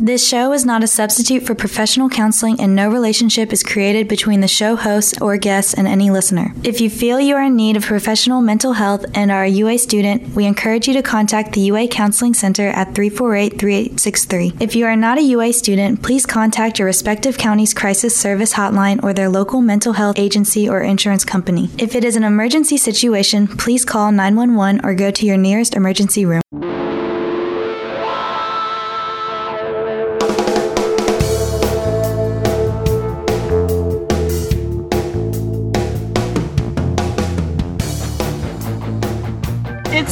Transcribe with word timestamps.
This 0.00 0.26
show 0.26 0.52
is 0.52 0.64
not 0.64 0.84
a 0.84 0.86
substitute 0.86 1.44
for 1.44 1.56
professional 1.56 2.08
counseling, 2.08 2.60
and 2.60 2.76
no 2.76 2.88
relationship 2.88 3.52
is 3.52 3.64
created 3.64 4.06
between 4.06 4.40
the 4.40 4.46
show 4.46 4.76
host 4.76 5.20
or 5.20 5.36
guests 5.38 5.74
and 5.74 5.88
any 5.88 6.08
listener. 6.08 6.54
If 6.62 6.80
you 6.80 6.88
feel 6.88 7.18
you 7.18 7.34
are 7.34 7.42
in 7.42 7.56
need 7.56 7.76
of 7.76 7.84
professional 7.84 8.40
mental 8.40 8.74
health 8.74 9.04
and 9.12 9.32
are 9.32 9.42
a 9.42 9.48
UA 9.48 9.78
student, 9.78 10.36
we 10.36 10.44
encourage 10.46 10.86
you 10.86 10.94
to 10.94 11.02
contact 11.02 11.52
the 11.52 11.62
UA 11.62 11.88
Counseling 11.88 12.32
Center 12.32 12.68
at 12.68 12.94
348 12.94 13.58
3863. 13.58 14.52
If 14.60 14.76
you 14.76 14.86
are 14.86 14.94
not 14.94 15.18
a 15.18 15.22
UA 15.22 15.52
student, 15.54 16.00
please 16.00 16.26
contact 16.26 16.78
your 16.78 16.86
respective 16.86 17.36
county's 17.36 17.74
crisis 17.74 18.16
service 18.16 18.54
hotline 18.54 19.02
or 19.02 19.12
their 19.12 19.28
local 19.28 19.60
mental 19.60 19.94
health 19.94 20.16
agency 20.16 20.68
or 20.68 20.80
insurance 20.80 21.24
company. 21.24 21.70
If 21.76 21.96
it 21.96 22.04
is 22.04 22.14
an 22.14 22.22
emergency 22.22 22.76
situation, 22.76 23.48
please 23.48 23.84
call 23.84 24.12
911 24.12 24.80
or 24.84 24.94
go 24.94 25.10
to 25.10 25.26
your 25.26 25.36
nearest 25.36 25.74
emergency 25.74 26.24
room. 26.24 26.42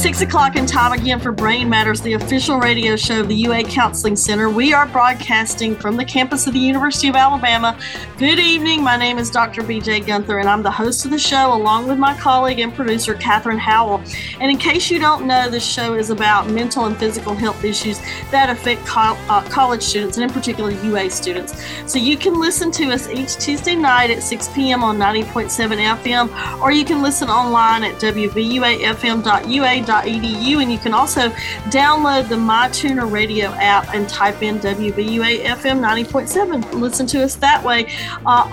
It's 0.07 0.19
six 0.19 0.29
o'clock 0.29 0.55
and 0.55 0.65
time 0.65 0.93
again 0.93 1.19
for 1.19 1.33
Brain 1.33 1.67
Matters, 1.67 1.99
the 1.99 2.13
official 2.13 2.59
radio 2.59 2.95
show 2.95 3.19
of 3.19 3.27
the 3.27 3.35
UA 3.35 3.65
Counseling 3.65 4.15
Center. 4.15 4.49
We 4.49 4.71
are 4.71 4.85
broadcasting 4.85 5.75
from 5.75 5.97
the 5.97 6.05
campus 6.05 6.47
of 6.47 6.53
the 6.53 6.59
University 6.59 7.09
of 7.09 7.15
Alabama. 7.17 7.77
Good 8.17 8.39
evening. 8.39 8.81
My 8.81 8.95
name 8.95 9.17
is 9.17 9.29
Dr. 9.29 9.63
BJ 9.63 10.07
Gunther, 10.07 10.39
and 10.39 10.47
I'm 10.47 10.63
the 10.63 10.71
host 10.71 11.03
of 11.03 11.11
the 11.11 11.19
show 11.19 11.53
along 11.53 11.87
with 11.87 11.99
my 11.99 12.17
colleague 12.17 12.59
and 12.59 12.73
producer, 12.73 13.15
Katherine 13.15 13.57
Howell. 13.57 14.01
And 14.39 14.49
in 14.49 14.57
case 14.57 14.89
you 14.89 14.97
don't 14.97 15.27
know, 15.27 15.49
this 15.49 15.65
show 15.65 15.93
is 15.95 16.09
about 16.09 16.49
mental 16.49 16.85
and 16.85 16.95
physical 16.95 17.35
health 17.35 17.65
issues 17.65 17.99
that 18.31 18.49
affect 18.49 18.85
co- 18.85 19.17
uh, 19.27 19.41
college 19.49 19.83
students, 19.83 20.17
and 20.17 20.23
in 20.23 20.29
particular, 20.33 20.71
UA 20.71 21.09
students. 21.09 21.53
So 21.85 21.99
you 21.99 22.15
can 22.15 22.39
listen 22.39 22.71
to 22.71 22.91
us 22.91 23.09
each 23.09 23.35
Tuesday 23.35 23.75
night 23.75 24.09
at 24.09 24.23
6 24.23 24.47
p.m. 24.55 24.85
on 24.85 24.97
90.7 24.97 25.99
FM, 26.01 26.61
or 26.61 26.71
you 26.71 26.85
can 26.85 27.01
listen 27.01 27.29
online 27.29 27.83
at 27.83 27.95
wvuafm.ua 27.95 29.57
www.wvuafm.edu, 30.03 30.61
and 30.61 30.71
you 30.71 30.77
can 30.77 30.93
also 30.93 31.29
download 31.69 32.29
the 32.29 32.35
MyTuner 32.35 33.11
radio 33.11 33.47
app 33.51 33.93
and 33.93 34.07
type 34.07 34.41
in 34.41 34.59
WVUA 34.59 35.43
FM 35.43 35.79
90.7. 35.79 36.73
Listen 36.73 37.07
to 37.07 37.23
us 37.23 37.35
that 37.35 37.63
way. 37.63 37.91
Uh, 38.25 38.49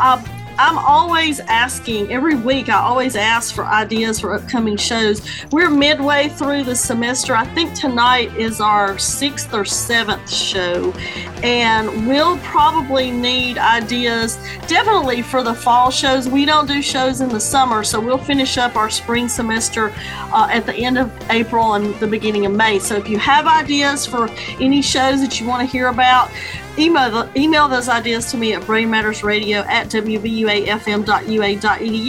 I'm 0.58 0.78
always 0.78 1.40
asking 1.40 2.12
every 2.12 2.36
week. 2.36 2.68
I 2.68 2.78
always 2.78 3.16
ask 3.16 3.54
for 3.54 3.64
ideas 3.64 4.20
for 4.20 4.34
upcoming 4.34 4.76
shows. 4.76 5.20
We're 5.50 5.70
midway 5.70 6.28
through 6.28 6.64
the 6.64 6.76
semester. 6.76 7.34
I 7.34 7.44
think 7.54 7.74
tonight 7.74 8.36
is 8.36 8.60
our 8.60 8.96
sixth 8.98 9.52
or 9.52 9.64
seventh 9.64 10.30
show, 10.30 10.92
and 11.42 12.06
we'll 12.06 12.38
probably 12.38 13.10
need 13.10 13.58
ideas 13.58 14.38
definitely 14.68 15.22
for 15.22 15.42
the 15.42 15.54
fall 15.54 15.90
shows. 15.90 16.28
We 16.28 16.44
don't 16.44 16.66
do 16.66 16.80
shows 16.80 17.20
in 17.20 17.30
the 17.30 17.40
summer, 17.40 17.82
so 17.82 18.00
we'll 18.00 18.18
finish 18.18 18.56
up 18.56 18.76
our 18.76 18.90
spring 18.90 19.28
semester 19.28 19.92
uh, 20.32 20.48
at 20.50 20.66
the 20.66 20.74
end 20.74 20.98
of 20.98 21.12
April 21.30 21.74
and 21.74 21.94
the 21.96 22.06
beginning 22.06 22.46
of 22.46 22.52
May. 22.52 22.78
So 22.78 22.94
if 22.96 23.08
you 23.08 23.18
have 23.18 23.46
ideas 23.46 24.06
for 24.06 24.28
any 24.60 24.82
shows 24.82 25.20
that 25.20 25.40
you 25.40 25.48
want 25.48 25.62
to 25.62 25.66
hear 25.66 25.88
about, 25.88 26.30
email 26.78 27.30
email 27.36 27.68
those 27.68 27.88
ideas 27.88 28.30
to 28.30 28.36
me 28.36 28.52
at 28.54 28.62
brainmattersradio 28.62 29.64
at 29.66 29.88
wvuafm.ua.edu 29.88 31.04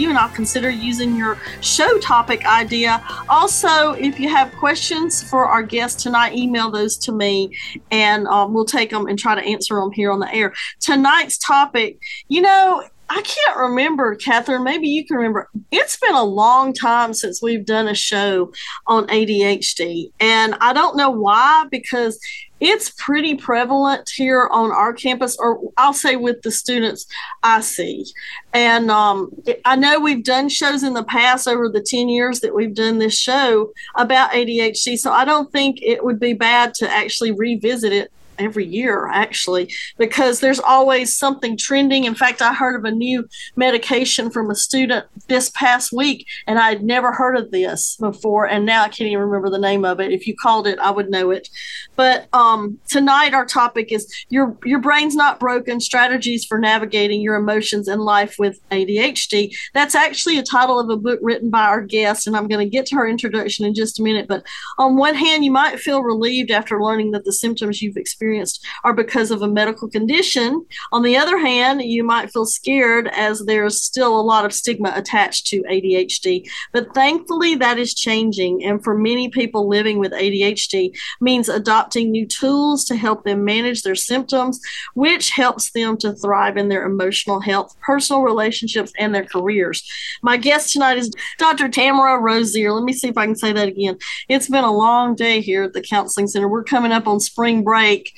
and 0.08 0.18
I'll 0.18 0.28
consider 0.34 0.70
using 0.70 1.16
your 1.16 1.38
show 1.60 1.98
topic 1.98 2.44
idea. 2.46 3.04
Also, 3.28 3.92
if 3.92 4.18
you 4.18 4.28
have 4.28 4.52
questions 4.52 5.22
for 5.22 5.44
our 5.46 5.62
guest 5.62 6.00
tonight, 6.00 6.34
email 6.34 6.70
those 6.70 6.96
to 6.98 7.12
me 7.12 7.56
and 7.90 8.26
um, 8.26 8.52
we'll 8.54 8.64
take 8.64 8.90
them 8.90 9.06
and 9.06 9.18
try 9.18 9.34
to 9.34 9.42
answer 9.42 9.76
them 9.76 9.92
here 9.92 10.10
on 10.10 10.18
the 10.20 10.34
air. 10.34 10.52
Tonight's 10.80 11.38
topic, 11.38 12.00
you 12.28 12.40
know, 12.40 12.82
I 13.08 13.22
can't 13.22 13.56
remember, 13.56 14.16
Katherine. 14.16 14.64
Maybe 14.64 14.88
you 14.88 15.06
can 15.06 15.16
remember. 15.16 15.48
It's 15.70 15.96
been 15.96 16.14
a 16.14 16.24
long 16.24 16.72
time 16.72 17.14
since 17.14 17.40
we've 17.40 17.64
done 17.64 17.86
a 17.86 17.94
show 17.94 18.52
on 18.86 19.06
ADHD. 19.06 20.10
And 20.18 20.56
I 20.60 20.72
don't 20.72 20.96
know 20.96 21.10
why, 21.10 21.66
because 21.70 22.18
it's 22.58 22.90
pretty 22.90 23.36
prevalent 23.36 24.10
here 24.10 24.48
on 24.50 24.72
our 24.72 24.92
campus, 24.92 25.36
or 25.38 25.60
I'll 25.76 25.92
say 25.92 26.16
with 26.16 26.42
the 26.42 26.50
students 26.50 27.06
I 27.42 27.60
see. 27.60 28.06
And 28.52 28.90
um, 28.90 29.30
I 29.64 29.76
know 29.76 30.00
we've 30.00 30.24
done 30.24 30.48
shows 30.48 30.82
in 30.82 30.94
the 30.94 31.04
past 31.04 31.46
over 31.46 31.68
the 31.68 31.82
10 31.82 32.08
years 32.08 32.40
that 32.40 32.54
we've 32.54 32.74
done 32.74 32.98
this 32.98 33.16
show 33.16 33.72
about 33.94 34.30
ADHD. 34.30 34.96
So 34.98 35.12
I 35.12 35.24
don't 35.24 35.52
think 35.52 35.80
it 35.80 36.02
would 36.04 36.18
be 36.18 36.32
bad 36.32 36.74
to 36.74 36.90
actually 36.90 37.32
revisit 37.32 37.92
it 37.92 38.10
every 38.38 38.64
year 38.64 39.08
actually 39.08 39.72
because 39.98 40.40
there's 40.40 40.60
always 40.60 41.16
something 41.16 41.56
trending. 41.56 42.04
In 42.04 42.14
fact 42.14 42.42
i 42.42 42.52
heard 42.52 42.76
of 42.76 42.84
a 42.84 42.90
new 42.90 43.28
medication 43.56 44.30
from 44.30 44.50
a 44.50 44.54
student 44.54 45.06
this 45.28 45.50
past 45.50 45.92
week 45.92 46.26
and 46.46 46.58
i 46.58 46.68
had 46.68 46.82
never 46.82 47.12
heard 47.12 47.36
of 47.36 47.50
this 47.50 47.96
before 48.00 48.46
and 48.46 48.64
now 48.66 48.82
i 48.82 48.88
can't 48.88 49.08
even 49.08 49.24
remember 49.24 49.50
the 49.50 49.58
name 49.58 49.84
of 49.84 50.00
it. 50.00 50.12
If 50.12 50.26
you 50.26 50.34
called 50.36 50.66
it 50.66 50.78
i 50.78 50.90
would 50.90 51.10
know 51.10 51.30
it. 51.30 51.48
But 51.96 52.28
um, 52.34 52.78
tonight 52.88 53.32
our 53.32 53.46
topic 53.46 53.92
is 53.92 54.12
your 54.28 54.56
your 54.64 54.80
brain's 54.80 55.14
not 55.14 55.40
broken 55.40 55.80
strategies 55.80 56.44
for 56.44 56.58
navigating 56.58 57.20
your 57.20 57.36
emotions 57.36 57.88
in 57.88 58.00
life 58.00 58.36
with 58.38 58.60
adhd 58.70 59.54
that's 59.74 59.94
actually 59.94 60.38
a 60.38 60.42
title 60.42 60.78
of 60.78 60.90
a 60.90 60.96
book 60.96 61.18
written 61.22 61.50
by 61.50 61.64
our 61.64 61.80
guest 61.80 62.26
and 62.26 62.36
i'm 62.36 62.48
going 62.48 62.64
to 62.64 62.70
get 62.70 62.86
to 62.86 62.96
her 62.96 63.08
introduction 63.08 63.64
in 63.64 63.74
just 63.74 64.00
a 64.00 64.02
minute 64.02 64.26
but 64.28 64.44
on 64.78 64.96
one 64.96 65.14
hand 65.14 65.44
you 65.44 65.50
might 65.50 65.78
feel 65.78 66.02
relieved 66.02 66.50
after 66.50 66.82
learning 66.82 67.10
that 67.10 67.24
the 67.24 67.32
symptoms 67.32 67.80
you've 67.80 67.96
experienced 67.96 68.25
experienced 68.26 68.64
are 68.84 68.92
because 68.92 69.30
of 69.30 69.42
a 69.42 69.48
medical 69.48 69.88
condition. 69.88 70.64
On 70.92 71.02
the 71.02 71.16
other 71.16 71.38
hand, 71.38 71.82
you 71.82 72.04
might 72.04 72.30
feel 72.30 72.46
scared 72.46 73.08
as 73.12 73.44
there's 73.44 73.82
still 73.82 74.18
a 74.18 74.22
lot 74.22 74.44
of 74.44 74.52
stigma 74.52 74.92
attached 74.94 75.46
to 75.48 75.62
ADHD. 75.62 76.48
But 76.72 76.94
thankfully, 76.94 77.54
that 77.56 77.78
is 77.78 77.94
changing. 77.94 78.64
And 78.64 78.82
for 78.82 78.96
many 78.96 79.28
people 79.28 79.68
living 79.68 79.98
with 79.98 80.12
ADHD, 80.12 80.96
means 81.20 81.48
adopting 81.48 82.10
new 82.10 82.26
tools 82.26 82.84
to 82.86 82.96
help 82.96 83.24
them 83.24 83.44
manage 83.44 83.82
their 83.82 83.94
symptoms, 83.94 84.60
which 84.94 85.30
helps 85.30 85.70
them 85.72 85.96
to 85.98 86.12
thrive 86.12 86.56
in 86.56 86.68
their 86.68 86.86
emotional 86.86 87.40
health, 87.40 87.76
personal 87.80 88.22
relationships, 88.22 88.92
and 88.98 89.14
their 89.14 89.24
careers. 89.24 89.82
My 90.22 90.36
guest 90.36 90.72
tonight 90.72 90.98
is 90.98 91.10
Dr. 91.38 91.68
Tamara 91.68 92.20
Rosier. 92.20 92.72
Let 92.72 92.84
me 92.84 92.92
see 92.92 93.08
if 93.08 93.18
I 93.18 93.26
can 93.26 93.36
say 93.36 93.52
that 93.52 93.68
again. 93.68 93.98
It's 94.28 94.48
been 94.48 94.64
a 94.64 94.72
long 94.72 95.14
day 95.14 95.40
here 95.40 95.64
at 95.64 95.72
the 95.72 95.80
Counseling 95.80 96.26
Center. 96.26 96.48
We're 96.48 96.64
coming 96.64 96.92
up 96.92 97.06
on 97.06 97.20
spring 97.20 97.62
break 97.62 98.15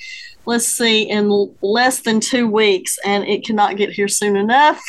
let's 0.49 0.65
see, 0.65 1.03
in 1.03 1.53
less 1.61 2.01
than 2.01 2.19
two 2.19 2.47
weeks, 2.47 2.97
and 3.05 3.23
it 3.25 3.45
cannot 3.45 3.77
get 3.77 3.91
here 3.91 4.07
soon 4.07 4.35
enough. 4.35 4.81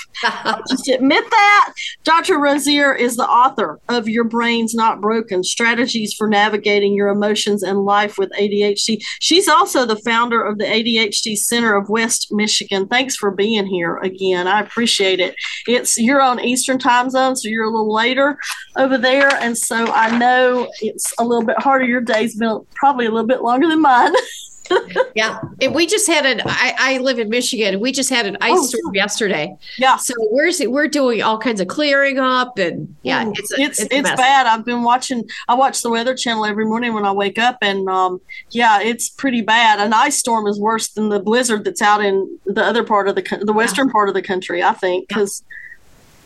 just 0.71 0.89
admit 0.89 1.23
that. 1.29 1.75
Dr. 2.03 2.39
Rosier 2.39 2.95
is 2.95 3.17
the 3.17 3.29
author 3.29 3.79
of 3.91 4.09
Your 4.09 4.25
Brain's 4.25 4.75
Not 4.75 5.03
Broken 5.03 5.45
Strategies 5.45 6.15
for 6.15 6.29
Navigating 6.29 6.95
Your 6.95 7.09
Emotions 7.09 7.63
and 7.63 7.85
Life 7.85 8.17
with 8.17 8.33
ADHD. 8.41 9.03
She's 9.21 9.49
also 9.49 9.85
the 9.85 9.97
founder 9.97 10.43
of 10.43 10.57
the 10.57 10.65
ADHD 10.65 11.37
Center 11.37 11.75
of 11.75 11.91
West 11.91 12.29
Michigan. 12.31 12.89
Thanks 12.89 13.15
for 13.15 13.31
being 13.31 13.67
here 13.67 13.99
again. 13.99 14.47
I 14.47 14.61
appreciate 14.61 15.21
it. 15.21 15.35
It's 15.67 15.99
you're 15.99 16.23
on 16.23 16.41
Eastern 16.41 16.79
time 16.79 17.11
zone, 17.11 17.37
so 17.37 17.49
you're 17.49 17.65
a 17.65 17.71
little 17.71 17.93
later 17.93 18.39
over 18.77 18.97
there. 18.97 19.29
And 19.37 19.59
so 19.59 19.93
I 19.93 20.17
know 20.17 20.71
it's 20.81 21.13
a 21.19 21.25
little 21.25 21.45
bit 21.45 21.59
harder. 21.59 21.85
Your 21.85 22.01
day's 22.01 22.37
been 22.37 22.65
probably 22.75 23.05
a 23.05 23.11
little 23.11 23.27
bit 23.27 23.43
longer 23.43 23.69
than 23.69 23.83
mine. 23.83 24.15
yeah. 25.15 25.41
And 25.61 25.75
we 25.75 25.87
just 25.87 26.07
had 26.07 26.27
an 26.27 26.43
I, 26.45 26.75
I, 26.79 26.99
live 26.99 27.19
in 27.19 27.29
Michigan. 27.29 27.81
We 27.81 27.93
just 27.93 28.11
had 28.11 28.27
an 28.27 28.37
ice 28.41 28.53
oh, 28.57 28.67
storm 28.67 28.95
yesterday. 28.95 29.55
Yeah. 29.79 29.97
So 29.97 30.15
we're 30.19 30.51
we're 30.69 30.89
doing 30.89 31.23
all 31.23 31.39
kinds 31.39 31.61
of 31.61 31.69
clearing 31.69 32.19
up 32.19 32.59
and 32.59 32.95
yeah, 33.03 33.27
Ooh, 33.27 33.33
it's 33.35 33.53
a, 33.53 33.61
it's, 33.61 33.81
it's, 33.81 33.95
it's 33.95 34.11
bad. 34.13 34.47
I've 34.47 34.65
been 34.65 34.83
watching 34.83 35.29
I 35.49 35.55
watch 35.55 35.83
the 35.83 35.91
weather 35.91 36.15
channel 36.15 36.45
every 36.45 36.65
morning 36.65 36.95
when 36.95 37.05
I 37.05 37.13
wake 37.13 37.39
up 37.39 37.59
and 37.63 37.89
um 37.89 38.21
yeah, 38.51 38.81
it's 38.81 39.09
pretty 39.09 39.43
bad. 39.43 39.81
An 39.81 39.93
ice 39.93 40.19
storm 40.19 40.47
is 40.47 40.59
worse 40.59 40.89
than 40.89 41.09
the 41.09 41.21
blizzard 41.21 41.65
that's 41.65 41.83
out 41.83 42.05
in 42.05 42.39
the 42.47 42.63
other 42.63 42.85
part 42.85 43.09
of 43.09 43.15
the 43.15 43.43
the 43.43 43.53
western 43.53 43.89
yeah. 43.89 43.93
part 43.93 44.09
of 44.09 44.15
the 44.15 44.23
country, 44.23 44.63
I 44.63 44.73
think, 44.73 45.09
cuz 45.09 45.43
yeah 45.49 45.57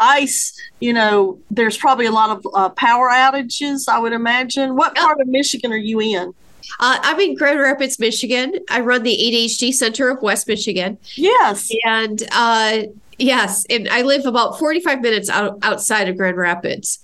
ice, 0.00 0.60
you 0.80 0.92
know, 0.92 1.38
there's 1.50 1.76
probably 1.76 2.06
a 2.06 2.10
lot 2.10 2.30
of 2.30 2.46
uh, 2.54 2.68
power 2.70 3.08
outages, 3.10 3.88
I 3.88 3.98
would 3.98 4.12
imagine. 4.12 4.76
What 4.76 4.94
part 4.94 5.20
of 5.20 5.28
Michigan 5.28 5.72
are 5.72 5.76
you 5.76 6.00
in? 6.00 6.34
Uh, 6.80 6.98
I'm 7.02 7.20
in 7.20 7.34
Grand 7.34 7.60
Rapids, 7.60 7.98
Michigan. 7.98 8.54
I 8.70 8.80
run 8.80 9.02
the 9.02 9.16
ADHD 9.16 9.72
Center 9.72 10.08
of 10.08 10.22
West 10.22 10.48
Michigan. 10.48 10.98
Yes. 11.14 11.68
And 11.84 12.22
uh, 12.32 12.82
yes, 13.18 13.64
and 13.70 13.88
I 13.88 14.02
live 14.02 14.26
about 14.26 14.58
45 14.58 15.00
minutes 15.00 15.28
out, 15.28 15.58
outside 15.62 16.08
of 16.08 16.16
Grand 16.16 16.36
Rapids. 16.36 16.98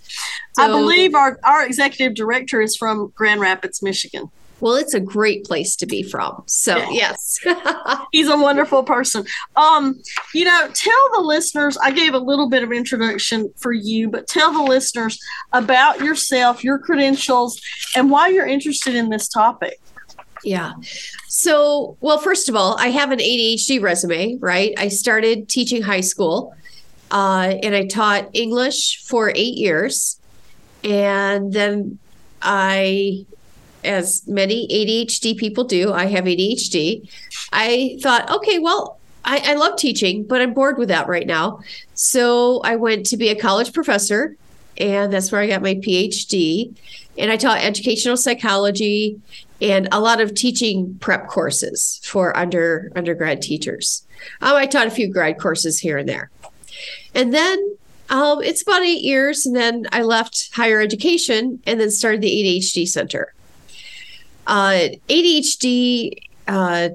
So, 0.57 0.65
I 0.65 0.69
believe 0.69 1.15
our, 1.15 1.39
our 1.45 1.65
executive 1.65 2.15
director 2.15 2.61
is 2.61 2.77
from 2.77 3.13
Grand 3.15 3.41
Rapids, 3.41 3.83
Michigan. 3.83 4.31
Well, 4.61 4.75
it's 4.75 4.95
a 4.95 5.01
great 5.01 5.45
place 5.45 5.77
to 5.77 5.87
be 5.87 6.03
from. 6.03 6.43
So, 6.47 6.77
yes. 6.91 7.39
He's 8.13 8.29
a 8.29 8.37
wonderful 8.37 8.83
person. 8.83 9.25
Um, 9.57 10.01
you 10.35 10.45
know, 10.45 10.69
tell 10.73 11.11
the 11.15 11.21
listeners, 11.21 11.77
I 11.79 11.91
gave 11.91 12.15
a 12.15 12.19
little 12.19 12.49
bit 12.49 12.63
of 12.63 12.73
introduction 12.73 13.53
for 13.57 13.73
you, 13.73 14.09
but 14.09 14.27
tell 14.27 14.53
the 14.53 14.63
listeners 14.63 15.19
about 15.53 16.01
yourself, 16.01 16.63
your 16.63 16.79
credentials, 16.79 17.61
and 17.97 18.11
why 18.11 18.29
you're 18.29 18.47
interested 18.47 18.95
in 18.95 19.09
this 19.09 19.29
topic. 19.29 19.81
Yeah. 20.45 20.73
So, 21.29 21.97
well, 22.01 22.19
first 22.19 22.49
of 22.49 22.57
all, 22.57 22.77
I 22.79 22.89
have 22.89 23.13
an 23.13 23.19
ADHD 23.19 23.81
resume, 23.81 24.37
right? 24.41 24.73
I 24.79 24.89
started 24.89 25.49
teaching 25.49 25.83
high 25.83 26.01
school 26.01 26.55
uh, 27.11 27.55
and 27.63 27.75
I 27.75 27.87
taught 27.87 28.31
English 28.33 29.05
for 29.05 29.31
eight 29.35 29.57
years. 29.57 30.19
And 30.85 31.53
then 31.53 31.99
I, 32.41 33.27
as 33.85 34.27
many 34.27 34.67
ADHD 34.69 35.37
people 35.37 35.65
do, 35.65 35.93
I 35.93 36.07
have 36.07 36.25
ADHD. 36.25 37.09
I 37.53 37.99
thought, 38.03 38.31
okay, 38.31 38.59
well, 38.59 38.99
I, 39.25 39.53
I 39.53 39.55
love 39.55 39.77
teaching, 39.77 40.25
but 40.25 40.41
I'm 40.41 40.55
bored 40.55 40.79
with 40.79 40.89
that 40.89 41.09
right 41.09 41.27
now. 41.27 41.61
So 41.95 42.61
I 42.61 42.77
went 42.77 43.07
to 43.07 43.17
be 43.17 43.29
a 43.29 43.41
college 43.41 43.73
professor, 43.73 44.37
and 44.79 45.13
that's 45.13 45.31
where 45.31 45.41
I 45.41 45.47
got 45.47 45.63
my 45.63 45.75
PhD. 45.75 46.75
And 47.19 47.31
I 47.31 47.37
taught 47.37 47.59
educational 47.59 48.17
psychology 48.17 49.21
and 49.61 49.89
a 49.93 50.01
lot 50.01 50.21
of 50.21 50.35
teaching 50.35 50.97
prep 51.01 51.29
courses 51.29 52.01
for 52.03 52.35
under 52.37 52.91
undergrad 52.97 53.43
teachers. 53.43 54.07
Um, 54.41 54.57
I 54.57 54.67
taught 54.67 54.87
a 54.87 54.91
few 54.91 55.13
grad 55.13 55.39
courses 55.39 55.79
here 55.79 55.99
and 55.99 56.09
there. 56.09 56.31
And 57.15 57.35
then 57.35 57.77
um, 58.09 58.43
it's 58.43 58.63
about 58.63 58.83
eight 58.83 59.03
years, 59.03 59.47
and 59.47 59.55
then 59.55 59.87
I 59.93 60.03
left 60.03 60.51
higher 60.55 60.81
education 60.81 61.61
and 61.67 61.81
then 61.81 61.91
started 61.91 62.21
the 62.21 62.29
ADHD 62.29 62.89
Center. 62.89 63.35
Uh, 64.51 64.89
ADHD 65.09 66.27
uh, 66.49 66.89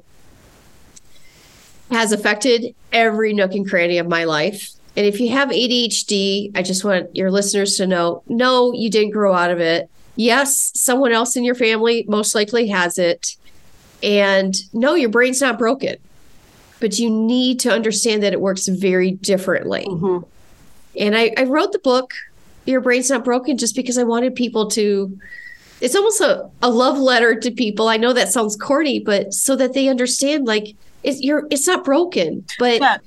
has 1.89 2.11
affected 2.11 2.75
every 2.91 3.33
nook 3.33 3.53
and 3.53 3.67
cranny 3.67 3.97
of 3.97 4.07
my 4.07 4.25
life. 4.25 4.71
And 4.97 5.05
if 5.05 5.21
you 5.21 5.29
have 5.29 5.49
ADHD, 5.49 6.51
I 6.53 6.61
just 6.61 6.83
want 6.83 7.15
your 7.15 7.31
listeners 7.31 7.77
to 7.77 7.87
know 7.87 8.23
no, 8.27 8.73
you 8.73 8.89
didn't 8.89 9.11
grow 9.11 9.33
out 9.33 9.51
of 9.51 9.61
it. 9.61 9.89
Yes, 10.17 10.71
someone 10.75 11.13
else 11.13 11.37
in 11.37 11.45
your 11.45 11.55
family 11.55 12.03
most 12.09 12.35
likely 12.35 12.67
has 12.67 12.97
it. 12.97 13.37
And 14.03 14.53
no, 14.73 14.95
your 14.95 15.09
brain's 15.09 15.39
not 15.39 15.57
broken, 15.57 15.95
but 16.81 16.99
you 16.99 17.09
need 17.09 17.61
to 17.61 17.71
understand 17.71 18.21
that 18.23 18.33
it 18.33 18.41
works 18.41 18.67
very 18.67 19.11
differently. 19.11 19.85
Mm-hmm. 19.87 20.25
And 20.99 21.17
I, 21.17 21.33
I 21.37 21.43
wrote 21.43 21.71
the 21.71 21.79
book, 21.79 22.13
Your 22.65 22.81
Brain's 22.81 23.09
Not 23.09 23.23
Broken, 23.23 23.57
just 23.57 23.75
because 23.77 23.97
I 23.97 24.03
wanted 24.03 24.35
people 24.35 24.69
to 24.71 25.17
it's 25.85 25.95
almost 25.95 26.19
a, 26.19 26.49
a 26.63 26.69
love 26.69 26.97
letter 26.97 27.39
to 27.39 27.51
people. 27.51 27.87
I 27.87 27.97
know 27.97 28.11
that 28.11 28.29
sounds 28.29 28.55
corny, 28.55 28.99
but 28.99 29.35
so 29.35 29.55
that 29.55 29.73
they 29.73 29.87
understand 29.87 30.47
like 30.47 30.75
it's 31.03 31.21
you're 31.21 31.45
it's 31.51 31.67
not 31.67 31.85
broken, 31.85 32.43
but 32.57 32.81
yeah. 32.81 32.97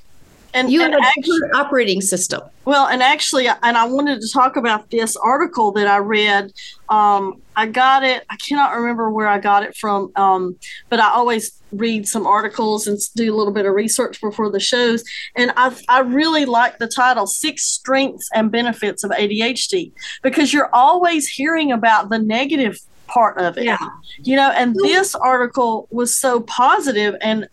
And, 0.54 0.72
you 0.72 0.82
and 0.82 0.94
have 0.94 1.02
actually, 1.02 1.40
a 1.52 1.56
operating 1.56 2.00
system. 2.00 2.40
Well, 2.64 2.86
and 2.86 3.02
actually, 3.02 3.48
and 3.48 3.76
I 3.76 3.84
wanted 3.84 4.22
to 4.22 4.32
talk 4.32 4.56
about 4.56 4.90
this 4.90 5.14
article 5.16 5.72
that 5.72 5.86
I 5.86 5.98
read. 5.98 6.52
Um, 6.88 7.42
I 7.54 7.66
got 7.66 8.02
it. 8.02 8.25
I 8.30 8.36
cannot 8.36 8.75
remember 8.75 9.10
where 9.10 9.28
I 9.28 9.40
got 9.40 9.62
it 9.62 9.76
from, 9.76 10.10
um, 10.16 10.56
but 10.88 11.00
I 11.00 11.10
always 11.10 11.57
read 11.72 12.06
some 12.06 12.26
articles 12.26 12.86
and 12.86 12.98
do 13.14 13.32
a 13.32 13.36
little 13.36 13.52
bit 13.52 13.66
of 13.66 13.74
research 13.74 14.20
before 14.20 14.50
the 14.50 14.60
shows. 14.60 15.04
And 15.36 15.52
I, 15.56 15.74
I 15.88 16.00
really 16.00 16.44
like 16.44 16.78
the 16.78 16.88
title 16.88 17.26
Six 17.26 17.64
Strengths 17.64 18.28
and 18.34 18.50
Benefits 18.50 19.04
of 19.04 19.10
ADHD 19.10 19.92
because 20.22 20.52
you're 20.52 20.70
always 20.74 21.28
hearing 21.28 21.72
about 21.72 22.10
the 22.10 22.18
negative 22.18 22.78
part 23.06 23.38
of 23.38 23.58
it. 23.58 23.64
Yeah. 23.64 23.78
You 24.18 24.36
know, 24.36 24.50
and 24.50 24.74
this 24.74 25.14
article 25.14 25.88
was 25.90 26.16
so 26.16 26.40
positive 26.40 27.16
and 27.20 27.48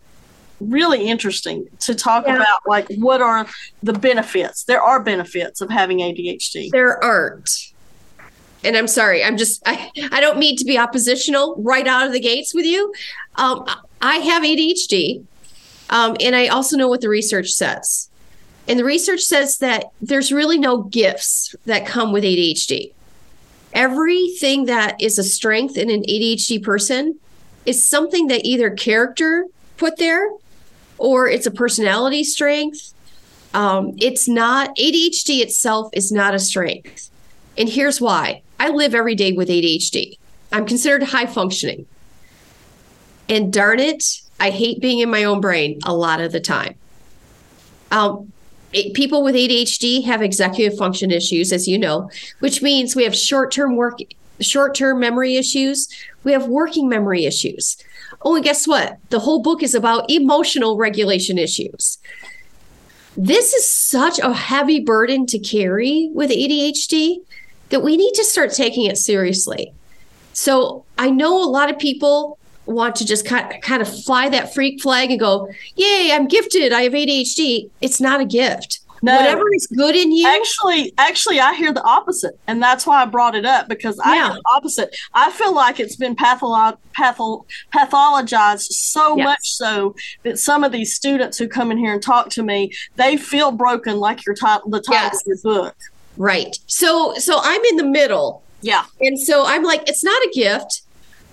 really 0.60 1.08
interesting 1.08 1.66
to 1.80 1.94
talk 1.94 2.26
yeah. 2.26 2.36
about 2.36 2.60
like 2.66 2.86
what 2.96 3.20
are 3.20 3.46
the 3.82 3.92
benefits 3.92 4.64
there 4.64 4.80
are 4.80 5.02
benefits 5.02 5.60
of 5.60 5.68
having 5.68 5.98
adhd 5.98 6.70
there 6.70 7.02
aren't 7.04 7.50
and 8.64 8.74
i'm 8.74 8.88
sorry 8.88 9.22
i'm 9.22 9.36
just 9.36 9.62
i, 9.66 9.90
I 10.12 10.18
don't 10.20 10.38
mean 10.38 10.56
to 10.56 10.64
be 10.64 10.78
oppositional 10.78 11.56
right 11.58 11.86
out 11.86 12.06
of 12.06 12.12
the 12.14 12.20
gates 12.20 12.54
with 12.54 12.64
you 12.64 12.90
um, 13.34 13.66
i 14.06 14.16
have 14.16 14.42
adhd 14.42 15.24
um, 15.90 16.16
and 16.20 16.34
i 16.34 16.46
also 16.46 16.76
know 16.76 16.88
what 16.88 17.00
the 17.00 17.08
research 17.08 17.50
says 17.50 18.08
and 18.68 18.78
the 18.78 18.84
research 18.84 19.20
says 19.20 19.58
that 19.58 19.84
there's 20.00 20.32
really 20.32 20.58
no 20.58 20.82
gifts 20.82 21.54
that 21.66 21.86
come 21.86 22.12
with 22.12 22.24
adhd 22.24 22.92
everything 23.72 24.64
that 24.64 25.00
is 25.00 25.18
a 25.18 25.24
strength 25.24 25.76
in 25.76 25.90
an 25.90 26.02
adhd 26.02 26.62
person 26.62 27.18
is 27.66 27.88
something 27.88 28.28
that 28.28 28.44
either 28.44 28.70
character 28.70 29.46
put 29.76 29.98
there 29.98 30.30
or 30.98 31.28
it's 31.28 31.46
a 31.46 31.50
personality 31.50 32.24
strength. 32.24 32.94
Um, 33.54 33.94
it's 33.98 34.28
not 34.28 34.74
ADHD 34.76 35.40
itself 35.40 35.90
is 35.92 36.12
not 36.12 36.34
a 36.34 36.38
strength. 36.38 37.10
And 37.56 37.68
here's 37.68 38.00
why 38.00 38.42
I 38.60 38.68
live 38.68 38.94
every 38.94 39.14
day 39.14 39.32
with 39.32 39.48
ADHD. 39.48 40.18
I'm 40.52 40.66
considered 40.66 41.02
high 41.02 41.26
functioning. 41.26 41.86
And 43.28 43.52
darn 43.52 43.80
it, 43.80 44.20
I 44.38 44.50
hate 44.50 44.80
being 44.80 45.00
in 45.00 45.10
my 45.10 45.24
own 45.24 45.40
brain 45.40 45.80
a 45.84 45.94
lot 45.94 46.20
of 46.20 46.32
the 46.32 46.40
time. 46.40 46.74
Um, 47.90 48.32
it, 48.72 48.94
people 48.94 49.22
with 49.22 49.34
ADHD 49.34 50.04
have 50.04 50.22
executive 50.22 50.78
function 50.78 51.10
issues, 51.10 51.52
as 51.52 51.66
you 51.66 51.78
know, 51.78 52.10
which 52.40 52.62
means 52.62 52.94
we 52.94 53.04
have 53.04 53.16
short 53.16 53.50
term 53.50 53.76
work, 53.76 53.98
short 54.40 54.74
term 54.74 55.00
memory 55.00 55.36
issues. 55.36 55.88
We 56.24 56.32
have 56.32 56.46
working 56.46 56.88
memory 56.88 57.24
issues. 57.24 57.76
Oh, 58.22 58.34
and 58.34 58.44
guess 58.44 58.66
what? 58.66 58.98
The 59.10 59.20
whole 59.20 59.40
book 59.40 59.62
is 59.62 59.74
about 59.74 60.10
emotional 60.10 60.76
regulation 60.76 61.38
issues. 61.38 61.98
This 63.16 63.54
is 63.54 63.68
such 63.68 64.18
a 64.18 64.32
heavy 64.32 64.80
burden 64.80 65.26
to 65.26 65.38
carry 65.38 66.10
with 66.12 66.30
ADHD 66.30 67.18
that 67.70 67.82
we 67.82 67.96
need 67.96 68.12
to 68.14 68.24
start 68.24 68.52
taking 68.52 68.84
it 68.84 68.98
seriously. 68.98 69.72
So 70.32 70.84
I 70.98 71.10
know 71.10 71.42
a 71.42 71.48
lot 71.48 71.70
of 71.70 71.78
people 71.78 72.35
want 72.66 72.96
to 72.96 73.06
just 73.06 73.26
kind 73.26 73.82
of 73.82 74.04
fly 74.04 74.28
that 74.28 74.52
freak 74.52 74.82
flag 74.82 75.10
and 75.10 75.20
go, 75.20 75.48
Yay, 75.76 76.10
I'm 76.12 76.26
gifted. 76.26 76.72
I 76.72 76.82
have 76.82 76.92
ADHD. 76.92 77.70
It's 77.80 78.00
not 78.00 78.20
a 78.20 78.24
gift. 78.24 78.80
No, 79.02 79.14
whatever 79.16 79.44
is 79.54 79.66
good 79.66 79.94
in 79.94 80.10
you. 80.10 80.26
Actually, 80.26 80.92
actually, 80.98 81.38
I 81.38 81.54
hear 81.54 81.72
the 81.72 81.82
opposite, 81.82 82.38
and 82.46 82.62
that's 82.62 82.86
why 82.86 83.02
I 83.02 83.04
brought 83.04 83.34
it 83.34 83.44
up 83.44 83.68
because 83.68 83.98
I 84.00 84.16
yeah. 84.16 84.24
hear 84.24 84.34
the 84.34 84.42
opposite. 84.54 84.96
I 85.14 85.30
feel 85.30 85.54
like 85.54 85.78
it's 85.78 85.96
been 85.96 86.16
patholo- 86.16 86.78
patho- 86.98 87.44
pathologized 87.74 88.72
so 88.72 89.16
yes. 89.16 89.24
much 89.24 89.38
so 89.42 89.94
that 90.22 90.38
some 90.38 90.64
of 90.64 90.72
these 90.72 90.94
students 90.94 91.36
who 91.36 91.46
come 91.46 91.70
in 91.70 91.78
here 91.78 91.92
and 91.92 92.02
talk 92.02 92.30
to 92.30 92.42
me, 92.42 92.72
they 92.96 93.16
feel 93.16 93.52
broken, 93.52 93.98
like 93.98 94.24
your 94.24 94.34
title, 94.34 94.70
the 94.70 94.80
title 94.80 95.10
yes. 95.12 95.20
of 95.20 95.26
your 95.26 95.38
book. 95.42 95.76
Right. 96.16 96.58
So, 96.66 97.14
so 97.18 97.38
I'm 97.42 97.62
in 97.66 97.76
the 97.76 97.84
middle. 97.84 98.42
Yeah. 98.62 98.86
And 99.00 99.20
so 99.20 99.44
I'm 99.44 99.62
like, 99.62 99.88
it's 99.88 100.02
not 100.02 100.20
a 100.22 100.30
gift 100.34 100.82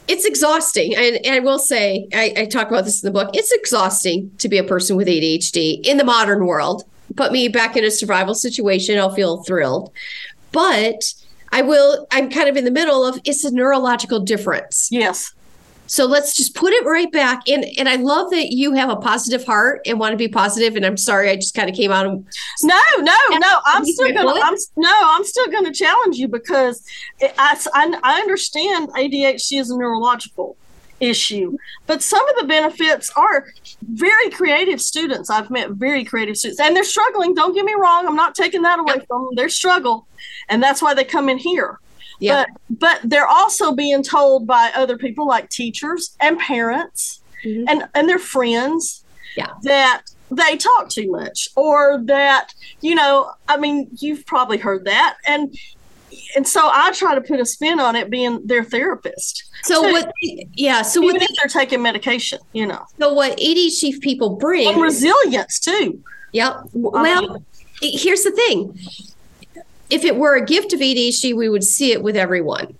it's 0.07 0.25
exhausting. 0.25 0.95
And, 0.95 1.17
and, 1.25 1.35
I 1.35 1.39
will 1.39 1.59
say, 1.59 2.07
I, 2.13 2.33
I, 2.37 2.45
talk 2.45 2.69
about 2.69 2.85
this 2.85 3.03
in 3.03 3.11
the 3.11 3.19
book, 3.19 3.31
it's 3.33 3.51
exhausting 3.51 4.31
to 4.39 4.49
be 4.49 4.57
a 4.57 4.63
person 4.63 4.95
with 4.95 5.07
ADHD 5.07 5.85
in 5.85 5.97
the 5.97 6.03
modern 6.03 6.45
world 6.45 6.83
put 7.15 7.31
me 7.31 7.47
back 7.47 7.75
in 7.77 7.83
a 7.83 7.91
survival 7.91 8.35
situation, 8.35 8.97
I'll 8.97 9.13
feel 9.13 9.43
thrilled. 9.43 9.91
But 10.51 11.13
I 11.51 11.61
will, 11.61 12.07
I'm 12.11 12.29
kind 12.29 12.49
of 12.49 12.57
in 12.57 12.65
the 12.65 12.71
middle 12.71 13.05
of 13.05 13.19
it's 13.25 13.43
a 13.43 13.51
neurological 13.51 14.19
difference. 14.19 14.89
Yes. 14.91 15.33
So 15.93 16.07
let's 16.07 16.33
just 16.33 16.55
put 16.55 16.73
it 16.73 16.83
right 16.85 17.11
back. 17.11 17.47
And 17.47 17.65
and 17.77 17.87
I 17.87 17.97
love 17.97 18.31
that 18.31 18.51
you 18.51 18.73
have 18.73 18.89
a 18.89 18.95
positive 18.95 19.45
heart 19.45 19.81
and 19.85 19.99
want 19.99 20.11
to 20.11 20.17
be 20.17 20.27
positive. 20.27 20.75
And 20.75 20.83
I'm 20.83 20.97
sorry, 20.97 21.29
I 21.29 21.35
just 21.35 21.53
kind 21.53 21.69
of 21.69 21.75
came 21.75 21.91
out 21.91 22.07
of 22.07 22.13
no, 22.63 22.81
no, 22.97 23.13
no. 23.29 23.59
I'm 23.63 23.85
still 23.85 24.11
gonna. 24.11 24.39
I'm 24.43 24.55
no, 24.75 24.91
I'm 24.91 25.23
still 25.23 25.51
gonna 25.51 25.71
challenge 25.71 26.17
you 26.17 26.27
because 26.27 26.83
it, 27.19 27.31
I, 27.37 27.63
I 27.75 27.99
I 28.01 28.21
understand 28.21 28.89
ADHD 28.89 29.59
is 29.59 29.69
a 29.69 29.77
neurological 29.77 30.57
issue. 30.99 31.55
But 31.85 32.01
some 32.01 32.27
of 32.27 32.37
the 32.37 32.47
benefits 32.47 33.11
are 33.15 33.45
very 33.83 34.31
creative 34.31 34.81
students. 34.81 35.29
I've 35.29 35.51
met 35.51 35.71
very 35.73 36.03
creative 36.03 36.37
students, 36.37 36.59
and 36.59 36.75
they're 36.75 36.83
struggling. 36.83 37.35
Don't 37.35 37.53
get 37.53 37.65
me 37.65 37.75
wrong. 37.77 38.07
I'm 38.07 38.15
not 38.15 38.33
taking 38.33 38.63
that 38.63 38.79
away 38.79 38.95
from 39.07 39.25
them. 39.25 39.35
Their 39.35 39.49
struggle, 39.49 40.07
and 40.49 40.63
that's 40.63 40.81
why 40.81 40.95
they 40.95 41.03
come 41.03 41.29
in 41.29 41.37
here. 41.37 41.79
Yeah. 42.23 42.45
But 42.69 42.79
but 42.79 43.09
they're 43.09 43.27
also 43.27 43.73
being 43.73 44.03
told 44.03 44.47
by 44.47 44.71
other 44.75 44.97
people 44.97 45.27
like 45.27 45.49
teachers 45.49 46.15
and 46.19 46.39
parents 46.39 47.21
mm-hmm. 47.43 47.67
and 47.67 47.89
and 47.93 48.07
their 48.07 48.19
friends 48.19 49.03
yeah. 49.35 49.49
that 49.63 50.03
they 50.31 50.57
talk 50.57 50.89
too 50.89 51.11
much 51.11 51.49
or 51.55 52.01
that 52.05 52.53
you 52.81 52.95
know 52.95 53.31
i 53.47 53.55
mean 53.55 53.87
you've 53.99 54.25
probably 54.25 54.57
heard 54.57 54.85
that 54.85 55.15
and 55.27 55.55
and 56.35 56.47
so 56.47 56.61
I 56.71 56.91
try 56.91 57.15
to 57.15 57.21
put 57.21 57.39
a 57.39 57.45
spin 57.45 57.79
on 57.79 57.95
it 57.95 58.09
being 58.09 58.45
their 58.45 58.63
therapist. 58.63 59.43
So 59.63 59.81
too. 59.81 59.91
what? 59.91 60.11
Yeah. 60.53 60.81
So 60.81 61.03
even 61.03 61.21
if 61.21 61.29
they're 61.41 61.49
taking 61.49 61.81
medication, 61.81 62.39
you 62.53 62.67
know. 62.67 62.85
So 62.99 63.13
what 63.13 63.37
ADHD 63.37 63.99
people 63.99 64.35
bring 64.35 64.67
and 64.67 64.81
resilience 64.81 65.59
too. 65.59 66.03
Yep. 66.33 66.69
Well, 66.73 67.43
here's 67.81 68.23
the 68.23 68.31
thing. 68.31 68.77
If 69.93 70.03
it 70.03 70.15
were 70.15 70.35
a 70.35 70.45
gift 70.45 70.73
of 70.73 70.79
ADHD, 70.79 71.35
we 71.35 71.49
would 71.49 71.63
see 71.63 71.91
it 71.91 72.01
with 72.01 72.15
everyone, 72.15 72.75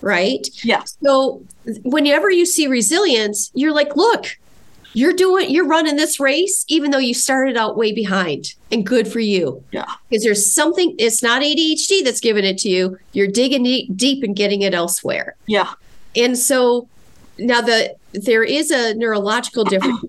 right? 0.00 0.46
Yeah. 0.62 0.82
So 1.02 1.42
whenever 1.84 2.30
you 2.30 2.46
see 2.46 2.66
resilience, 2.66 3.50
you're 3.54 3.72
like, 3.72 3.96
look, 3.96 4.36
you're 4.92 5.12
doing 5.12 5.50
you're 5.50 5.66
running 5.66 5.96
this 5.96 6.18
race 6.18 6.64
even 6.68 6.90
though 6.90 6.98
you 6.98 7.12
started 7.12 7.54
out 7.54 7.76
way 7.76 7.92
behind 7.92 8.54
and 8.72 8.86
good 8.86 9.06
for 9.06 9.20
you 9.20 9.62
yeah 9.70 9.84
because 10.08 10.24
there's 10.24 10.50
something 10.50 10.94
it's 10.98 11.22
not 11.22 11.42
adhd 11.42 12.02
that's 12.02 12.18
giving 12.18 12.46
it 12.46 12.56
to 12.56 12.70
you 12.70 12.96
you're 13.12 13.26
digging 13.26 13.94
deep 13.94 14.24
and 14.24 14.34
getting 14.36 14.62
it 14.62 14.72
elsewhere 14.72 15.36
yeah 15.46 15.74
and 16.16 16.38
so 16.38 16.88
now 17.38 17.60
the 17.60 17.94
there 18.12 18.42
is 18.42 18.70
a 18.70 18.94
neurological 18.94 19.64
difference. 19.64 20.04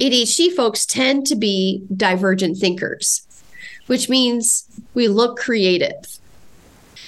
ADHD 0.00 0.54
folks 0.54 0.86
tend 0.86 1.26
to 1.26 1.36
be 1.36 1.82
divergent 1.94 2.56
thinkers, 2.56 3.26
which 3.86 4.08
means 4.08 4.66
we 4.94 5.08
look 5.08 5.38
creative. 5.38 6.18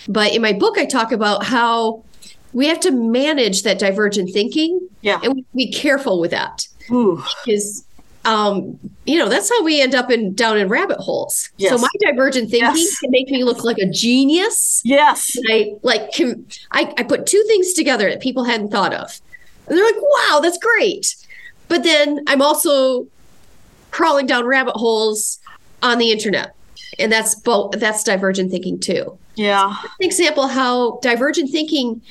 But 0.08 0.34
in 0.34 0.42
my 0.42 0.52
book, 0.52 0.78
I 0.78 0.84
talk 0.84 1.12
about 1.12 1.44
how 1.44 2.04
we 2.52 2.66
have 2.66 2.80
to 2.80 2.90
manage 2.90 3.62
that 3.62 3.78
divergent 3.78 4.30
thinking. 4.30 4.88
Yeah. 5.00 5.20
And 5.22 5.34
we 5.34 5.44
be 5.54 5.72
careful 5.72 6.20
with 6.20 6.32
that. 6.32 6.66
Ooh. 6.90 7.22
Because 7.44 7.84
um, 8.24 8.78
you 9.04 9.18
know, 9.18 9.28
that's 9.28 9.48
how 9.48 9.64
we 9.64 9.80
end 9.80 9.94
up 9.94 10.10
in 10.10 10.34
down 10.34 10.56
in 10.56 10.68
rabbit 10.68 10.98
holes. 10.98 11.50
Yes. 11.56 11.72
So 11.72 11.78
my 11.78 11.88
divergent 12.00 12.50
thinking 12.50 12.76
Yes. 12.76 12.98
can 13.00 13.10
make 13.10 13.28
me 13.30 13.42
look 13.42 13.64
like 13.64 13.78
a 13.78 13.88
genius. 13.88 14.80
Yes. 14.84 15.34
And 15.36 15.46
I 15.50 15.74
like 15.82 16.12
can 16.12 16.46
I, 16.70 16.92
I 16.96 17.02
put 17.02 17.26
two 17.26 17.42
things 17.48 17.72
together 17.72 18.08
that 18.08 18.20
people 18.20 18.44
hadn't 18.44 18.70
thought 18.70 18.94
of. 18.94 19.20
And 19.66 19.76
they're 19.76 19.84
like, 19.84 20.00
wow, 20.00 20.40
that's 20.40 20.58
great. 20.58 21.16
But 21.68 21.82
then 21.82 22.20
I'm 22.26 22.42
also 22.42 23.06
crawling 23.90 24.26
down 24.26 24.46
rabbit 24.46 24.76
holes 24.76 25.38
on 25.82 25.98
the 25.98 26.12
internet. 26.12 26.54
And 26.98 27.10
that's 27.10 27.34
both 27.34 27.72
that's 27.72 28.04
divergent 28.04 28.50
thinking 28.50 28.78
too. 28.78 29.18
Yeah. 29.34 29.76
Example 30.00 30.46
how 30.46 30.98
divergent 31.00 31.50
thinking 31.50 32.02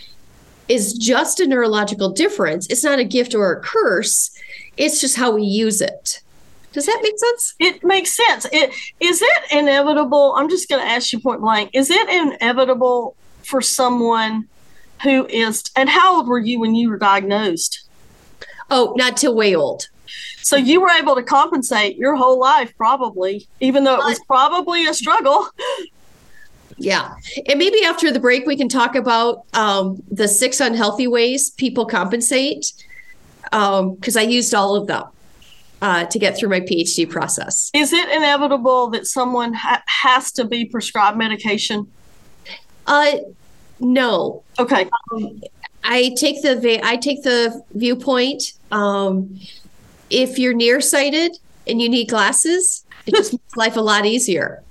is 0.67 0.93
just 0.93 1.39
a 1.39 1.47
neurological 1.47 2.09
difference. 2.09 2.67
It's 2.69 2.83
not 2.83 2.99
a 2.99 3.03
gift 3.03 3.35
or 3.35 3.51
a 3.51 3.61
curse. 3.61 4.31
It's 4.77 5.01
just 5.01 5.17
how 5.17 5.31
we 5.31 5.43
use 5.43 5.81
it. 5.81 6.21
Does 6.73 6.85
that 6.85 6.99
make 7.03 7.19
sense? 7.19 7.53
It 7.59 7.83
makes 7.83 8.15
sense. 8.15 8.47
It 8.51 8.73
is 8.99 9.21
it 9.21 9.51
inevitable? 9.51 10.33
I'm 10.37 10.49
just 10.49 10.69
going 10.69 10.81
to 10.81 10.87
ask 10.87 11.11
you 11.11 11.19
point 11.19 11.41
blank. 11.41 11.71
Is 11.73 11.89
it 11.89 12.09
inevitable 12.09 13.15
for 13.43 13.61
someone 13.61 14.47
who 15.03 15.25
is 15.27 15.63
and 15.75 15.89
how 15.89 16.17
old 16.17 16.27
were 16.27 16.39
you 16.39 16.59
when 16.59 16.73
you 16.73 16.89
were 16.89 16.97
diagnosed? 16.97 17.87
Oh, 18.69 18.93
not 18.95 19.17
till 19.17 19.35
way 19.35 19.53
old. 19.53 19.89
So 20.43 20.55
you 20.55 20.81
were 20.81 20.89
able 20.89 21.15
to 21.15 21.23
compensate 21.23 21.97
your 21.97 22.15
whole 22.15 22.39
life 22.39 22.73
probably, 22.77 23.47
even 23.59 23.83
though 23.83 23.95
it 23.95 24.05
was 24.05 24.19
probably 24.27 24.85
a 24.87 24.93
struggle. 24.93 25.47
Yeah. 26.77 27.13
And 27.47 27.59
maybe 27.59 27.83
after 27.85 28.11
the 28.11 28.19
break, 28.19 28.45
we 28.45 28.55
can 28.55 28.67
talk 28.67 28.95
about 28.95 29.43
um, 29.53 30.01
the 30.09 30.27
six 30.27 30.59
unhealthy 30.59 31.07
ways 31.07 31.51
people 31.51 31.85
compensate, 31.85 32.73
because 33.43 34.17
I 34.17 34.21
used 34.21 34.53
all 34.55 34.75
of 34.75 34.87
them 34.87 35.03
uh, 35.81 36.05
to 36.05 36.17
get 36.17 36.37
through 36.37 36.49
my 36.49 36.59
PhD 36.61 37.07
process. 37.09 37.69
Is 37.73 37.93
it 37.93 38.09
inevitable 38.09 38.89
that 38.91 39.05
someone 39.05 39.53
ha- 39.53 39.83
has 39.85 40.31
to 40.33 40.43
be 40.45 40.65
prescribed 40.65 41.17
medication? 41.17 41.91
Uh, 42.87 43.17
no, 43.79 44.43
Okay. 44.59 44.89
I 45.83 46.13
take 46.15 46.41
the 46.43 46.59
va- 46.59 46.85
I 46.85 46.97
take 46.97 47.23
the 47.23 47.63
viewpoint. 47.73 48.53
Um, 48.71 49.39
if 50.11 50.37
you're 50.37 50.53
nearsighted 50.53 51.37
and 51.67 51.81
you 51.81 51.89
need 51.89 52.09
glasses, 52.09 52.85
it 53.05 53.15
just 53.15 53.33
makes 53.33 53.55
life 53.55 53.77
a 53.77 53.81
lot 53.81 54.05
easier. 54.05 54.61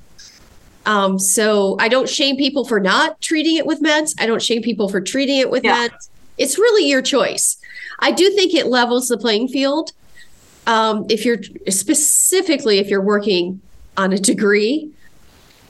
Um, 0.87 1.19
so 1.19 1.77
I 1.79 1.89
don't 1.89 2.09
shame 2.09 2.37
people 2.37 2.65
for 2.65 2.81
not 2.81 3.21
treating 3.21 3.57
it 3.57 3.67
with 3.67 3.83
meds. 3.83 4.15
I 4.19 4.27
don't 4.27 4.43
shame 4.43 4.63
people 4.63 4.89
for 4.89 5.01
treating 5.01 5.39
it 5.39 5.51
with 5.51 5.65
Yeah. 5.65 5.89
meds. 5.89 6.09
It's 6.39 6.59
really 6.59 6.89
your 6.89 7.03
choice. 7.03 7.57
I 7.99 8.13
do 8.13 8.31
think 8.31 8.55
it 8.55 8.67
levels 8.67 9.09
the 9.09 9.19
playing 9.19 9.49
field. 9.49 9.93
Um, 10.67 11.05
if 11.11 11.25
you're 11.25 11.39
specifically 11.69 12.79
if 12.79 12.89
you're 12.89 13.01
working 13.03 13.61
on 13.97 14.13
a 14.13 14.19
degree, 14.19 14.91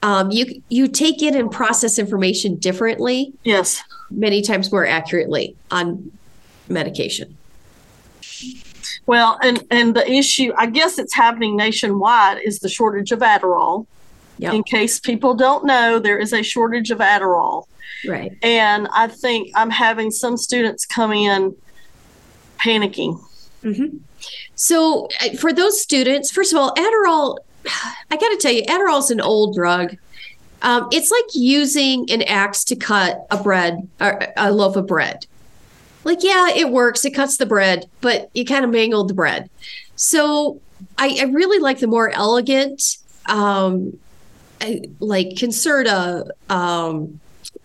um, 0.03 0.31
you 0.31 0.63
you 0.69 0.87
take 0.89 1.23
in 1.23 1.35
and 1.35 1.51
process 1.51 1.99
information 1.99 2.57
differently 2.57 3.33
Yes. 3.45 3.83
many 4.11 4.43
times 4.43 4.71
more 4.71 4.87
accurately 4.87 5.57
on 5.71 6.11
medication. 6.69 7.37
Well, 9.07 9.39
and 9.43 9.65
and 9.71 9.95
the 9.95 10.09
issue, 10.09 10.53
I 10.57 10.67
guess 10.67 10.99
it's 10.99 11.15
happening 11.15 11.57
nationwide, 11.57 12.39
is 12.45 12.61
the 12.61 12.69
shortage 12.69 13.13
of 13.13 13.21
Adderall. 13.21 13.87
Yep. 14.39 14.55
In 14.55 14.63
case 14.63 14.99
people 14.99 15.35
don't 15.35 15.67
know, 15.67 15.99
there 15.99 16.19
is 16.19 16.33
a 16.33 16.43
shortage 16.43 16.91
of 16.91 16.99
Adderall. 16.99 17.67
Right. 18.07 18.33
And 18.43 18.89
I 18.95 19.09
think 19.09 19.51
I'm 19.55 19.69
having 19.69 20.11
some 20.11 20.37
students 20.37 20.87
come 20.87 21.13
in 21.13 21.55
panicking. 22.59 23.21
So 24.55 25.09
uh, 25.21 25.37
for 25.37 25.53
those 25.53 25.81
students, 25.81 26.31
first 26.31 26.53
of 26.53 26.59
all, 26.59 26.75
Adderall, 26.75 27.39
I 28.11 28.17
got 28.17 28.29
to 28.29 28.39
tell 28.41 28.53
you, 28.53 28.63
Adderall 28.63 29.01
is 29.01 29.11
an 29.11 29.21
old 29.21 29.55
drug. 29.55 29.97
Um, 30.63 30.89
it's 30.93 31.11
like 31.11 31.25
using 31.35 32.11
an 32.11 32.23
axe 32.23 32.65
to 32.65 32.77
cut 32.77 33.27
a 33.31 33.43
bread, 33.43 33.89
or 34.01 34.23
a 34.37 34.53
loaf 34.53 34.77
of 34.77 34.87
bread. 34.87 35.27
Like, 36.05 36.23
yeah, 36.23 36.49
it 36.51 36.71
works. 36.71 37.05
It 37.05 37.11
cuts 37.11 37.37
the 37.37 37.47
bread, 37.47 37.87
but 38.01 38.31
you 38.35 38.45
kind 38.45 38.65
of 38.65 38.71
mangled 38.71 39.09
the 39.09 39.15
bread. 39.15 39.51
So 39.97 40.61
I, 40.99 41.19
I 41.21 41.25
really 41.25 41.59
like 41.59 41.79
the 41.81 41.87
more 41.87 42.11
elegant, 42.11 42.97
um, 43.27 43.99
I- 44.61 44.83
like 44.99 45.29
Concerta. 45.31 46.29
Um, 46.49 47.21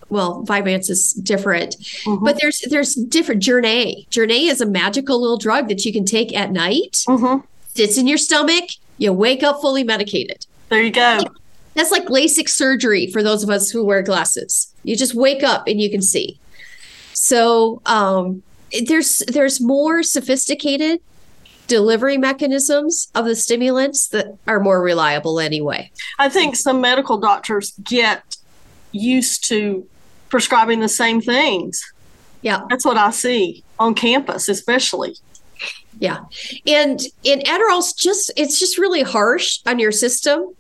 well, 0.10 0.46
Vyvanse 0.46 0.90
is 0.90 1.14
different, 1.14 1.78
Mhm. 2.06 2.24
but 2.24 2.38
there's 2.40 2.60
there's 2.70 2.94
different. 2.96 3.42
Jornay, 3.42 4.08
Jornay 4.10 4.50
is 4.52 4.62
a 4.62 4.66
magical 4.66 5.20
little 5.20 5.38
drug 5.38 5.68
that 5.70 5.84
you 5.86 5.92
can 5.92 6.06
take 6.06 6.36
at 6.36 6.52
night. 6.52 7.04
hmm 7.08 7.38
Sits 7.74 7.98
in 7.98 8.08
your 8.08 8.18
stomach. 8.18 8.66
You 8.98 9.12
wake 9.12 9.44
up 9.44 9.60
fully 9.62 9.84
medicated. 9.84 10.46
There 10.70 10.82
you 10.82 10.92
go. 10.92 11.20
That's 11.74 11.92
like 11.92 12.06
LASIK 12.06 12.48
surgery 12.48 13.08
for 13.12 13.22
those 13.22 13.44
of 13.44 13.50
us 13.50 13.70
who 13.72 13.84
wear 13.84 14.02
glasses. 14.02 14.68
You 14.84 14.96
just 14.96 15.14
wake 15.16 15.44
up 15.44 15.68
and 15.68 15.82
you 15.82 15.90
can 15.90 16.02
see. 16.02 16.40
So 17.26 17.82
um, 17.88 18.44
there's 18.86 19.24
there's 19.28 19.60
more 19.60 20.04
sophisticated 20.04 21.02
delivery 21.66 22.20
mechanisms 22.20 23.08
of 23.16 23.26
the 23.26 23.36
stimulants 23.36 24.10
that 24.10 24.38
are 24.46 24.60
more 24.60 24.80
reliable 24.80 25.40
anyway. 25.40 25.90
I 26.20 26.30
think 26.30 26.56
some 26.56 26.82
medical 26.82 27.18
doctors 27.18 27.72
get 27.84 28.38
used 28.92 29.48
to 29.48 29.88
prescribing 30.30 30.82
the 30.82 30.88
same 30.88 31.20
things. 31.20 31.84
Yeah. 32.44 32.62
That's 32.70 32.86
what 32.86 32.96
I 32.96 33.10
see 33.10 33.64
on 33.80 33.96
campus, 33.96 34.48
especially. 34.48 35.16
Yeah. 35.98 36.26
And 36.68 37.02
and 37.26 37.44
Adderall's 37.46 37.94
just 37.94 38.32
it's 38.38 38.60
just 38.60 38.78
really 38.78 39.02
harsh 39.02 39.62
on 39.66 39.80
your 39.80 39.92
system 39.92 40.54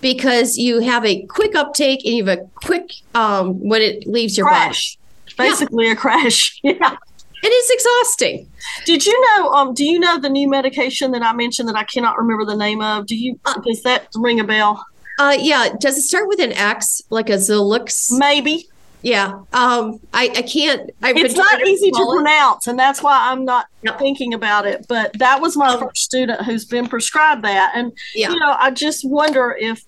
because 0.00 0.58
you 0.58 0.80
have 0.80 1.04
a 1.04 1.22
quick 1.26 1.54
uptake 1.54 2.04
and 2.04 2.14
you 2.16 2.24
have 2.24 2.38
a 2.40 2.42
quick 2.56 2.90
um 3.14 3.60
when 3.60 3.82
it 3.82 4.04
leaves 4.08 4.36
your 4.36 4.48
Crash. 4.48 4.97
Basically 5.38 5.90
a 5.90 5.96
crash. 5.96 6.60
Yeah. 6.64 6.96
And 7.40 7.52
it's 7.54 7.70
exhausting. 7.70 8.48
Did 8.84 9.06
you 9.06 9.20
know 9.36 9.50
um 9.50 9.72
do 9.72 9.84
you 9.84 10.00
know 10.00 10.18
the 10.18 10.28
new 10.28 10.48
medication 10.50 11.12
that 11.12 11.22
I 11.22 11.32
mentioned 11.32 11.68
that 11.68 11.76
I 11.76 11.84
cannot 11.84 12.18
remember 12.18 12.44
the 12.44 12.56
name 12.56 12.80
of? 12.82 13.06
Do 13.06 13.14
you 13.14 13.38
Uh, 13.44 13.54
does 13.64 13.80
that 13.84 14.08
ring 14.16 14.40
a 14.40 14.44
bell? 14.44 14.84
Uh 15.20 15.36
yeah, 15.38 15.68
does 15.78 15.96
it 15.98 16.02
start 16.02 16.26
with 16.26 16.40
an 16.40 16.52
X 16.52 17.00
like 17.10 17.30
a 17.30 17.34
Zilix? 17.34 18.06
Maybe. 18.10 18.68
Yeah. 19.02 19.34
Um 19.52 20.00
I 20.12 20.24
I 20.36 20.42
can't 20.42 20.90
I've 21.00 21.16
It's 21.16 21.36
not 21.36 21.64
easy 21.64 21.92
to 21.92 22.02
it. 22.02 22.14
pronounce, 22.16 22.66
and 22.66 22.76
that's 22.76 23.04
why 23.04 23.30
I'm 23.30 23.44
not 23.44 23.66
thinking 24.00 24.34
about 24.34 24.66
it. 24.66 24.86
But 24.88 25.16
that 25.20 25.40
was 25.40 25.56
my 25.56 25.74
Um, 25.74 25.78
first 25.78 26.02
student 26.02 26.42
who's 26.42 26.64
been 26.64 26.88
prescribed 26.88 27.42
that. 27.44 27.70
And 27.76 27.92
Yeah. 28.16 28.30
you 28.32 28.40
know, 28.40 28.56
I 28.58 28.72
just 28.72 29.08
wonder 29.08 29.56
if 29.60 29.84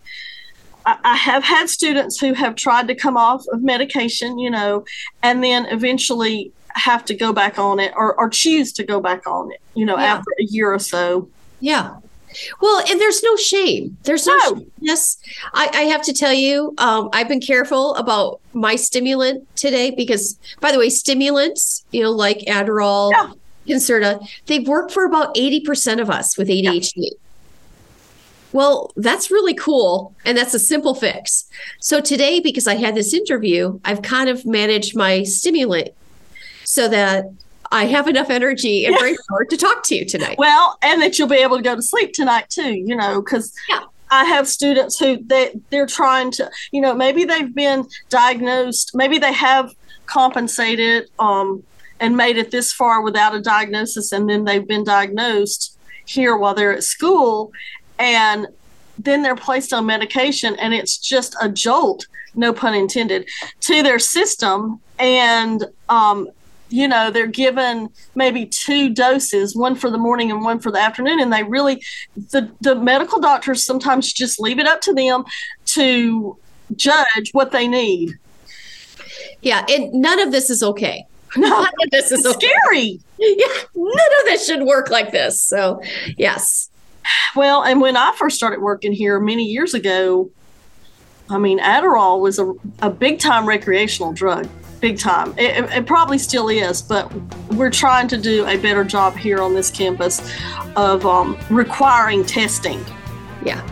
I, 0.86 0.96
I 1.04 1.16
have 1.16 1.44
had 1.44 1.68
students 1.68 2.18
who 2.20 2.32
have 2.34 2.54
tried 2.56 2.88
to 2.88 2.94
come 2.94 3.16
off 3.16 3.44
of 3.52 3.62
medication, 3.62 4.38
you 4.38 4.50
know, 4.50 4.84
and 5.22 5.42
then 5.42 5.66
eventually 5.66 6.52
have 6.74 7.04
to 7.06 7.14
go 7.14 7.32
back 7.32 7.58
on 7.58 7.80
it 7.80 7.92
or, 7.96 8.14
or 8.18 8.28
choose 8.30 8.72
to 8.74 8.84
go 8.84 9.00
back 9.00 9.26
on 9.26 9.50
it, 9.52 9.60
you 9.74 9.84
know, 9.84 9.96
Yeah. 9.96 10.14
after 10.14 10.30
a 10.40 10.44
year 10.44 10.72
or 10.72 10.78
so. 10.78 11.28
Yeah. 11.60 11.96
Well, 12.62 12.84
and 12.88 13.00
there's 13.00 13.22
no 13.24 13.34
shame. 13.34 13.96
There's 14.04 14.24
no, 14.26 14.36
No. 14.36 14.54
shame. 14.54 14.70
Yes. 14.80 15.16
I, 15.52 15.68
I 15.74 15.80
have 15.82 16.02
to 16.02 16.12
tell 16.12 16.32
you, 16.32 16.74
um, 16.78 17.08
I've 17.12 17.26
been 17.26 17.40
careful 17.40 17.94
about 17.96 18.40
my 18.52 18.76
stimulant 18.76 19.48
today 19.56 19.90
because, 19.90 20.38
by 20.60 20.70
the 20.70 20.78
way, 20.78 20.90
stimulants, 20.90 21.84
you 21.90 22.02
know, 22.02 22.12
like 22.12 22.38
Adderall, 22.46 23.10
Yeah. 23.12 23.32
Concerta, 23.76 24.26
they 24.46 24.60
work 24.60 24.90
for 24.92 25.04
about 25.04 25.34
80% 25.34 26.00
of 26.00 26.08
us 26.08 26.38
with 26.38 26.48
ADHD. 26.48 27.10
Well, 28.52 28.92
that's 28.96 29.30
really 29.30 29.54
cool. 29.54 30.14
And 30.24 30.36
that's 30.36 30.54
a 30.54 30.58
simple 30.58 30.94
fix. 30.94 31.44
So 31.80 32.00
today, 32.00 32.40
because 32.40 32.66
I 32.66 32.74
had 32.74 32.94
this 32.94 33.14
interview, 33.14 33.78
I've 33.84 34.02
kind 34.02 34.28
of 34.28 34.44
managed 34.44 34.96
my 34.96 35.22
stimulant 35.22 35.90
so 36.64 36.88
that 36.88 37.26
I 37.72 37.84
have 37.84 38.08
enough 38.08 38.30
energy 38.30 38.84
and 38.84 38.96
brain 38.96 39.16
power 39.28 39.44
to 39.44 39.56
talk 39.56 39.84
to 39.84 39.94
you 39.94 40.04
tonight. 40.04 40.38
Well, 40.38 40.76
and 40.82 41.00
that 41.02 41.18
you'll 41.18 41.28
be 41.28 41.36
able 41.36 41.56
to 41.56 41.62
go 41.62 41.76
to 41.76 41.82
sleep 41.82 42.12
tonight 42.12 42.48
too, 42.48 42.74
you 42.74 42.96
know, 42.96 43.22
because 43.22 43.54
Yeah. 43.68 43.80
I 44.10 44.24
have 44.24 44.48
students 44.48 44.98
who 44.98 45.18
they 45.24 45.52
they're 45.70 45.86
trying 45.86 46.32
to, 46.32 46.50
you 46.72 46.80
know, 46.80 46.94
maybe 46.94 47.24
they've 47.24 47.54
been 47.54 47.86
diagnosed, 48.08 48.90
maybe 48.94 49.18
they 49.18 49.32
have 49.32 49.72
compensated 50.06 51.08
um, 51.20 51.62
and 52.00 52.16
made 52.16 52.36
it 52.36 52.50
this 52.50 52.72
far 52.72 53.02
without 53.02 53.36
a 53.36 53.40
diagnosis, 53.40 54.10
and 54.10 54.28
then 54.28 54.44
they've 54.44 54.66
been 54.66 54.82
diagnosed 54.82 55.78
here 56.06 56.36
while 56.36 56.54
they're 56.54 56.72
at 56.72 56.82
school, 56.82 57.52
and 58.00 58.48
then 58.98 59.22
they're 59.22 59.36
placed 59.36 59.72
on 59.72 59.86
medication, 59.86 60.56
and 60.56 60.74
it's 60.74 60.98
just 60.98 61.36
a 61.40 61.48
jolt, 61.48 62.06
no 62.34 62.52
pun 62.52 62.74
intended, 62.74 63.28
to 63.60 63.82
their 63.82 63.98
system, 63.98 64.80
and 64.98 65.64
um, 65.88 66.28
you 66.70 66.88
know 66.88 67.10
they're 67.10 67.26
given 67.26 67.88
maybe 68.14 68.46
two 68.46 68.88
doses 68.90 69.56
one 69.56 69.74
for 69.74 69.90
the 69.90 69.98
morning 69.98 70.30
and 70.30 70.42
one 70.42 70.58
for 70.58 70.70
the 70.70 70.78
afternoon. 70.78 71.20
And 71.20 71.32
they 71.32 71.42
really 71.42 71.82
the 72.30 72.50
the 72.60 72.74
medical 72.74 73.20
doctors 73.20 73.64
sometimes 73.64 74.12
just 74.12 74.40
leave 74.40 74.58
it 74.58 74.66
up 74.66 74.80
to 74.82 74.94
them 74.94 75.24
to 75.66 76.38
judge 76.76 77.30
what 77.32 77.50
they 77.50 77.66
need. 77.66 78.18
Yeah 79.42 79.64
and 79.68 79.92
none 79.92 80.20
of 80.20 80.32
this 80.32 80.48
is 80.48 80.62
okay. 80.62 81.04
None 81.36 81.66
of 81.66 81.90
this 81.90 82.12
is 82.12 82.24
okay. 82.24 82.48
scary. 82.48 83.00
Yeah 83.18 83.62
none 83.74 84.10
of 84.20 84.24
this 84.24 84.46
should 84.46 84.62
work 84.62 84.88
like 84.90 85.12
this. 85.12 85.42
So 85.42 85.82
yes 86.16 86.69
well 87.34 87.62
and 87.62 87.80
when 87.80 87.96
i 87.96 88.12
first 88.16 88.36
started 88.36 88.60
working 88.60 88.92
here 88.92 89.20
many 89.20 89.44
years 89.44 89.74
ago 89.74 90.30
i 91.28 91.38
mean 91.38 91.58
adderall 91.58 92.20
was 92.20 92.38
a, 92.38 92.52
a 92.80 92.90
big 92.90 93.18
time 93.18 93.46
recreational 93.46 94.12
drug 94.12 94.48
big 94.80 94.98
time. 94.98 95.34
It, 95.38 95.64
it, 95.70 95.86
probably 95.86 96.18
still 96.18 96.48
is, 96.48 96.82
but 96.82 97.12
we're 97.52 97.70
trying 97.70 98.08
to 98.08 98.16
do 98.16 98.46
a 98.46 98.56
better 98.56 98.82
job 98.84 99.16
here 99.16 99.40
on 99.40 99.54
this 99.54 99.70
campus 99.70 100.20
of 100.76 101.04
um, 101.06 101.38
requiring 101.50 102.24
testing. 102.24 102.84
Yeah. 103.44 103.66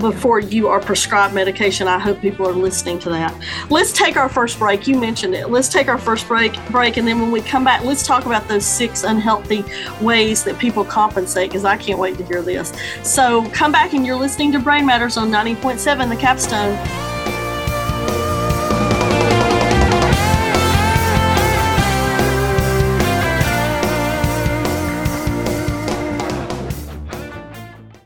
Before 0.00 0.40
you 0.40 0.68
are 0.68 0.80
prescribed 0.80 1.34
medication, 1.34 1.86
I 1.86 1.98
hope 1.98 2.22
people 2.22 2.48
are 2.48 2.54
listening 2.54 2.98
to 3.00 3.10
that. 3.10 3.34
Let's 3.68 3.92
take 3.92 4.16
our 4.16 4.30
first 4.30 4.58
break. 4.58 4.86
You 4.86 4.98
mentioned 4.98 5.34
it. 5.34 5.50
Let's 5.50 5.68
take 5.68 5.88
our 5.88 5.98
first 5.98 6.26
break. 6.26 6.54
Break, 6.70 6.96
and 6.96 7.06
then 7.06 7.20
when 7.20 7.30
we 7.30 7.42
come 7.42 7.64
back, 7.64 7.84
let's 7.84 8.06
talk 8.06 8.24
about 8.24 8.48
those 8.48 8.64
six 8.64 9.04
unhealthy 9.04 9.62
ways 10.00 10.42
that 10.44 10.58
people 10.58 10.86
compensate. 10.86 11.50
Because 11.50 11.66
I 11.66 11.76
can't 11.76 11.98
wait 11.98 12.16
to 12.16 12.24
hear 12.24 12.40
this. 12.40 12.72
So 13.02 13.46
come 13.50 13.72
back, 13.72 13.92
and 13.92 14.06
you're 14.06 14.16
listening 14.16 14.52
to 14.52 14.58
Brain 14.58 14.86
Matters 14.86 15.18
on 15.18 15.30
90.7 15.30 16.08
The 16.08 16.16
Capstone. 16.16 17.09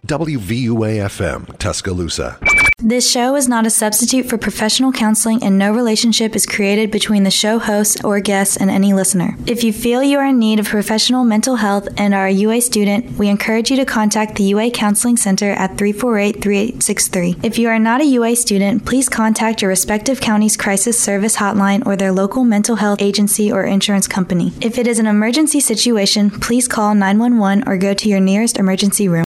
WVUA 0.05 1.01
FM, 1.07 1.57
Tuscaloosa. 1.57 2.39
This 2.77 3.11
show 3.11 3.37
is 3.37 3.49
not 3.49 3.65
a 3.65 3.71
substitute 3.71 4.29
for 4.29 4.37
professional 4.37 4.93
counseling, 4.93 5.43
and 5.43 5.57
no 5.57 5.73
relationship 5.73 6.37
is 6.37 6.45
created 6.45 6.91
between 6.91 7.23
the 7.23 7.31
show 7.31 7.59
host 7.59 8.05
or 8.05 8.21
guest 8.21 8.59
and 8.61 8.71
any 8.71 8.93
listener. 8.93 9.39
If 9.47 9.65
you 9.65 9.73
feel 9.73 10.03
you 10.03 10.19
are 10.19 10.27
in 10.27 10.39
need 10.39 10.59
of 10.61 10.69
professional 10.69 11.25
mental 11.25 11.57
health 11.57 11.89
and 11.97 12.13
are 12.13 12.27
a 12.27 12.33
UA 12.33 12.61
student, 12.61 13.17
we 13.17 13.29
encourage 13.29 13.71
you 13.71 13.79
to 13.79 13.87
contact 13.87 14.37
the 14.37 14.45
UA 14.45 14.73
Counseling 14.73 15.17
Center 15.17 15.53
at 15.53 15.79
348 15.79 16.43
3863. 16.43 17.37
If 17.43 17.59
you 17.59 17.71
are 17.71 17.79
not 17.79 18.03
a 18.03 18.05
UA 18.05 18.37
student, 18.37 18.85
please 18.85 19.09
contact 19.09 19.63
your 19.63 19.71
respective 19.71 20.21
county's 20.21 20.59
crisis 20.59 21.01
service 21.01 21.37
hotline 21.37 21.87
or 21.87 21.97
their 21.97 22.13
local 22.13 22.45
mental 22.45 22.77
health 22.77 23.01
agency 23.01 23.51
or 23.51 23.65
insurance 23.65 24.07
company. 24.07 24.53
If 24.61 24.77
it 24.77 24.87
is 24.87 24.99
an 24.99 25.07
emergency 25.07 25.61
situation, 25.61 26.29
please 26.29 26.69
call 26.69 26.95
911 26.95 27.67
or 27.67 27.79
go 27.79 27.95
to 27.95 28.09
your 28.11 28.21
nearest 28.21 28.59
emergency 28.59 29.09
room. 29.09 29.25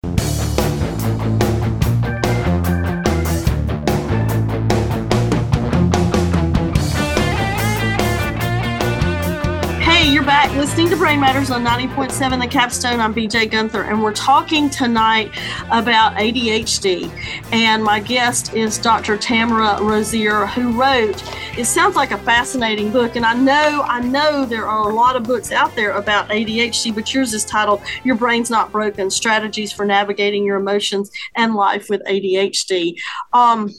Brain 11.04 11.20
Matters 11.20 11.50
on 11.50 11.62
90.7 11.62 12.40
The 12.40 12.46
Capstone. 12.46 12.98
I'm 12.98 13.12
BJ 13.12 13.50
Gunther, 13.50 13.82
and 13.82 14.02
we're 14.02 14.14
talking 14.14 14.70
tonight 14.70 15.30
about 15.66 16.14
ADHD. 16.14 17.10
And 17.52 17.84
my 17.84 18.00
guest 18.00 18.54
is 18.54 18.78
Dr. 18.78 19.18
Tamara 19.18 19.82
Rosier, 19.82 20.46
who 20.46 20.72
wrote, 20.72 21.22
it 21.58 21.66
sounds 21.66 21.94
like 21.94 22.12
a 22.12 22.16
fascinating 22.16 22.90
book. 22.90 23.16
And 23.16 23.26
I 23.26 23.34
know, 23.34 23.82
I 23.86 24.00
know 24.00 24.46
there 24.46 24.66
are 24.66 24.88
a 24.88 24.94
lot 24.94 25.14
of 25.14 25.24
books 25.24 25.52
out 25.52 25.76
there 25.76 25.90
about 25.90 26.30
ADHD, 26.30 26.94
but 26.94 27.12
yours 27.12 27.34
is 27.34 27.44
titled 27.44 27.82
Your 28.02 28.16
Brain's 28.16 28.48
Not 28.48 28.72
Broken 28.72 29.10
Strategies 29.10 29.72
for 29.72 29.84
Navigating 29.84 30.42
Your 30.42 30.56
Emotions 30.56 31.10
and 31.36 31.54
Life 31.54 31.90
with 31.90 32.02
ADHD. 32.06 32.96
Um, 33.34 33.70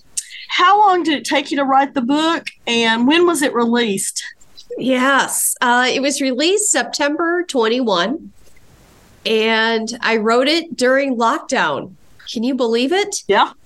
how 0.49 0.79
long 0.79 1.01
did 1.01 1.17
it 1.17 1.25
take 1.25 1.49
you 1.49 1.57
to 1.57 1.65
write 1.65 1.95
the 1.95 2.03
book, 2.03 2.45
and 2.67 3.07
when 3.07 3.25
was 3.25 3.41
it 3.41 3.51
released? 3.55 4.23
Yes. 4.77 5.55
Uh, 5.61 5.88
it 5.91 6.01
was 6.01 6.21
released 6.21 6.71
September 6.71 7.43
21, 7.43 8.31
and 9.25 9.97
I 10.01 10.17
wrote 10.17 10.47
it 10.47 10.75
during 10.75 11.17
lockdown. 11.17 11.93
Can 12.31 12.43
you 12.43 12.55
believe 12.55 12.91
it? 12.91 13.23
Yeah. 13.27 13.51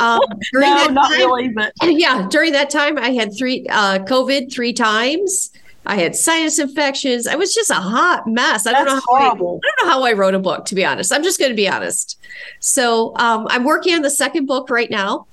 Um, 0.00 0.20
during 0.52 0.68
no, 0.68 0.76
that 0.76 0.92
not 0.92 1.08
time, 1.08 1.18
really, 1.18 1.48
but 1.48 1.72
yeah, 1.82 2.28
during 2.30 2.52
that 2.52 2.68
time, 2.68 2.98
I 2.98 3.12
had 3.12 3.34
three 3.34 3.66
uh, 3.70 4.00
COVID 4.00 4.52
three 4.52 4.74
times. 4.74 5.50
I 5.86 5.96
had 5.96 6.14
sinus 6.14 6.58
infections. 6.58 7.26
I 7.26 7.36
was 7.36 7.54
just 7.54 7.70
a 7.70 7.74
hot 7.74 8.26
mess. 8.26 8.66
I 8.66 8.72
don't 8.72 8.84
know 8.84 8.96
how 8.96 9.00
horrible. 9.06 9.60
I, 9.64 9.66
I, 9.66 9.72
don't 9.76 9.86
know 9.86 9.92
how 9.92 10.02
I 10.04 10.12
wrote 10.12 10.34
a 10.34 10.38
book. 10.38 10.66
To 10.66 10.74
be 10.74 10.84
honest, 10.84 11.10
I'm 11.10 11.22
just 11.22 11.38
going 11.38 11.50
to 11.50 11.56
be 11.56 11.66
honest. 11.66 12.18
So 12.60 13.16
um, 13.16 13.46
I'm 13.48 13.64
working 13.64 13.94
on 13.94 14.02
the 14.02 14.10
second 14.10 14.44
book 14.44 14.68
right 14.68 14.90
now. 14.90 15.26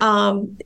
Um, 0.00 0.58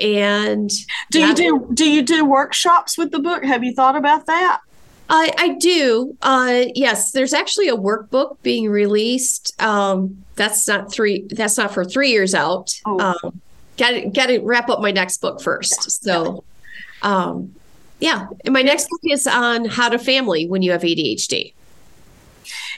and 0.00 0.70
do 1.10 1.20
you 1.20 1.34
do 1.34 1.68
do 1.74 1.90
you 1.90 2.02
do 2.02 2.24
workshops 2.24 2.96
with 2.96 3.10
the 3.10 3.18
book? 3.18 3.44
Have 3.44 3.64
you 3.64 3.74
thought 3.74 3.96
about 3.96 4.26
that? 4.26 4.60
I 5.08 5.32
i 5.38 5.48
do. 5.54 6.16
Uh 6.22 6.64
yes 6.74 7.12
there's 7.12 7.32
actually 7.32 7.68
a 7.68 7.76
workbook 7.76 8.36
being 8.42 8.68
released. 8.68 9.60
Um 9.62 10.24
that's 10.36 10.66
not 10.66 10.92
three 10.92 11.26
that's 11.30 11.58
not 11.58 11.72
for 11.72 11.84
three 11.84 12.10
years 12.10 12.34
out. 12.34 12.72
Oh. 12.86 12.98
um 12.98 13.40
gotta 13.76 14.08
gotta 14.08 14.40
wrap 14.40 14.68
up 14.68 14.80
my 14.80 14.90
next 14.90 15.20
book 15.20 15.40
first. 15.40 16.02
So 16.02 16.44
um 17.02 17.54
yeah 18.00 18.26
and 18.44 18.52
my 18.52 18.62
next 18.62 18.88
book 18.88 19.00
is 19.04 19.26
on 19.26 19.64
how 19.64 19.88
to 19.88 19.98
family 19.98 20.46
when 20.46 20.62
you 20.62 20.72
have 20.72 20.82
adhd 20.82 21.52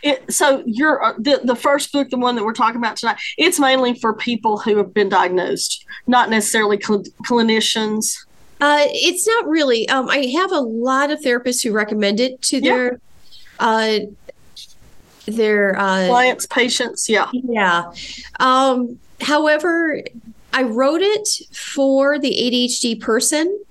it, 0.04 0.32
so 0.32 0.62
you're 0.66 1.02
uh, 1.02 1.14
the, 1.18 1.40
the 1.42 1.56
first 1.56 1.90
book, 1.90 2.10
the 2.10 2.18
one 2.18 2.36
that 2.36 2.44
we're 2.44 2.52
talking 2.52 2.76
about 2.76 2.96
tonight, 2.96 3.16
it's 3.38 3.58
mainly 3.58 3.94
for 3.94 4.14
people 4.14 4.58
who 4.58 4.76
have 4.76 4.92
been 4.92 5.08
diagnosed, 5.08 5.84
not 6.06 6.28
necessarily 6.28 6.78
cl- 6.80 7.04
clinicians. 7.26 8.26
Uh, 8.60 8.84
it's 8.88 9.26
not 9.26 9.48
really. 9.48 9.88
Um, 9.88 10.08
I 10.10 10.26
have 10.38 10.52
a 10.52 10.60
lot 10.60 11.10
of 11.10 11.20
therapists 11.20 11.64
who 11.64 11.72
recommend 11.72 12.20
it 12.20 12.40
to 12.42 12.60
their 12.60 12.92
yeah. 12.92 12.98
uh, 13.58 13.98
their 15.26 15.76
uh, 15.78 16.06
clients, 16.06 16.46
patients. 16.46 17.08
Yeah, 17.08 17.30
yeah. 17.32 17.90
Um, 18.40 18.98
however, 19.22 20.02
I 20.52 20.64
wrote 20.64 21.00
it 21.00 21.28
for 21.50 22.18
the 22.18 22.30
ADHD 22.30 23.00
person 23.00 23.64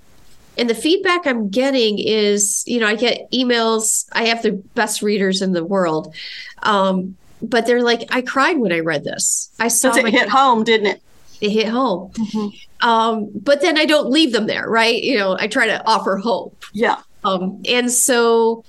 and 0.58 0.70
the 0.70 0.76
feedback 0.76 1.26
I'm 1.26 1.50
getting 1.50 2.00
is, 2.00 2.64
you 2.68 2.80
know, 2.80 2.88
I 2.88 2.96
get 2.96 3.30
emails. 3.32 4.08
I 4.12 4.26
have 4.26 4.44
the 4.44 4.52
best 4.52 5.02
readers 5.02 5.42
in 5.42 5.54
the 5.54 5.64
world, 5.64 6.14
um, 6.62 7.18
but 7.42 7.66
they're 7.66 7.84
like, 7.84 8.08
I 8.12 8.22
cried 8.22 8.58
when 8.58 8.72
I 8.72 8.80
read 8.80 9.04
this. 9.04 9.52
I 9.60 9.68
saw 9.68 9.96
it 9.96 10.08
hit 10.10 10.30
home, 10.30 10.64
didn't 10.64 10.88
it? 10.88 11.02
It 11.42 11.50
hit 11.50 11.68
home. 11.68 12.12
Mm-hmm. 12.12 12.88
Um, 12.88 13.32
but 13.34 13.62
then 13.62 13.78
I 13.78 13.86
don't 13.86 14.10
leave 14.10 14.32
them 14.32 14.48
there, 14.48 14.70
right? 14.70 15.02
You 15.02 15.18
know, 15.18 15.38
I 15.40 15.48
try 15.48 15.68
to 15.68 15.86
offer 15.86 16.18
hope. 16.18 16.64
Yeah. 16.74 16.98
Um, 17.24 17.62
and 17.68 17.92
so, 17.92 18.64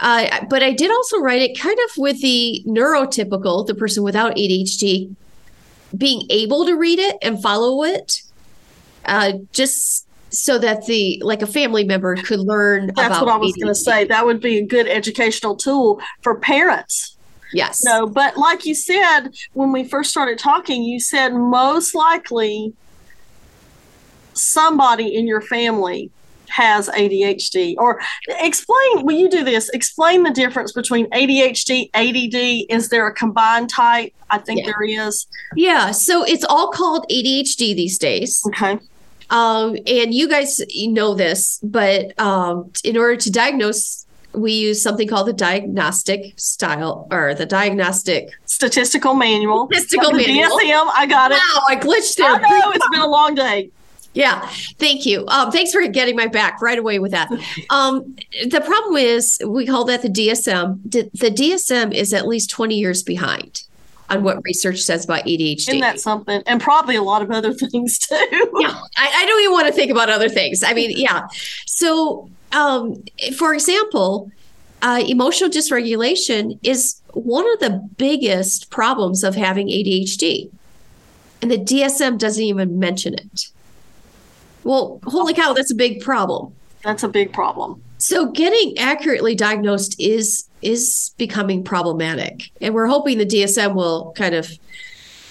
uh, 0.00 0.44
but 0.48 0.62
I 0.62 0.72
did 0.72 0.90
also 0.90 1.18
write 1.18 1.42
it 1.42 1.58
kind 1.58 1.78
of 1.84 1.96
with 1.96 2.20
the 2.20 2.62
neurotypical, 2.66 3.66
the 3.66 3.74
person 3.74 4.02
without 4.02 4.36
ADHD, 4.36 5.14
being 5.96 6.26
able 6.30 6.66
to 6.66 6.74
read 6.74 6.98
it 6.98 7.16
and 7.22 7.40
follow 7.40 7.82
it. 7.84 8.22
Uh, 9.04 9.32
just 9.52 10.06
so 10.30 10.58
that 10.58 10.86
the 10.86 11.20
like 11.24 11.42
a 11.42 11.46
family 11.46 11.84
member 11.84 12.16
could 12.16 12.40
learn 12.40 12.90
that's 12.94 13.20
what 13.20 13.28
i 13.28 13.36
was 13.36 13.54
going 13.56 13.68
to 13.68 13.74
say. 13.74 14.04
That 14.04 14.24
would 14.24 14.40
be 14.40 14.58
a 14.58 14.64
good 14.64 14.86
educational 14.86 15.56
tool 15.56 16.00
for 16.22 16.36
parents. 16.36 17.16
Yes. 17.52 17.82
No 17.84 18.06
but 18.06 18.36
like 18.36 18.64
you 18.64 18.74
said 18.74 19.28
when 19.52 19.72
we 19.72 19.84
first 19.84 20.10
started 20.10 20.38
talking 20.38 20.82
you 20.82 21.00
said 21.00 21.34
most 21.34 21.94
likely 21.94 22.72
somebody 24.34 25.14
in 25.14 25.26
your 25.26 25.40
family 25.40 26.10
has 26.48 26.88
ADHD 26.88 27.74
or 27.78 28.00
explain 28.40 29.04
when 29.04 29.18
you 29.18 29.28
do 29.28 29.44
this? 29.44 29.68
Explain 29.70 30.22
the 30.24 30.30
difference 30.30 30.72
between 30.72 31.08
ADHD 31.10 31.90
ADD 31.94 32.66
is 32.68 32.88
there 32.88 33.06
a 33.06 33.14
combined 33.14 33.70
type? 33.70 34.12
I 34.30 34.38
think 34.38 34.60
yeah. 34.60 34.66
there 34.66 35.06
is. 35.08 35.26
Yeah 35.56 35.90
so 35.90 36.24
it's 36.24 36.44
all 36.44 36.70
called 36.70 37.04
ADHD 37.10 37.74
these 37.74 37.98
days. 37.98 38.42
Okay 38.46 38.78
um, 39.30 39.76
and 39.86 40.12
you 40.12 40.28
guys 40.28 40.60
know 40.76 41.14
this, 41.14 41.60
but 41.62 42.18
um, 42.20 42.70
in 42.84 42.96
order 42.96 43.16
to 43.16 43.30
diagnose, 43.30 44.06
we 44.32 44.52
use 44.52 44.82
something 44.82 45.08
called 45.08 45.28
the 45.28 45.32
diagnostic 45.32 46.38
style 46.38 47.08
or 47.10 47.34
the 47.34 47.46
diagnostic 47.46 48.30
statistical 48.44 49.14
manual. 49.14 49.66
Statistical 49.66 50.12
manual. 50.12 50.58
DSM. 50.58 50.90
I 50.94 51.06
got 51.06 51.32
it. 51.32 51.34
Wow, 51.34 51.62
I 51.68 51.76
glitched 51.76 52.16
there. 52.16 52.30
I 52.30 52.38
know 52.38 52.70
it's 52.72 52.88
been 52.90 53.00
a 53.00 53.08
long 53.08 53.34
day. 53.34 53.70
Yeah, 54.12 54.40
thank 54.78 55.06
you. 55.06 55.24
Um, 55.28 55.52
thanks 55.52 55.72
for 55.72 55.86
getting 55.86 56.16
my 56.16 56.26
back 56.26 56.60
right 56.60 56.78
away 56.78 56.98
with 56.98 57.12
that. 57.12 57.30
Um, 57.70 58.16
the 58.48 58.60
problem 58.60 58.96
is 58.96 59.40
we 59.46 59.66
call 59.66 59.84
that 59.84 60.02
the 60.02 60.08
DSM. 60.08 60.80
The 60.84 61.30
DSM 61.30 61.94
is 61.94 62.12
at 62.12 62.26
least 62.26 62.50
20 62.50 62.76
years 62.76 63.04
behind 63.04 63.62
on 64.10 64.22
what 64.22 64.42
research 64.44 64.80
says 64.80 65.04
about 65.04 65.24
ADHD. 65.24 65.68
Isn't 65.68 65.80
that 65.80 66.00
something? 66.00 66.42
And 66.46 66.60
probably 66.60 66.96
a 66.96 67.02
lot 67.02 67.22
of 67.22 67.30
other 67.30 67.54
things 67.70 67.98
too. 67.98 68.16
yeah, 68.58 68.80
I, 68.96 69.22
I 69.22 69.26
don't 69.26 69.40
even 69.40 69.52
want 69.52 69.66
to 69.68 69.72
think 69.72 69.90
about 69.90 70.10
other 70.10 70.28
things. 70.28 70.62
I 70.62 70.74
mean, 70.74 70.92
yeah. 70.94 71.26
So 71.66 72.28
um, 72.52 73.02
for 73.36 73.54
example, 73.54 74.30
uh, 74.82 75.02
emotional 75.06 75.50
dysregulation 75.50 76.58
is 76.62 77.00
one 77.12 77.50
of 77.52 77.60
the 77.60 77.88
biggest 77.96 78.70
problems 78.70 79.22
of 79.24 79.34
having 79.34 79.68
ADHD. 79.68 80.50
And 81.42 81.50
the 81.50 81.58
DSM 81.58 82.18
doesn't 82.18 82.42
even 82.42 82.78
mention 82.78 83.14
it. 83.14 83.48
Well, 84.64 85.00
holy 85.04 85.32
cow, 85.32 85.52
that's 85.52 85.70
a 85.70 85.76
big 85.76 86.00
problem. 86.00 86.54
That's 86.82 87.02
a 87.02 87.08
big 87.08 87.32
problem. 87.32 87.82
So 87.98 88.30
getting 88.30 88.76
accurately 88.78 89.34
diagnosed 89.34 89.96
is 89.98 90.48
is 90.62 91.14
becoming 91.16 91.64
problematic. 91.64 92.50
And 92.60 92.74
we're 92.74 92.86
hoping 92.86 93.18
the 93.18 93.26
DSM 93.26 93.74
will 93.74 94.12
kind 94.16 94.34
of 94.34 94.50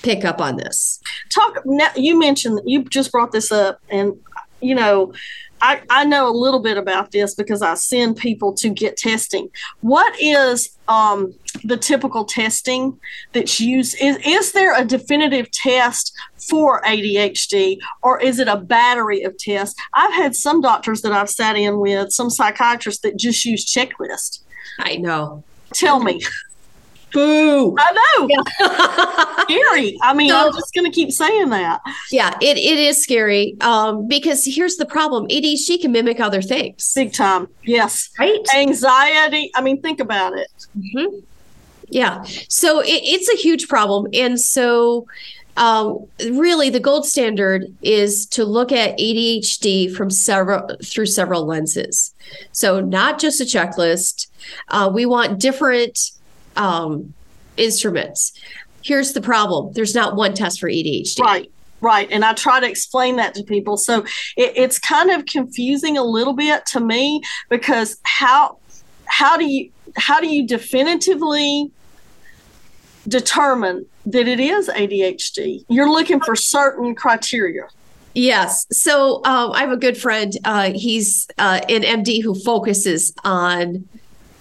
pick 0.02 0.26
up 0.26 0.42
on 0.42 0.56
this. 0.56 1.00
Talk 1.30 1.60
now 1.66 1.90
you 1.96 2.18
mentioned 2.18 2.62
you 2.66 2.84
just 2.86 3.12
brought 3.12 3.32
this 3.32 3.52
up 3.52 3.80
and 3.90 4.18
you 4.62 4.76
know 4.76 5.14
I, 5.62 5.82
I 5.90 6.06
know 6.06 6.30
a 6.30 6.32
little 6.32 6.62
bit 6.62 6.78
about 6.78 7.12
this 7.12 7.36
because 7.36 7.62
I 7.62 7.74
send 7.74 8.18
people 8.18 8.54
to 8.54 8.70
get 8.70 8.98
testing. 8.98 9.50
What 9.82 10.16
is 10.20 10.78
um, 10.88 11.34
the 11.64 11.78
typical 11.78 12.24
testing 12.26 12.98
that's 13.34 13.60
used? 13.60 13.98
Is, 14.00 14.18
is 14.26 14.54
there 14.54 14.80
a 14.80 14.86
definitive 14.86 15.52
test 15.52 16.14
for 16.50 16.82
ADHD 16.84 17.78
or 18.02 18.22
is 18.22 18.40
it 18.40 18.48
a 18.48 18.58
battery 18.58 19.24
of 19.24 19.38
tests? 19.38 19.80
I've 19.94 20.14
had 20.14 20.36
some 20.36 20.62
doctors 20.62 21.02
that 21.02 21.12
I've 21.12 21.30
sat 21.30 21.58
in 21.58 21.80
with, 21.80 22.12
some 22.12 22.30
psychiatrists 22.30 23.02
that 23.02 23.18
just 23.18 23.44
use 23.44 23.66
checklists. 23.66 24.44
I 24.78 24.98
know. 24.98 25.44
Tell 25.74 26.00
me. 26.02 26.22
Boo. 27.12 27.76
I 27.80 27.92
know. 27.92 28.28
Yeah. 28.30 29.44
scary. 29.44 29.98
I 30.02 30.14
mean, 30.14 30.30
so, 30.30 30.48
I'm 30.48 30.54
just 30.54 30.74
going 30.74 30.86
to 30.86 30.92
keep 30.94 31.12
saying 31.12 31.50
that. 31.50 31.82
Yeah, 32.12 32.38
it, 32.42 32.58
it 32.58 32.80
is 32.80 33.02
scary 33.02 33.56
um, 33.62 34.08
because 34.08 34.46
here's 34.46 34.76
the 34.76 34.86
problem 34.86 35.28
ADHD 35.28 35.82
can 35.82 35.92
mimic 35.92 36.20
other 36.20 36.42
things. 36.42 36.92
Big 36.94 37.14
time. 37.14 37.48
Yes. 37.64 38.10
Right. 38.20 38.40
Anxiety. 38.56 39.52
I 39.56 39.62
mean, 39.62 39.82
think 39.82 40.00
about 40.00 40.38
it. 40.38 40.52
Mm-hmm. 40.78 41.20
Yeah. 41.92 42.24
So 42.48 42.80
it, 42.82 43.02
it's 43.04 43.30
a 43.30 43.36
huge 43.36 43.68
problem. 43.68 44.08
And 44.14 44.40
so, 44.40 45.08
um, 45.58 46.08
really, 46.20 46.70
the 46.70 46.80
gold 46.80 47.06
standard 47.06 47.66
is 47.82 48.26
to 48.28 48.46
look 48.46 48.72
at 48.72 48.98
ADHD 48.98 49.94
from 49.94 50.10
several 50.10 50.78
through 50.84 51.08
several 51.08 51.46
lenses. 51.46 52.14
So, 52.54 52.80
not 52.80 53.20
just 53.20 53.42
a 53.42 53.44
checklist. 53.44 54.28
Uh, 54.70 54.90
we 54.94 55.06
want 55.06 55.40
different 55.40 56.12
um, 56.56 57.14
instruments. 57.58 58.32
Here's 58.84 59.12
the 59.12 59.22
problem 59.22 59.74
there's 59.74 59.94
not 59.94 60.16
one 60.16 60.34
test 60.34 60.62
for 60.62 60.70
ADHD. 60.70 61.20
Right. 61.20 61.52
Right. 61.82 62.10
And 62.12 62.26
I 62.26 62.34
try 62.34 62.60
to 62.60 62.70
explain 62.70 63.16
that 63.18 63.34
to 63.36 63.44
people. 63.44 63.78
So 63.78 64.02
it, 64.36 64.54
it's 64.56 64.80
kind 64.80 65.12
of 65.12 65.26
confusing 65.26 65.98
a 65.98 66.04
little 66.04 66.34
bit 66.34 66.66
to 66.68 66.80
me 66.80 67.22
because 67.50 67.98
how 68.04 68.58
how 69.06 69.38
do 69.38 69.46
you 69.46 69.72
how 69.96 70.20
do 70.20 70.28
you 70.28 70.46
definitively 70.46 71.72
determine 73.08 73.86
that 74.06 74.28
it 74.28 74.40
is 74.40 74.70
ADHD? 74.70 75.66
You're 75.70 75.90
looking 75.90 76.20
for 76.20 76.36
certain 76.36 76.96
criteria. 76.96 77.68
Yes. 78.14 78.66
So 78.72 79.18
um, 79.26 79.52
I 79.52 79.62
have 79.62 79.72
a 79.72 79.78
good 79.78 79.98
friend. 79.98 80.34
Uh, 80.44 80.72
he's 80.74 81.28
uh, 81.38 81.62
an 81.70 81.84
MD 81.84 82.24
who 82.24 82.36
focuses 82.36 83.14
on 83.24 83.88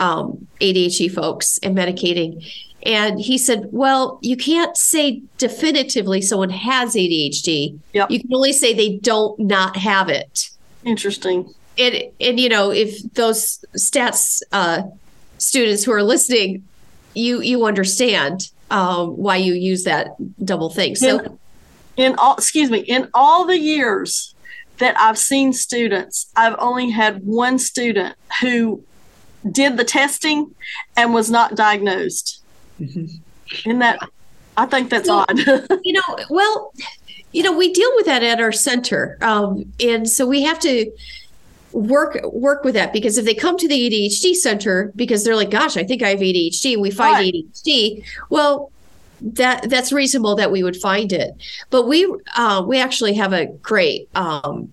um, 0.01 0.47
ADHD 0.61 1.13
folks 1.13 1.59
and 1.63 1.77
medicating. 1.77 2.45
And 2.85 3.21
he 3.21 3.39
said, 3.39 3.69
Well, 3.71 4.19
you 4.23 4.37
can't 4.37 4.77
say 4.77 5.23
definitively 5.37 6.23
someone 6.23 6.51
has 6.51 6.95
ADHD. 6.95 7.79
Yep. 7.93 8.11
You 8.11 8.21
can 8.21 8.33
only 8.33 8.53
say 8.53 8.73
they 8.73 8.97
don't 8.97 9.39
not 9.39 9.77
have 9.77 10.09
it. 10.09 10.51
Interesting. 10.85 11.53
And, 11.77 12.03
and 12.21 12.41
you 12.41 12.49
know, 12.49 12.71
if 12.71 13.03
those 13.15 13.65
stats 13.77 14.43
uh, 14.53 14.83
students 15.39 15.85
who 15.85 15.93
are 15.93 16.03
listening, 16.03 16.68
you 17.15 17.41
you 17.41 17.65
understand 17.65 18.51
um, 18.71 19.17
why 19.17 19.37
you 19.37 19.55
use 19.55 19.85
that 19.85 20.09
double 20.45 20.71
thing. 20.71 20.95
So, 20.95 21.19
in, 21.19 21.39
in 21.97 22.15
all, 22.17 22.35
excuse 22.35 22.71
me, 22.71 22.79
in 22.81 23.09
all 23.15 23.47
the 23.47 23.59
years 23.59 24.35
that 24.79 24.99
I've 24.99 25.19
seen 25.19 25.53
students, 25.53 26.31
I've 26.37 26.57
only 26.59 26.91
had 26.91 27.25
one 27.25 27.59
student 27.59 28.17
who 28.41 28.85
did 29.51 29.77
the 29.77 29.85
testing 29.85 30.55
and 30.97 31.15
was 31.15 31.31
not 31.31 31.57
diagnosed. 31.57 32.43
Mm-hmm. 32.81 33.07
In 33.69 33.79
that, 33.81 33.99
I 34.57 34.67
think 34.67 34.91
that's 34.91 35.09
well, 35.09 35.25
odd. 35.29 35.39
you 35.85 35.93
know, 35.93 36.19
well, 36.31 36.73
you 37.33 37.43
know, 37.43 37.57
we 37.57 37.73
deal 37.73 37.91
with 37.97 38.07
that 38.07 38.23
at 38.23 38.41
our 38.41 38.53
center, 38.53 39.19
um, 39.21 39.73
and 39.81 40.09
so 40.09 40.27
we 40.27 40.43
have 40.43 40.59
to 40.61 40.91
work 41.73 42.19
work 42.25 42.65
with 42.65 42.75
that 42.75 42.93
because 42.93 43.19
if 43.19 43.25
they 43.25 43.35
come 43.35 43.57
to 43.59 43.69
the 43.69 43.75
ADHD 43.75 44.35
center 44.35 44.93
because 44.97 45.25
they're 45.25 45.37
like, 45.37 45.51
"Gosh, 45.51 45.77
I 45.77 45.85
think 45.85 46.03
I 46.03 46.11
have 46.11 46.21
ADHD," 46.21 46.75
and 46.75 46.83
we 46.83 46.91
find 46.91 47.15
right. 47.15 47.35
ADHD, 47.35 48.05
well, 48.31 48.71
that 49.21 49.69
that's 49.69 49.93
reasonable 49.93 50.35
that 50.37 50.51
we 50.51 50.63
would 50.63 50.77
find 50.77 51.13
it. 51.13 51.35
But 51.71 51.87
we 51.87 52.13
uh, 52.37 52.65
we 52.67 52.81
actually 52.81 53.15
have 53.15 53.33
a 53.33 53.47
great 53.47 54.09
um, 54.15 54.73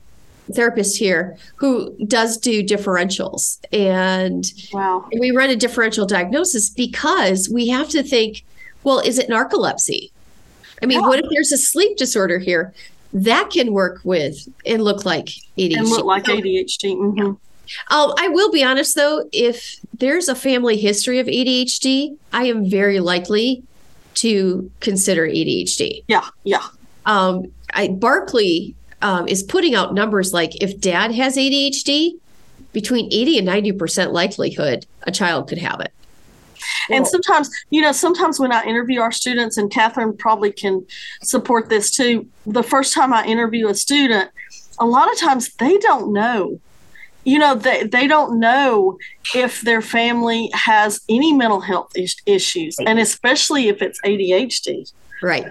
therapist 0.53 0.97
here 0.97 1.38
who 1.55 1.95
does 2.05 2.38
do 2.38 2.63
differentials 2.63 3.60
and 3.73 4.51
wow. 4.73 5.08
we 5.19 5.31
run 5.31 5.49
a 5.49 5.55
differential 5.55 6.05
diagnosis 6.05 6.69
because 6.69 7.49
we 7.49 7.67
have 7.67 7.89
to 7.89 8.03
think 8.03 8.43
well 8.84 8.99
is 8.99 9.17
it 9.17 9.27
narcolepsy 9.27 10.12
i 10.84 10.86
mean 10.86 11.01
what 11.01 11.19
if 11.19 11.25
there's 11.31 11.51
a 11.51 11.58
sleep 11.58 11.97
disorder 11.97 12.38
here 12.38 12.73
that 13.15 13.49
can 13.49 13.71
work 13.71 14.01
with 14.04 14.47
and 14.65 14.84
look 14.84 15.06
like 15.06 15.28
adhd 15.58 15.78
and 15.78 15.88
look 15.88 16.06
like 16.06 16.25
adhd 16.25 16.84
mm-hmm. 16.84 17.17
yeah. 17.17 17.34
Um, 17.89 18.13
I 18.19 18.28
will 18.28 18.51
be 18.51 18.63
honest 18.63 18.95
though, 18.95 19.28
if 19.32 19.80
there's 19.97 20.28
a 20.28 20.36
family 20.36 20.78
history 20.78 21.17
of 21.17 21.25
ADHD, 21.25 22.15
I 22.32 22.43
am 22.45 22.69
very 22.69 22.99
likely 22.99 23.63
to 24.15 24.69
consider 24.82 25.28
ADHD. 25.28 26.04
Yeah, 26.08 26.28
yeah. 26.43 26.62
Um, 27.08 27.51
I, 27.73 27.88
Barkley 27.88 28.75
um, 29.01 29.28
is 29.28 29.41
putting 29.41 29.73
out 29.73 29.95
numbers 29.95 30.32
like 30.32 30.62
if 30.62 30.80
dad 30.80 31.12
has 31.12 31.38
ADHD, 31.38 32.19
between 32.75 33.08
80 33.12 33.39
and 33.39 33.47
90% 33.47 34.12
likelihood 34.12 34.86
a 35.04 35.12
child 35.12 35.47
could 35.47 35.60
have 35.60 35.80
it. 35.80 35.93
And 36.89 37.08
sometimes, 37.08 37.49
you 37.69 37.82
know, 37.82 37.91
sometimes 37.91 38.39
when 38.39 38.51
I 38.51 38.63
interview 38.63 39.01
our 39.01 39.12
students, 39.12 39.58
and 39.58 39.71
Katherine 39.71 40.15
probably 40.17 40.51
can 40.51 40.86
support 41.23 41.69
this 41.69 41.91
too, 41.91 42.28
the 42.45 42.63
first 42.63 42.93
time 42.93 43.13
I 43.13 43.25
interview 43.25 43.67
a 43.67 43.75
student, 43.75 44.32
a 44.80 44.86
lot 44.86 45.12
of 45.12 45.17
times 45.17 45.54
they 45.56 45.78
don't 45.78 46.13
know. 46.13 46.60
You 47.23 47.39
know, 47.39 47.56
they, 47.56 47.84
they 47.84 48.06
don't 48.06 48.39
know 48.39 48.99
if 49.34 49.62
their 49.62 49.82
family 49.82 50.51
has 50.54 51.01
any 51.10 51.34
mental 51.34 51.60
health 51.60 51.91
is- 51.95 52.21
issues, 52.25 52.78
and 52.86 52.99
especially 52.99 53.67
if 53.67 53.82
it's 53.82 53.99
ADHD. 54.01 54.91
Right. 55.23 55.47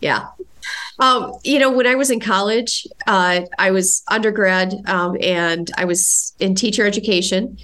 Yeah. 0.00 0.26
Um, 0.98 1.32
you 1.44 1.58
know, 1.58 1.70
when 1.70 1.86
I 1.86 1.94
was 1.94 2.10
in 2.10 2.20
college, 2.20 2.86
uh, 3.06 3.42
I 3.58 3.70
was 3.70 4.02
undergrad 4.08 4.74
um, 4.86 5.16
and 5.20 5.70
I 5.76 5.84
was 5.84 6.34
in 6.40 6.54
teacher 6.54 6.84
education. 6.86 7.56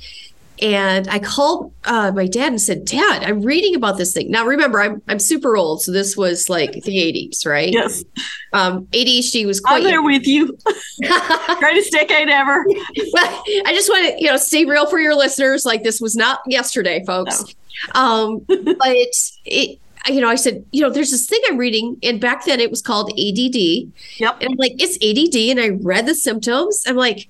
And 0.62 1.09
I 1.09 1.19
called 1.19 1.73
uh, 1.85 2.12
my 2.14 2.27
dad 2.27 2.49
and 2.49 2.61
said, 2.61 2.85
Dad, 2.85 3.25
I'm 3.25 3.43
reading 3.43 3.75
about 3.75 3.99
this 3.99 4.12
thing. 4.12 4.31
Now, 4.31 4.47
remember, 4.47 4.81
I'm 4.81 5.03
I'm 5.09 5.19
super 5.19 5.57
old, 5.57 5.83
so 5.83 5.90
this 5.90 6.17
was 6.17 6.49
like 6.49 6.73
the 6.73 6.97
80s, 6.97 7.45
right? 7.45 7.73
Yes. 7.73 8.05
Um, 8.53 8.87
ADHD 8.87 9.47
was 9.47 9.61
quite. 9.61 9.79
I'm 9.79 9.85
there 9.85 10.03
with 10.03 10.27
you. 10.27 10.57
Greatest 11.59 11.90
decade 11.90 12.29
ever. 12.29 12.64
I 12.69 13.73
just 13.75 13.88
want 13.88 14.14
to, 14.14 14.23
you 14.23 14.29
know, 14.29 14.37
stay 14.37 14.64
real 14.64 14.87
for 14.87 15.01
your 15.01 15.17
listeners. 15.17 15.64
Like 15.64 15.83
this 15.83 16.01
was 16.01 16.14
not 16.14 16.40
yesterday, 16.47 17.05
folks. 17.05 17.45
No. 17.93 18.01
Um, 18.01 18.38
but 18.47 18.97
it, 19.45 19.79
you 20.07 20.21
know, 20.21 20.29
I 20.29 20.37
said, 20.37 20.64
you 20.71 20.83
know, 20.83 20.90
there's 20.90 21.11
this 21.11 21.27
thing 21.27 21.40
I'm 21.49 21.59
reading, 21.59 21.97
and 22.03 22.21
back 22.21 22.45
then 22.45 22.61
it 22.61 22.71
was 22.71 22.81
called 22.81 23.11
ADD. 23.11 23.57
Yep. 23.57 24.37
And 24.40 24.51
I'm 24.51 24.57
like, 24.57 24.75
it's 24.79 24.97
ADD, 25.03 25.51
and 25.51 25.61
I 25.61 25.77
read 25.83 26.07
the 26.07 26.14
symptoms. 26.14 26.85
I'm 26.87 26.97
like, 26.97 27.29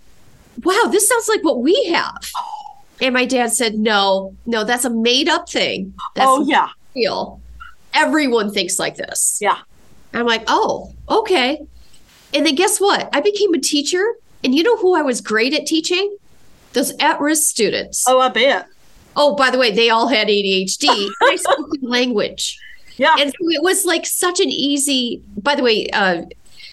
wow, 0.63 0.89
this 0.91 1.09
sounds 1.09 1.29
like 1.29 1.43
what 1.43 1.63
we 1.63 1.85
have. 1.87 2.31
And 3.01 3.13
my 3.13 3.25
dad 3.25 3.53
said, 3.53 3.75
no, 3.75 4.37
no, 4.47 4.65
that's 4.65 4.85
a 4.85 4.91
made 4.91 5.29
up 5.29 5.49
thing. 5.49 5.95
That's 6.15 6.29
oh 6.29 6.45
yeah, 6.47 6.69
real. 6.95 7.41
Everyone 7.93 8.53
thinks 8.53 8.79
like 8.79 8.97
this. 8.97 9.39
Yeah. 9.41 9.59
I'm 10.13 10.27
like, 10.27 10.45
oh, 10.47 10.93
okay. 11.09 11.61
And 12.33 12.47
then 12.47 12.55
guess 12.55 12.81
what? 12.81 13.09
I 13.13 13.21
became 13.21 13.53
a 13.55 13.61
teacher, 13.61 14.15
and 14.43 14.55
you 14.55 14.63
know 14.63 14.77
who 14.77 14.95
I 14.95 15.03
was 15.03 15.21
great 15.21 15.55
at 15.55 15.67
teaching? 15.67 16.17
Those 16.73 16.93
at-risk 16.99 17.43
students. 17.43 18.05
Oh, 18.07 18.21
I 18.21 18.29
bet. 18.29 18.67
Oh, 19.17 19.37
by 19.37 19.51
the 19.51 19.59
way, 19.59 19.71
they 19.71 19.91
all 19.91 20.09
had 20.09 20.29
ADHD. 20.29 21.09
I 21.23 21.37
spoke 21.37 21.71
language. 21.83 22.59
Yeah. 22.97 23.15
And 23.19 23.31
so 23.31 23.51
it 23.51 23.63
was 23.63 23.85
like 23.85 24.07
such 24.07 24.41
an 24.41 24.49
easy, 24.49 25.23
by 25.37 25.55
the 25.55 25.63
way, 25.63 25.89
uh, 25.93 26.23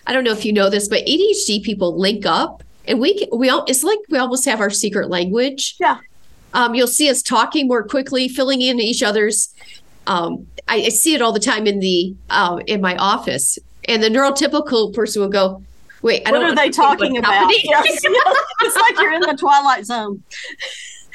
I 0.07 0.13
don't 0.13 0.23
know 0.23 0.31
if 0.31 0.45
you 0.45 0.53
know 0.53 0.69
this, 0.69 0.87
but 0.87 1.05
ADHD 1.05 1.63
people 1.63 1.97
link 1.97 2.25
up 2.25 2.63
and 2.87 2.99
we, 2.99 3.27
we 3.31 3.49
all, 3.49 3.63
it's 3.67 3.83
like 3.83 3.99
we 4.09 4.17
almost 4.17 4.45
have 4.45 4.59
our 4.59 4.69
secret 4.69 5.09
language. 5.09 5.75
Yeah. 5.79 5.99
Um, 6.53 6.75
you'll 6.75 6.87
see 6.87 7.09
us 7.09 7.21
talking 7.21 7.67
more 7.67 7.83
quickly, 7.83 8.27
filling 8.27 8.61
in 8.61 8.79
each 8.79 9.03
other's. 9.03 9.53
Um, 10.07 10.47
I, 10.67 10.77
I, 10.77 10.89
see 10.89 11.13
it 11.13 11.21
all 11.21 11.31
the 11.31 11.39
time 11.39 11.67
in 11.67 11.79
the 11.79 12.15
uh, 12.29 12.59
in 12.67 12.81
my 12.81 12.95
office, 12.97 13.59
and 13.87 14.01
the 14.01 14.09
neurotypical 14.09 14.93
person 14.93 15.21
will 15.21 15.29
go, 15.29 15.63
Wait, 16.01 16.27
I 16.27 16.31
what 16.31 16.39
don't 16.39 16.51
are 16.51 16.55
they 16.55 16.69
talking 16.69 17.17
about? 17.17 17.51
Yes. 17.63 18.01
It's 18.61 18.75
like 18.75 18.97
you're 18.99 19.13
in 19.13 19.21
the 19.21 19.37
twilight 19.39 19.85
zone. 19.85 20.23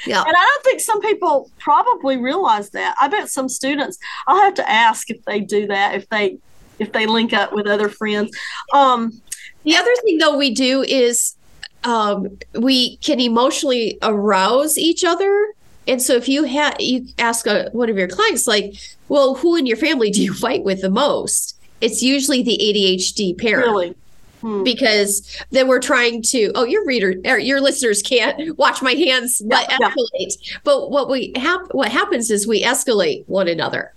yeah. 0.05 0.21
And 0.21 0.33
I 0.35 0.45
don't 0.45 0.63
think 0.63 0.79
some 0.79 1.01
people 1.01 1.51
probably 1.59 2.17
realize 2.17 2.69
that. 2.71 2.95
I 2.99 3.07
bet 3.07 3.29
some 3.29 3.49
students. 3.49 3.97
I'll 4.27 4.41
have 4.41 4.53
to 4.55 4.69
ask 4.69 5.09
if 5.09 5.23
they 5.25 5.39
do 5.39 5.67
that. 5.67 5.95
If 5.95 6.09
they 6.09 6.37
if 6.79 6.91
they 6.91 7.05
link 7.05 7.33
up 7.33 7.53
with 7.53 7.67
other 7.67 7.89
friends. 7.89 8.31
Um, 8.73 9.21
The 9.63 9.75
other 9.75 9.93
thing, 10.03 10.19
though, 10.19 10.37
we 10.37 10.53
do 10.53 10.83
is 10.83 11.35
um, 11.83 12.37
we 12.53 12.97
can 12.97 13.19
emotionally 13.19 13.97
arouse 14.01 14.77
each 14.77 15.03
other. 15.03 15.47
And 15.87 16.01
so 16.01 16.15
if 16.15 16.27
you 16.27 16.43
have, 16.43 16.75
you 16.79 17.07
ask 17.17 17.47
a, 17.47 17.69
one 17.71 17.89
of 17.89 17.97
your 17.97 18.07
clients, 18.09 18.45
like, 18.47 18.75
well, 19.07 19.35
who 19.35 19.55
in 19.55 19.65
your 19.65 19.77
family 19.77 20.11
do 20.11 20.21
you 20.21 20.33
fight 20.45 20.63
with 20.63 20.81
the 20.81 20.89
most? 20.89 21.57
It's 21.79 22.01
usually 22.01 22.43
the 22.43 22.57
ADHD 22.61 23.37
parent. 23.37 23.67
really. 23.67 23.95
Hmm. 24.41 24.63
Because 24.63 25.43
then 25.49 25.67
we're 25.67 25.79
trying 25.79 26.21
to. 26.23 26.51
Oh, 26.53 26.63
your 26.63 26.85
reader, 26.85 27.15
or 27.25 27.39
your 27.39 27.59
listeners 27.59 28.03
can't 28.03 28.55
watch 28.59 28.83
my 28.83 28.91
hands, 28.93 29.41
but 29.43 29.65
Yeah, 29.67 29.77
yeah. 29.81 29.89
escalate. 29.89 30.59
But 30.63 30.91
what 30.91 31.09
we 31.09 31.33
have, 31.37 31.61
what 31.71 31.91
happens 31.91 32.29
is 32.29 32.45
we 32.47 32.61
escalate 32.63 33.23
one 33.27 33.47
another, 33.47 33.93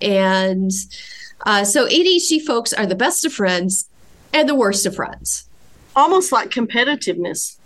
and 0.00 0.70
uh, 1.44 1.64
so 1.64 1.88
ADHD 1.88 2.40
folks 2.40 2.72
are 2.72 2.86
the 2.86 2.94
best 2.94 3.24
of 3.24 3.32
friends 3.32 3.88
and 4.32 4.48
the 4.48 4.54
worst 4.54 4.86
of 4.86 4.94
friends. 4.94 5.48
Almost 5.96 6.32
like 6.32 6.50
competitiveness. 6.50 7.56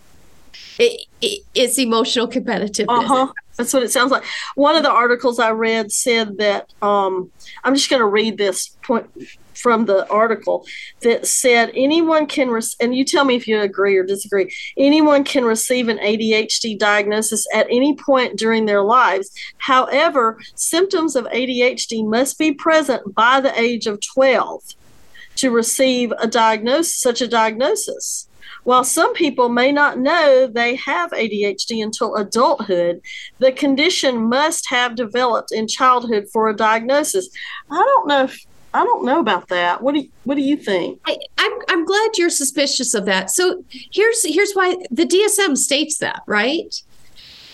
It, 0.78 1.06
it, 1.20 1.42
it's 1.54 1.78
emotional 1.78 2.28
competitiveness. 2.28 3.04
Uh 3.04 3.06
huh. 3.06 3.32
That's 3.56 3.72
what 3.72 3.82
it 3.82 3.92
sounds 3.92 4.10
like. 4.10 4.24
One 4.56 4.76
of 4.76 4.82
the 4.82 4.90
articles 4.90 5.38
I 5.38 5.50
read 5.50 5.92
said 5.92 6.38
that 6.38 6.72
um, 6.82 7.30
I'm 7.62 7.74
just 7.74 7.88
going 7.88 8.00
to 8.00 8.06
read 8.06 8.36
this 8.36 8.68
point 8.82 9.08
from 9.54 9.86
the 9.86 10.08
article 10.08 10.66
that 11.02 11.26
said 11.26 11.70
anyone 11.74 12.26
can, 12.26 12.50
re- 12.50 12.60
and 12.80 12.94
you 12.94 13.04
tell 13.04 13.24
me 13.24 13.36
if 13.36 13.46
you 13.46 13.60
agree 13.60 13.96
or 13.96 14.04
disagree, 14.04 14.52
anyone 14.76 15.24
can 15.24 15.44
receive 15.44 15.88
an 15.88 15.98
ADHD 15.98 16.78
diagnosis 16.78 17.46
at 17.54 17.66
any 17.70 17.96
point 17.96 18.36
during 18.36 18.66
their 18.66 18.82
lives. 18.82 19.30
However, 19.58 20.38
symptoms 20.54 21.16
of 21.16 21.24
ADHD 21.26 22.06
must 22.06 22.38
be 22.38 22.52
present 22.52 23.14
by 23.14 23.40
the 23.40 23.58
age 23.58 23.86
of 23.86 24.00
12 24.00 24.62
to 25.36 25.50
receive 25.50 26.12
a 26.18 26.26
diagnosis, 26.26 27.00
such 27.00 27.20
a 27.20 27.28
diagnosis. 27.28 28.28
While 28.64 28.84
some 28.84 29.12
people 29.12 29.50
may 29.50 29.72
not 29.72 29.98
know 29.98 30.46
they 30.46 30.74
have 30.76 31.10
ADHD 31.10 31.82
until 31.82 32.16
adulthood, 32.16 33.02
the 33.38 33.52
condition 33.52 34.28
must 34.28 34.68
have 34.70 34.96
developed 34.96 35.52
in 35.52 35.68
childhood 35.68 36.28
for 36.32 36.48
a 36.48 36.56
diagnosis. 36.56 37.28
I 37.70 37.76
don't 37.76 38.08
know 38.08 38.24
if 38.24 38.44
I 38.72 38.82
don't 38.82 39.04
know 39.04 39.20
about 39.20 39.48
that. 39.48 39.82
What 39.82 39.94
do 39.94 40.00
you, 40.00 40.08
what 40.24 40.34
do 40.34 40.40
you 40.40 40.56
think? 40.56 40.98
I, 41.06 41.16
I'm 41.38 41.52
I'm 41.68 41.84
glad 41.84 42.10
you're 42.16 42.30
suspicious 42.30 42.94
of 42.94 43.04
that. 43.04 43.30
So 43.30 43.64
here's 43.68 44.24
here's 44.24 44.52
why 44.54 44.76
the 44.90 45.06
DSM 45.06 45.56
states 45.56 45.98
that, 45.98 46.22
right? 46.26 46.74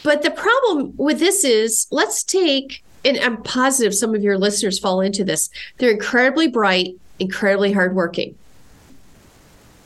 But 0.02 0.22
the 0.22 0.30
problem 0.30 0.94
with 0.96 1.18
this 1.18 1.44
is 1.44 1.86
let's 1.90 2.22
take 2.22 2.82
and 3.04 3.18
I'm 3.18 3.42
positive 3.42 3.94
some 3.94 4.14
of 4.14 4.22
your 4.22 4.38
listeners 4.38 4.78
fall 4.78 5.00
into 5.00 5.24
this. 5.24 5.50
They're 5.78 5.90
incredibly 5.90 6.48
bright, 6.48 6.94
incredibly 7.20 7.72
hardworking. 7.72 8.37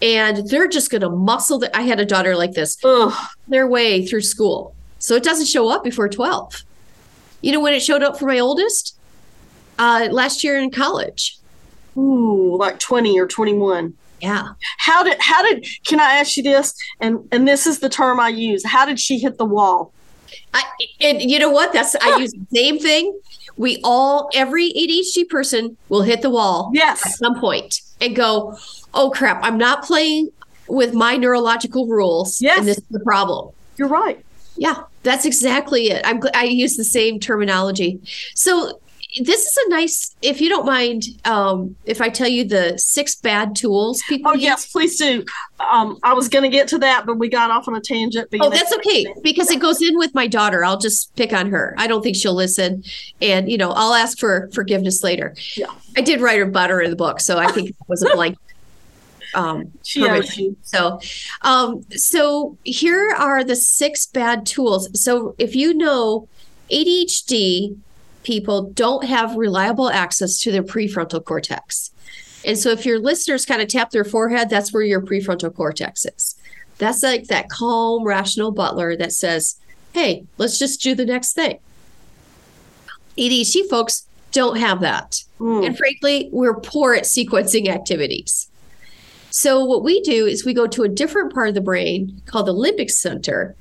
And 0.03 0.49
they're 0.49 0.68
just 0.68 0.90
gonna 0.90 1.11
muscle 1.11 1.59
that 1.61 1.77
I 1.77 1.83
had 1.83 2.01
a 2.01 2.05
daughter 2.05 2.37
like 2.37 2.53
this, 2.53 2.77
Ugh, 2.85 3.12
their 3.49 3.66
way 3.66 4.05
through 4.07 4.23
school. 4.23 4.75
So 4.99 5.14
it 5.14 5.23
doesn't 5.23 5.47
show 5.47 5.68
up 5.70 5.85
before 5.85 6.09
12. 6.09 6.62
You 7.40 7.53
know 7.53 7.61
when 7.61 7.75
it 7.75 7.83
showed 7.83 8.03
up 8.03 8.18
for 8.18 8.27
my 8.27 8.38
oldest? 8.38 8.99
Uh 9.79 10.09
last 10.11 10.44
year 10.44 10.59
in 10.59 10.70
college. 10.70 11.38
ooh, 11.97 12.57
like 12.57 12.79
twenty 12.79 13.18
or 13.18 13.27
twenty 13.27 13.55
one. 13.55 13.94
Yeah. 14.20 14.51
How 14.79 15.03
did 15.03 15.16
how 15.20 15.42
did? 15.42 15.66
Can 15.87 16.01
I 16.01 16.14
ask 16.14 16.37
you 16.37 16.42
this? 16.42 16.75
And 17.01 17.29
and 17.33 17.47
this 17.47 17.66
is 17.66 17.81
the 17.81 17.88
term 17.88 18.20
I 18.20 18.29
use. 18.29 18.64
How 18.64 18.87
did 18.87 18.99
she 19.01 19.18
hit 19.18 19.37
the 19.38 19.44
wall? 19.44 19.92
I, 20.53 20.62
and 21.01 21.23
you 21.23 21.38
know 21.38 21.51
what? 21.51 21.73
That's 21.73 21.94
I 21.97 22.18
use 22.18 22.33
the 22.33 22.47
same 22.53 22.79
thing. 22.79 23.18
We 23.57 23.81
all, 23.85 24.31
every 24.35 24.73
ADHD 24.73 25.29
person 25.29 25.77
will 25.88 26.03
hit 26.03 26.23
the 26.23 26.31
wall 26.31 26.71
yes. 26.75 27.07
at 27.07 27.12
some 27.12 27.38
point 27.38 27.81
and 28.01 28.17
go, 28.17 28.57
"Oh 28.93 29.11
crap! 29.11 29.40
I'm 29.43 29.59
not 29.59 29.85
playing 29.85 30.31
with 30.69 30.95
my 30.95 31.17
neurological 31.17 31.87
rules, 31.87 32.40
Yes. 32.40 32.59
and 32.59 32.67
this 32.69 32.79
is 32.79 32.85
the 32.90 33.01
problem." 33.01 33.55
You're 33.77 33.88
right. 33.88 34.25
Yeah, 34.57 34.83
that's 35.03 35.25
exactly 35.25 35.90
it. 35.90 36.03
I'm 36.05 36.21
I 36.35 36.45
use 36.45 36.77
the 36.77 36.85
same 36.85 37.19
terminology. 37.21 38.01
So 38.35 38.81
this 39.22 39.46
is 39.46 39.57
a 39.66 39.70
nice, 39.70 40.16
if 40.22 40.40
you 40.40 40.48
don't 40.48 40.66
mind, 40.66 41.05
um, 41.24 41.77
if 41.85 42.00
I 42.00 42.09
tell 42.09 42.29
you 42.29 42.44
the 42.44 42.77
six 42.79 43.14
bad 43.14 43.55
tools 43.55 44.03
people. 44.09 44.33
Oh 44.33 44.35
use. 44.35 44.42
yes, 44.42 44.66
please 44.72 44.98
do. 44.98 45.24
Um, 45.61 45.98
I 46.03 46.14
was 46.14 46.29
going 46.29 46.42
to 46.42 46.48
get 46.48 46.66
to 46.68 46.79
that, 46.79 47.07
but 47.07 47.18
we 47.18 47.29
got 47.29 47.50
off 47.50 47.68
on 47.68 47.77
a 47.77 47.81
tangent. 47.81 48.29
but 48.31 48.40
Oh, 48.42 48.50
that's 48.50 48.72
okay 48.74 49.07
because 49.22 49.50
it 49.50 49.61
goes 49.61 49.81
in 49.81 49.96
with 49.96 50.14
my 50.14 50.27
daughter. 50.27 50.64
I'll 50.64 50.79
just 50.79 51.14
pick 51.16 51.33
on 51.33 51.50
her. 51.50 51.74
I 51.79 51.87
don't 51.87 52.03
think 52.03 52.16
she'll 52.16 52.35
listen, 52.35 52.83
and 53.22 53.50
you 53.50 53.57
know, 53.57 53.70
I'll 53.70 53.94
ask 53.94 54.18
for 54.18 54.50
forgiveness 54.53 55.05
later. 55.05 55.35
Yeah. 55.57 55.72
I 55.96 56.00
did 56.00 56.20
write 56.20 56.42
about 56.42 56.70
her 56.70 56.81
in 56.81 56.90
the 56.90 56.96
book, 56.96 57.20
so 57.20 57.38
I 57.38 57.50
think 57.53 57.70
it 57.70 57.77
was 57.88 58.03
a 58.03 58.14
blank. 58.14 58.37
Um. 59.37 59.72
So, 60.62 61.00
um, 61.42 61.85
so 61.90 62.57
here 62.62 63.11
are 63.11 63.42
the 63.42 63.57
six 63.57 64.07
bad 64.07 64.46
tools. 64.46 64.88
So 65.03 65.35
if 65.38 65.57
you 65.57 65.74
know 65.74 66.29
ADHD 66.70 67.77
people 68.25 68.71
don't 68.73 69.05
have 69.05 69.37
reliable 69.37 69.91
access 69.91 70.41
to 70.41 70.51
their 70.51 70.63
prefrontal 70.63 71.25
cortex. 71.25 71.91
And 72.45 72.59
so 72.59 72.71
if 72.71 72.85
your 72.85 72.99
listeners 72.99 73.47
kind 73.47 73.63
of 73.63 73.69
tap 73.69 73.91
their 73.91 74.05
forehead, 74.05 74.51
that's 74.51 74.73
where 74.73 74.83
your 74.83 75.01
prefrontal 75.01 75.55
cortex 75.55 76.05
is. 76.05 76.35
That's 76.79 77.03
like 77.03 77.29
that 77.29 77.49
calm, 77.49 78.05
rational 78.05 78.51
butler 78.51 78.97
that 78.97 79.13
says, 79.13 79.57
hey, 79.93 80.25
let's 80.39 80.59
just 80.59 80.83
do 80.83 80.95
the 80.95 81.07
next 81.07 81.35
thing. 81.35 81.59
ADHD 83.17 83.69
folks 83.71 84.07
don't 84.33 84.57
have 84.57 84.81
that. 84.81 85.23
Mm. 85.39 85.67
And 85.67 85.79
frankly, 85.79 86.29
we're 86.33 86.59
poor 86.61 86.95
at 86.95 87.05
sequencing 87.05 87.69
activities. 87.69 88.49
So, 89.31 89.65
what 89.65 89.83
we 89.83 90.01
do 90.03 90.27
is 90.27 90.45
we 90.45 90.55
go 90.55 90.67
to 90.67 90.85
a 90.85 90.89
different 90.89 91.33
part 91.33 91.49
of 91.49 91.55
the 91.55 91.61
brain 91.61 92.23
called 92.27 92.47
the 92.47 92.55
limbic 92.55 92.91
center, 92.91 93.57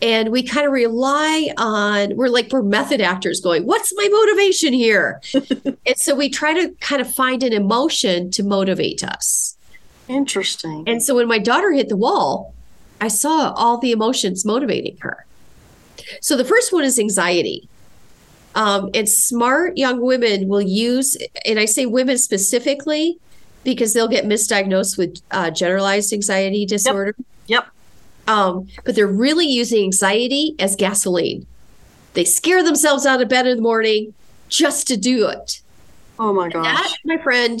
and 0.00 0.30
we 0.30 0.42
kind 0.42 0.66
of 0.66 0.72
rely 0.72 1.50
on, 1.56 2.16
we're 2.16 2.28
like, 2.28 2.52
we're 2.52 2.62
method 2.62 3.00
actors 3.00 3.40
going, 3.40 3.66
what's 3.66 3.92
my 3.96 4.08
motivation 4.08 4.72
here? 4.72 5.20
and 5.34 5.96
so 5.96 6.14
we 6.14 6.28
try 6.28 6.54
to 6.54 6.74
kind 6.80 7.00
of 7.00 7.12
find 7.12 7.42
an 7.42 7.52
emotion 7.52 8.30
to 8.32 8.42
motivate 8.42 9.02
us. 9.02 9.56
Interesting. 10.06 10.84
And 10.86 11.02
so 11.02 11.16
when 11.16 11.26
my 11.26 11.38
daughter 11.38 11.72
hit 11.72 11.88
the 11.88 11.96
wall, 11.96 12.54
I 13.00 13.08
saw 13.08 13.52
all 13.52 13.78
the 13.78 13.92
emotions 13.92 14.44
motivating 14.44 14.96
her. 15.00 15.26
So 16.20 16.36
the 16.36 16.44
first 16.44 16.72
one 16.72 16.84
is 16.84 16.98
anxiety. 16.98 17.68
Um, 18.54 18.90
and 18.94 19.08
smart 19.08 19.76
young 19.76 20.00
women 20.00 20.48
will 20.48 20.62
use, 20.62 21.16
and 21.44 21.60
I 21.60 21.64
say 21.66 21.86
women 21.86 22.18
specifically 22.18 23.18
because 23.62 23.92
they'll 23.92 24.08
get 24.08 24.24
misdiagnosed 24.24 24.96
with 24.96 25.20
uh, 25.30 25.50
generalized 25.50 26.12
anxiety 26.12 26.64
disorder. 26.64 27.14
Yep. 27.46 27.68
Um, 28.28 28.68
but 28.84 28.94
they're 28.94 29.06
really 29.06 29.46
using 29.46 29.82
anxiety 29.84 30.54
as 30.58 30.76
gasoline. 30.76 31.46
They 32.14 32.24
scare 32.24 32.62
themselves 32.62 33.06
out 33.06 33.22
of 33.22 33.28
bed 33.28 33.46
in 33.46 33.56
the 33.56 33.62
morning 33.62 34.14
just 34.48 34.86
to 34.88 34.96
do 34.96 35.26
it. 35.28 35.60
Oh 36.18 36.32
my 36.32 36.48
gosh! 36.48 36.64
That, 36.64 36.96
my 37.04 37.18
friend, 37.18 37.60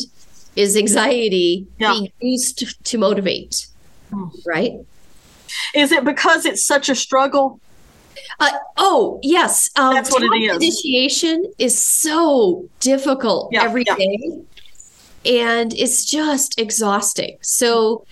is 0.56 0.76
anxiety 0.76 1.66
Yeah. 1.78 1.92
being 1.92 2.12
used 2.20 2.84
to 2.84 2.98
motivate. 2.98 3.66
Hmm. 4.12 4.26
Right? 4.46 4.72
Is 5.74 5.92
it 5.92 6.04
because 6.04 6.44
it's 6.44 6.64
such 6.64 6.88
a 6.88 6.94
struggle? 6.94 7.60
Uh, 8.40 8.50
oh, 8.76 9.20
yes. 9.22 9.70
Um, 9.76 9.94
That's 9.94 10.10
what 10.10 10.22
it 10.22 10.26
is. 10.42 10.56
Initiation 10.56 11.50
is 11.58 11.82
so 11.82 12.68
difficult 12.80 13.50
Yeah, 13.52 13.62
every 13.64 13.84
yeah. 13.86 13.96
day, 13.96 14.40
and 15.24 15.72
it's 15.74 16.04
just 16.04 16.58
exhausting. 16.60 17.38
So, 17.42 18.04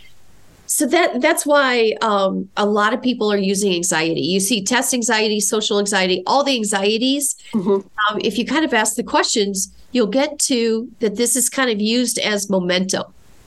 so 0.66 0.86
that 0.86 1.20
that's 1.20 1.46
why 1.46 1.94
um, 2.02 2.48
a 2.56 2.66
lot 2.66 2.92
of 2.92 3.02
people 3.02 3.32
are 3.32 3.36
using 3.38 3.74
anxiety. 3.74 4.20
You 4.20 4.40
see, 4.40 4.62
test 4.62 4.92
anxiety, 4.92 5.40
social 5.40 5.78
anxiety, 5.78 6.22
all 6.26 6.44
the 6.44 6.54
anxieties. 6.54 7.36
Mhm. 7.52 7.84
Um, 7.84 8.20
if 8.22 8.38
you 8.38 8.44
kind 8.44 8.64
of 8.64 8.74
ask 8.74 8.96
the 8.96 9.02
questions, 9.02 9.72
you'll 9.92 10.06
get 10.06 10.38
to 10.40 10.88
that. 11.00 11.16
This 11.16 11.36
is 11.36 11.48
kind 11.48 11.70
of 11.70 11.80
used 11.80 12.18
as 12.18 12.50
momentum 12.50 13.04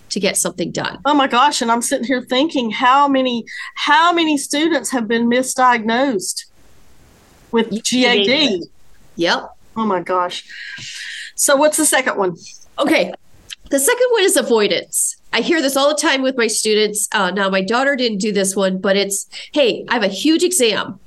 to 0.10 0.20
get 0.20 0.38
something 0.38 0.72
done. 0.72 1.00
Oh 1.06 1.14
my 1.14 1.28
gosh! 1.28 1.62
And 1.62 1.72
I'm 1.72 1.82
sitting 1.82 2.06
here 2.06 2.22
thinking, 2.22 2.72
how 2.72 3.08
many, 3.08 3.46
how 3.76 4.12
many 4.12 4.38
students 4.38 4.90
have 4.92 5.08
been 5.08 5.30
misdiagnosed 5.30 6.46
with 7.52 7.70
GAD? 7.84 8.62
Yep. 9.16 9.56
Oh 9.78 9.86
my 9.86 10.02
gosh! 10.02 10.46
So 11.36 11.56
what's 11.56 11.78
the 11.78 11.86
second 11.86 12.18
one? 12.18 12.36
Okay. 12.80 13.14
The 13.70 13.80
second 13.80 14.08
one 14.12 14.24
is 14.24 14.36
avoidance. 14.36 15.16
I 15.32 15.42
hear 15.42 15.62
this 15.62 15.78
all 15.78 15.90
the 15.90 16.00
time 16.00 16.22
with 16.22 16.38
my 16.38 16.48
students. 16.48 17.08
Uh, 17.12 17.32
now, 17.32 17.50
my 17.50 17.62
daughter 17.62 17.96
didn't 17.96 18.18
do 18.18 18.32
this 18.32 18.56
one, 18.56 18.80
but 18.80 18.98
it's 18.98 19.28
hey, 19.54 19.86
I 19.88 19.94
have 19.94 20.04
a 20.04 20.08
huge 20.08 20.44
exam. 20.44 21.00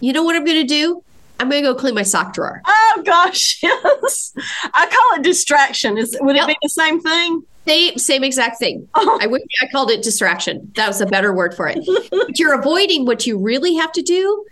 You 0.00 0.12
know 0.12 0.22
what 0.22 0.36
I'm 0.36 0.44
going 0.44 0.60
to 0.60 0.66
do? 0.66 1.02
I'm 1.38 1.50
going 1.50 1.62
to 1.62 1.72
go 1.72 1.74
clean 1.74 1.94
my 1.94 2.02
sock 2.02 2.34
drawer. 2.34 2.62
Oh 2.66 3.02
gosh, 3.04 3.58
yes. 3.62 4.32
I 4.72 4.86
call 4.86 5.18
it 5.18 5.22
distraction. 5.22 5.98
Is 5.98 6.16
would 6.20 6.36
it 6.36 6.46
be 6.46 6.56
the 6.62 6.68
same 6.68 7.00
thing? 7.00 7.42
Same, 7.66 7.98
same 7.98 8.24
exact 8.24 8.58
thing. 8.58 8.88
I 8.94 9.26
wish 9.26 9.42
I 9.60 9.66
called 9.72 9.90
it 9.90 10.02
distraction. 10.02 10.70
That 10.76 10.86
was 10.86 11.00
a 11.00 11.06
better 11.06 11.32
word 11.32 11.54
for 11.54 11.66
it. 11.68 11.84
but 12.10 12.38
you're 12.38 12.58
avoiding 12.58 13.06
what 13.06 13.26
you 13.26 13.38
really 13.38 13.74
have 13.74 13.90
to 13.92 14.02
do 14.02 14.44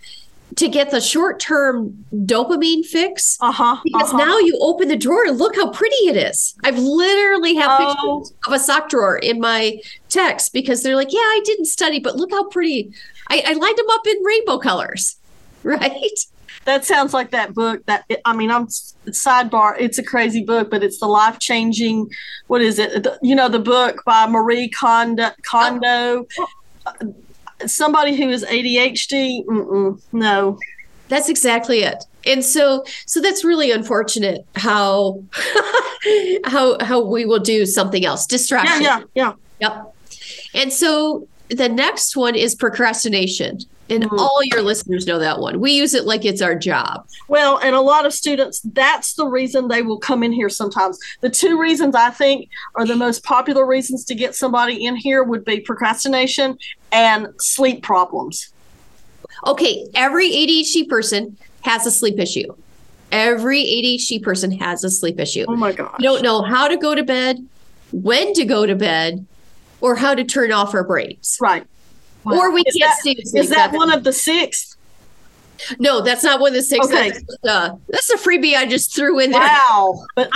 to 0.56 0.68
get 0.68 0.90
the 0.90 1.00
short 1.00 1.40
term 1.40 2.04
dopamine 2.12 2.84
fix. 2.84 3.38
Uh-huh. 3.40 3.76
Because 3.82 4.12
uh-huh. 4.12 4.24
now 4.24 4.38
you 4.38 4.58
open 4.60 4.88
the 4.88 4.96
drawer 4.96 5.26
and 5.26 5.38
look 5.38 5.56
how 5.56 5.70
pretty 5.70 5.96
it 6.06 6.16
is. 6.16 6.54
I've 6.64 6.78
literally 6.78 7.54
have 7.56 7.80
Oh. 7.80 8.20
pictures 8.20 8.38
of 8.46 8.52
a 8.52 8.58
sock 8.58 8.88
drawer 8.88 9.16
in 9.16 9.40
my 9.40 9.80
text 10.08 10.52
because 10.52 10.82
they're 10.82 10.96
like, 10.96 11.12
yeah, 11.12 11.18
I 11.20 11.40
didn't 11.44 11.66
study, 11.66 11.98
but 11.98 12.16
look 12.16 12.30
how 12.30 12.44
pretty. 12.44 12.92
I, 13.28 13.42
I 13.46 13.52
lined 13.54 13.78
them 13.78 13.90
up 13.90 14.06
in 14.06 14.22
rainbow 14.22 14.58
colors, 14.58 15.16
right? 15.62 16.18
That 16.64 16.84
sounds 16.84 17.12
like 17.12 17.30
that 17.32 17.52
book. 17.52 17.84
That 17.86 18.06
I 18.24 18.34
mean, 18.34 18.50
I'm 18.50 18.68
sidebar. 18.68 19.76
It's 19.78 19.98
a 19.98 20.02
crazy 20.02 20.42
book, 20.42 20.70
but 20.70 20.82
it's 20.82 20.98
the 20.98 21.06
life 21.06 21.38
changing. 21.38 22.10
What 22.46 22.62
is 22.62 22.78
it? 22.78 23.02
The- 23.02 23.18
you 23.22 23.34
know, 23.34 23.48
the 23.48 23.58
book 23.58 24.02
by 24.06 24.26
Marie 24.26 24.70
Kondo. 24.70 25.30
Kondo. 25.42 26.26
Uh, 26.86 26.92
Somebody 27.66 28.16
who 28.16 28.28
is 28.28 28.44
ADHD. 28.44 29.44
Mm-mm, 29.46 30.00
no. 30.12 30.58
That's 31.08 31.28
exactly 31.28 31.80
it. 31.82 32.04
And 32.26 32.44
so 32.44 32.84
so 33.06 33.20
that's 33.20 33.44
really 33.44 33.70
unfortunate 33.70 34.46
how 34.56 35.22
how 36.44 36.78
how 36.82 37.04
we 37.04 37.26
will 37.26 37.40
do 37.40 37.66
something 37.66 38.04
else. 38.04 38.26
Yeah, 38.28 38.36
Distraction. 38.36 38.82
yeah, 38.82 39.02
yeah. 39.14 39.32
Yep. 39.60 39.94
And 40.54 40.72
so 40.72 41.28
the 41.48 41.68
next 41.68 42.16
one 42.16 42.34
is 42.34 42.54
procrastination. 42.54 43.58
And 43.90 44.04
Mhm. 44.04 44.18
all 44.18 44.40
your 44.44 44.62
listeners 44.62 45.06
know 45.06 45.18
that 45.18 45.40
one. 45.40 45.60
We 45.60 45.72
use 45.72 45.92
it 45.92 46.06
like 46.06 46.24
it's 46.24 46.40
our 46.40 46.54
job. 46.54 47.04
Well, 47.28 47.58
and 47.58 47.76
a 47.76 47.80
lot 47.82 48.06
of 48.06 48.14
students, 48.14 48.60
that's 48.72 49.12
the 49.14 49.26
reason 49.26 49.68
they 49.68 49.82
will 49.82 49.98
come 49.98 50.22
in 50.22 50.32
here 50.32 50.48
sometimes. 50.48 50.98
The 51.20 51.28
two 51.28 51.58
reasons 51.60 51.94
I 51.94 52.08
think 52.10 52.48
are 52.76 52.86
the 52.86 52.96
most 52.96 53.22
popular 53.24 53.66
reasons 53.66 54.04
to 54.06 54.14
get 54.14 54.34
somebody 54.34 54.86
in 54.86 54.96
here 54.96 55.22
would 55.22 55.44
be 55.44 55.60
procrastination 55.60 56.56
and 56.92 57.28
sleep 57.38 57.82
problems. 57.82 58.48
Okay, 59.46 59.86
every 59.94 60.30
ADHD 60.30 60.84
person 60.88 61.36
has 61.62 61.86
a 61.86 61.90
sleep 61.90 62.18
issue. 62.18 62.54
Every 63.12 63.60
ADHD 63.62 64.18
person 64.22 64.50
has 64.52 64.82
a 64.82 64.90
sleep 64.90 65.20
issue. 65.20 65.44
Oh 65.46 65.56
my 65.56 65.72
gosh. 65.72 65.94
You 65.98 66.04
don't 66.04 66.22
know 66.22 66.42
how 66.42 66.68
to 66.68 66.76
go 66.76 66.94
to 66.94 67.02
bed, 67.02 67.46
when 67.92 68.32
to 68.32 68.44
go 68.44 68.64
to 68.64 68.74
bed, 68.74 69.26
or 69.80 69.94
how 69.96 70.14
to 70.14 70.24
turn 70.24 70.50
off 70.52 70.74
our 70.74 70.84
brains. 70.84 71.36
Right. 71.40 71.64
Or 72.26 72.52
we 72.52 72.62
Is 72.62 72.74
can't 72.74 72.90
that- 72.90 72.98
asleep. 72.98 73.18
Is 73.34 73.48
that 73.50 73.72
one 73.72 73.92
of 73.92 74.04
the 74.04 74.12
six? 74.12 74.76
No, 75.78 76.00
that's 76.00 76.24
not 76.24 76.40
one 76.40 76.48
of 76.50 76.54
the 76.54 76.62
six. 76.62 76.84
Okay. 76.86 77.10
That's, 77.10 77.36
uh, 77.48 77.76
that's 77.88 78.10
a 78.10 78.16
freebie 78.16 78.54
I 78.56 78.66
just 78.66 78.94
threw 78.94 79.18
in 79.20 79.30
there. 79.30 79.40
Wow. 79.40 80.04
But 80.16 80.30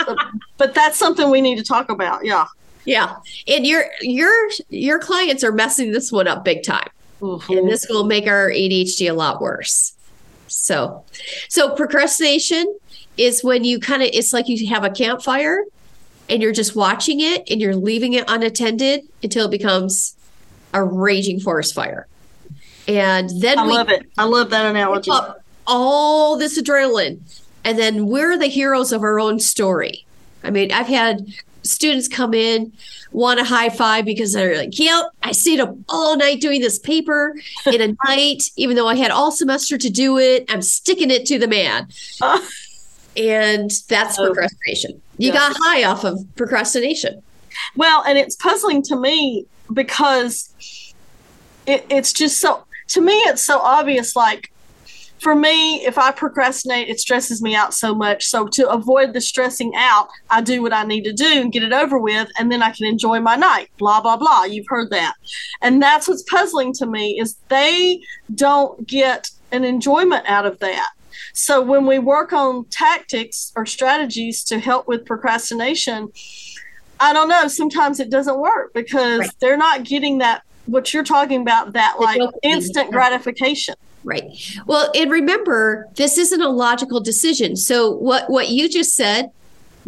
but 0.57 0.74
that's 0.74 0.96
something 0.98 1.31
we 1.31 1.40
need 1.40 1.57
to 1.59 1.64
talk 1.64 1.90
about. 1.90 2.24
Yeah. 2.24 2.46
Yeah, 2.85 3.16
and 3.46 3.66
your 3.66 3.85
your 4.01 4.48
your 4.70 4.98
clients 4.98 5.44
are 5.44 5.53
messing 5.53 5.92
this 5.92 6.11
one 6.11 6.27
up 6.27 6.42
big 6.42 6.62
time, 6.62 6.88
and 7.20 7.68
this 7.68 7.87
will 7.90 8.05
make 8.05 8.27
our 8.27 8.48
ADHD 8.48 9.11
a 9.11 9.12
lot 9.12 9.42
worse. 9.42 9.92
So, 10.46 11.05
so 11.51 11.74
procrastination 11.74 12.79
is 13.18 13.44
when 13.44 13.64
you 13.64 13.79
kind 13.79 14.03
of 14.03 14.09
it's 14.14 14.33
like 14.33 14.48
you 14.48 14.66
have 14.68 14.85
a 14.85 14.90
campfire, 14.90 15.64
and 16.31 16.40
you're 16.40 16.53
just 16.53 16.74
watching 16.74 17.20
it, 17.20 17.42
and 17.51 17.61
you're 17.61 17.77
leaving 17.77 18.14
it 18.14 18.24
unattended 18.27 19.03
until 19.22 19.46
it 19.46 19.51
becomes 19.51 20.14
a 20.75 20.83
raging 20.85 21.41
forest 21.41 21.75
fire, 21.75 22.07
and 22.87 23.31
then 23.41 23.59
I 23.59 23.67
we 23.67 23.73
love 23.73 23.89
it. 23.89 24.07
I 24.19 24.25
love 24.25 24.51
that 24.51 24.67
analogy. 24.67 25.11
all 25.67 26.37
this 26.39 26.61
adrenaline 26.61 27.21
and 27.65 27.79
then 27.79 28.07
we're 28.07 28.39
the 28.39 28.47
heroes 28.47 28.93
of 28.93 29.03
our 29.03 29.21
own 29.21 29.39
story 29.39 30.07
i 30.43 30.49
mean 30.51 30.73
i've 30.73 30.87
had 30.87 31.27
students 31.63 32.09
come 32.09 32.33
in 32.33 32.73
want 33.13 33.39
a 33.39 33.45
high 33.45 33.69
five 33.69 34.05
because 34.07 34.33
they're 34.33 34.57
like 34.57 34.79
yep 34.79 35.07
i 35.23 35.33
stayed 35.33 35.61
up 35.61 35.75
all 35.91 36.17
night 36.17 36.41
doing 36.41 36.61
this 36.63 36.79
paper 36.79 37.35
in 37.67 37.81
a 37.83 37.89
night 38.09 38.45
even 38.57 38.77
though 38.77 38.87
i 38.89 38.95
had 38.95 39.11
all 39.11 39.31
semester 39.31 39.77
to 39.77 39.91
do 39.91 40.17
it 40.17 40.47
i'm 40.49 40.63
sticking 40.63 41.11
it 41.11 41.27
to 41.27 41.39
the 41.39 41.49
man 41.49 41.87
uh. 42.23 42.41
and 43.17 43.71
that's 43.89 44.19
Oh. 44.19 44.27
procrastination 44.27 45.03
you 45.19 45.29
Yeah. 45.33 45.35
got 45.35 45.57
high 45.59 45.85
off 45.85 46.05
of 46.05 46.25
procrastination 46.37 47.21
Well, 47.77 48.03
and 48.07 48.18
it's 48.18 48.37
puzzling 48.37 48.83
to 48.85 48.97
me 48.97 49.47
because 49.73 50.55
it, 51.66 51.87
it's 51.90 52.12
just 52.12 52.40
so, 52.40 52.64
to 52.88 53.01
me, 53.01 53.12
it's 53.12 53.44
so 53.44 53.59
obvious. 53.59 54.16
Like, 54.16 54.51
for 55.21 55.35
me, 55.35 55.85
if 55.85 55.99
I 55.99 56.12
procrastinate, 56.12 56.88
it 56.88 57.01
stresses 57.01 57.42
me 57.42 57.55
out 57.55 57.75
so 57.75 57.94
much. 57.94 58.25
So, 58.27 58.47
to 58.49 58.68
avoid 58.71 59.12
the 59.12 59.21
stressing 59.21 59.73
out, 59.77 60.09
I 60.31 60.40
do 60.40 60.62
what 60.62 60.73
I 60.73 60.85
need 60.85 61.05
to 61.05 61.12
do 61.12 61.40
and 61.40 61.53
get 61.53 61.62
it 61.62 61.73
over 61.73 61.99
with, 61.99 62.29
and 62.38 62.51
then 62.51 62.62
I 62.62 62.71
can 62.71 62.87
enjoy 62.87 63.21
my 63.21 63.37
night. 63.37 63.71
Blah, 63.79 64.01
blah, 64.01 64.16
blah. 64.16 64.44
You've 64.44 64.68
heard 64.68 64.90
that. 64.90 65.14
And 65.61 65.83
that's 65.83 66.09
what's 66.09 66.23
puzzling 66.23 66.73
to 66.75 66.87
me 66.87 67.18
is 67.21 67.37
they 67.49 68.01
don't 68.35 68.87
get 68.87 69.31
an 69.51 69.64
enjoyment 69.64 70.25
out 70.29 70.47
of 70.47 70.59
that. 70.61 70.90
So, 71.35 71.61
when 71.61 71.87
we 71.87 71.99
work 71.99 72.33
on 72.33 72.64
tactics 72.66 73.53
or 73.57 73.66
strategies 73.66 74.44
to 74.44 74.59
help 74.59 74.87
with 74.87 75.05
procrastination, 75.05 76.09
I 77.01 77.13
don't 77.13 77.29
know. 77.29 77.49
Sometimes 77.49 78.01
it 78.01 78.11
doesn't 78.11 78.39
work 78.39 78.73
because 78.75 79.21
Right. 79.21 79.31
they're 79.41 79.57
not 79.57 79.85
getting 79.85 80.19
that 80.19 80.43
what 80.67 80.93
you're 80.93 81.05
talking 81.05 81.41
about 81.43 81.73
that 81.73 81.95
The 81.99 82.05
like 82.05 82.21
dopamine. 82.21 82.33
instant 82.43 82.91
gratification. 82.91 83.75
Right. 84.05 84.25
Well, 84.67 84.91
and 84.95 85.11
remember, 85.11 85.87
this 85.97 86.19
isn't 86.19 86.41
a 86.41 86.49
logical 86.49 87.01
decision. 87.01 87.57
So 87.57 87.91
what 87.91 88.29
what 88.31 88.49
you 88.51 88.69
just 88.69 88.95
said 88.97 89.31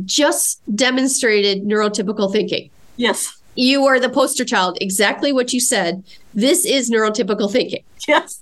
just 0.05 0.61
demonstrated 0.75 1.65
neurotypical 1.65 2.33
thinking. 2.33 2.71
Yes. 2.97 3.37
You 3.55 3.85
are 3.87 3.99
the 4.01 4.09
poster 4.09 4.45
child. 4.45 4.79
Exactly 4.81 5.33
what 5.33 5.53
you 5.53 5.61
said. 5.61 6.03
This 6.35 6.65
is 6.65 6.91
neurotypical 6.91 7.51
thinking. 7.51 7.83
Yes. 8.09 8.40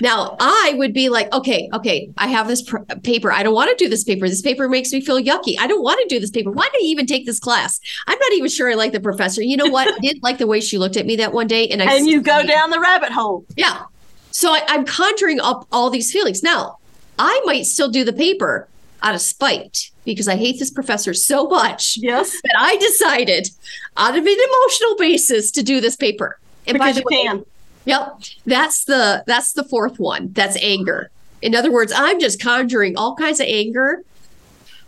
Now, 0.00 0.36
I 0.40 0.74
would 0.76 0.92
be 0.92 1.08
like, 1.08 1.32
okay, 1.32 1.68
okay, 1.72 2.10
I 2.16 2.28
have 2.28 2.46
this 2.48 2.62
pr- 2.62 2.78
paper. 3.02 3.32
I 3.32 3.42
don't 3.42 3.54
want 3.54 3.76
to 3.76 3.84
do 3.84 3.88
this 3.88 4.04
paper. 4.04 4.28
This 4.28 4.42
paper 4.42 4.68
makes 4.68 4.92
me 4.92 5.00
feel 5.00 5.20
yucky. 5.20 5.54
I 5.58 5.66
don't 5.66 5.82
want 5.82 6.00
to 6.02 6.14
do 6.14 6.20
this 6.20 6.30
paper. 6.30 6.50
Why 6.50 6.68
did 6.72 6.80
I 6.80 6.84
even 6.84 7.06
take 7.06 7.26
this 7.26 7.40
class? 7.40 7.80
I'm 8.06 8.18
not 8.18 8.32
even 8.32 8.48
sure 8.48 8.70
I 8.70 8.74
like 8.74 8.92
the 8.92 9.00
professor. 9.00 9.42
You 9.42 9.56
know 9.56 9.66
what? 9.66 9.92
I 9.92 9.98
didn't 9.98 10.22
like 10.22 10.38
the 10.38 10.46
way 10.46 10.60
she 10.60 10.78
looked 10.78 10.96
at 10.96 11.06
me 11.06 11.16
that 11.16 11.32
one 11.32 11.46
day, 11.46 11.68
and 11.68 11.82
I 11.82 11.94
And 11.96 12.06
you 12.06 12.20
go 12.20 12.44
down 12.46 12.70
the 12.70 12.80
rabbit 12.80 13.12
hole. 13.12 13.44
yeah. 13.56 13.84
So 14.30 14.52
I, 14.52 14.62
I'm 14.68 14.84
conjuring 14.84 15.40
up 15.40 15.66
all 15.72 15.90
these 15.90 16.12
feelings. 16.12 16.42
Now, 16.42 16.78
I 17.18 17.40
might 17.44 17.64
still 17.66 17.88
do 17.90 18.04
the 18.04 18.12
paper 18.12 18.68
out 19.02 19.14
of 19.14 19.20
spite 19.20 19.90
because 20.04 20.28
I 20.28 20.36
hate 20.36 20.58
this 20.58 20.70
professor 20.70 21.12
so 21.14 21.48
much 21.48 21.96
Yes. 22.00 22.32
that 22.42 22.54
I 22.58 22.76
decided 22.76 23.48
out 23.96 24.16
of 24.16 24.24
an 24.24 24.36
emotional 24.48 24.96
basis 24.96 25.50
to 25.52 25.62
do 25.62 25.80
this 25.80 25.96
paper. 25.96 26.38
And 26.66 26.78
by 26.78 26.92
Because 26.92 26.96
the 26.96 27.00
you 27.10 27.16
way, 27.16 27.22
can. 27.24 27.44
Yep. 27.88 28.20
That's 28.46 28.84
the 28.84 29.24
that's 29.26 29.52
the 29.54 29.64
fourth 29.64 29.98
one. 29.98 30.32
That's 30.32 30.56
anger. 30.62 31.10
In 31.42 31.54
other 31.54 31.72
words, 31.72 31.92
I'm 31.94 32.20
just 32.20 32.40
conjuring 32.40 32.96
all 32.96 33.16
kinds 33.16 33.40
of 33.40 33.46
anger. 33.48 34.02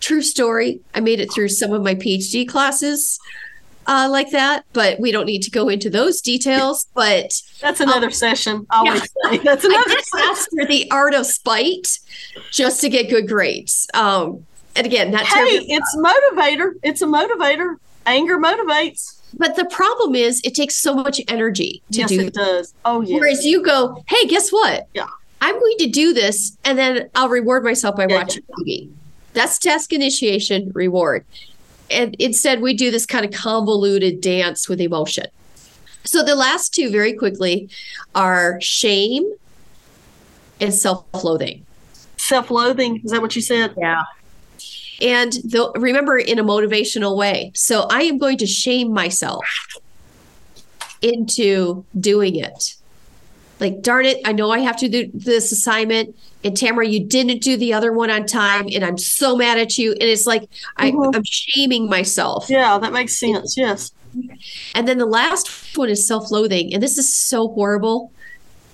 True 0.01 0.23
story. 0.23 0.81
I 0.95 1.01
made 1.01 1.21
it 1.21 1.33
through 1.33 1.49
some 1.49 1.73
of 1.73 1.83
my 1.83 1.95
PhD 1.95 2.49
classes 2.49 3.19
uh, 3.87 4.09
like 4.11 4.31
that, 4.31 4.65
but 4.73 4.99
we 5.01 5.13
don't 5.13 5.27
need 5.27 5.43
to 5.43 5.51
go 5.51 5.69
into 5.69 5.89
those 5.91 6.21
details. 6.21 6.87
But 6.95 7.33
That's 7.61 7.81
another 7.81 8.11
session. 8.11 8.67
I 8.71 8.77
always 8.79 9.03
say 9.03 9.39
that's 9.39 9.65
another 9.71 9.89
session. 9.91 10.29
master 10.29 10.67
the 10.67 10.91
art 10.91 11.15
of 11.15 11.27
spite 11.27 11.99
just 12.51 12.81
to 12.83 12.89
get 12.89 13.09
good 13.11 13.29
grades. 13.29 13.89
Um, 13.95 14.47
and 14.77 14.87
again, 14.87 15.11
not 15.11 15.23
Hey, 15.27 15.35
terribly- 15.59 15.73
it's 15.75 15.97
motivator. 15.97 16.73
It's 16.83 17.03
a 17.03 17.07
motivator. 17.07 17.77
Anger 18.07 18.39
motivates. 18.39 19.20
But 19.35 19.57
the 19.57 19.65
problem 19.67 20.15
is 20.15 20.41
it 20.45 20.55
takes 20.55 20.77
so 20.77 20.95
much 20.95 21.21
energy 21.29 21.83
to 21.93 21.99
yes, 22.01 22.09
do 22.09 22.21
it 22.21 22.35
does. 22.35 22.75
Oh 22.85 23.01
yeah. 23.01 23.17
Whereas 23.17 23.45
you 23.45 23.63
go, 23.63 24.03
hey, 24.09 24.27
guess 24.27 24.51
what? 24.51 24.89
Yeah. 24.95 25.07
I'm 25.41 25.59
going 25.59 25.79
to 25.79 25.87
do 25.89 26.13
this 26.13 26.57
and 26.65 26.79
then 26.79 27.09
I'll 27.15 27.29
reward 27.29 27.65
myself 27.65 27.97
by 27.97 28.07
Yeah, 28.09 28.17
watching 28.17 28.43
TV. 28.59 28.91
That's 29.33 29.59
task 29.59 29.93
initiation 29.93 30.73
reward. 30.75 31.25
And 31.91 32.15
instead, 32.19 32.61
we 32.61 32.75
do 32.75 32.91
this 32.91 33.07
kind 33.07 33.25
of 33.25 33.33
convoluted 33.33 34.21
dance 34.21 34.69
with 34.69 34.81
emotion. 34.81 35.27
So 36.05 36.23
the 36.23 36.35
last 36.35 36.75
two, 36.75 36.91
very 36.91 37.13
quickly, 37.13 37.69
are 38.15 38.61
shame 38.61 39.31
and 40.61 40.73
self 40.73 41.05
loathing. 41.25 41.67
Self-loathing. 42.17 43.01
Is 43.03 43.11
that 43.11 43.23
what 43.23 43.35
you 43.35 43.43
said? 43.43 43.75
Yeah. 43.77 44.03
And 45.01 45.33
the, 45.33 45.73
remember, 45.77 46.19
in 46.19 46.39
a 46.39 46.45
motivational 46.45 47.17
way. 47.17 47.53
So 47.55 47.87
I 47.91 48.03
am 48.03 48.19
going 48.19 48.39
to 48.39 48.47
shame 48.47 48.93
myself 48.93 49.45
into 51.03 51.85
doing 51.99 52.37
it. 52.37 52.75
Like, 53.59 53.83
darn 53.83 54.07
it, 54.07 54.19
I 54.25 54.33
know 54.33 54.51
I 54.51 54.61
have 54.61 54.77
to 54.79 54.89
do 54.89 55.11
this 55.13 55.53
assignment. 55.53 56.17
And 56.43 56.57
Tamara, 56.57 56.87
you 56.87 57.05
didn't 57.05 57.43
do 57.43 57.57
the 57.59 57.75
other 57.75 57.93
one 57.93 58.11
on 58.11 58.27
time. 58.27 58.69
And 58.75 58.85
I'm 58.85 58.97
so 58.97 59.37
mad 59.37 59.59
at 59.59 59.77
you. 59.77 59.93
And 59.93 60.03
it's 60.03 60.27
like 60.27 60.49
I, 60.77 60.91
Mhm. 60.93 61.15
I'm 61.15 61.25
shaming 61.25 61.89
myself. 61.89 62.49
Yeah, 62.49 62.79
that 62.79 62.93
makes 62.93 63.19
sense. 63.19 63.57
Yes. 63.57 63.93
And 64.75 64.89
then 64.89 64.99
the 64.99 65.07
last 65.07 65.77
one 65.77 65.91
is 65.91 66.07
self 66.07 66.31
loathing. 66.31 66.73
And 66.73 66.83
this 66.83 66.97
is 66.99 67.15
so 67.15 67.49
horrible. 67.49 68.11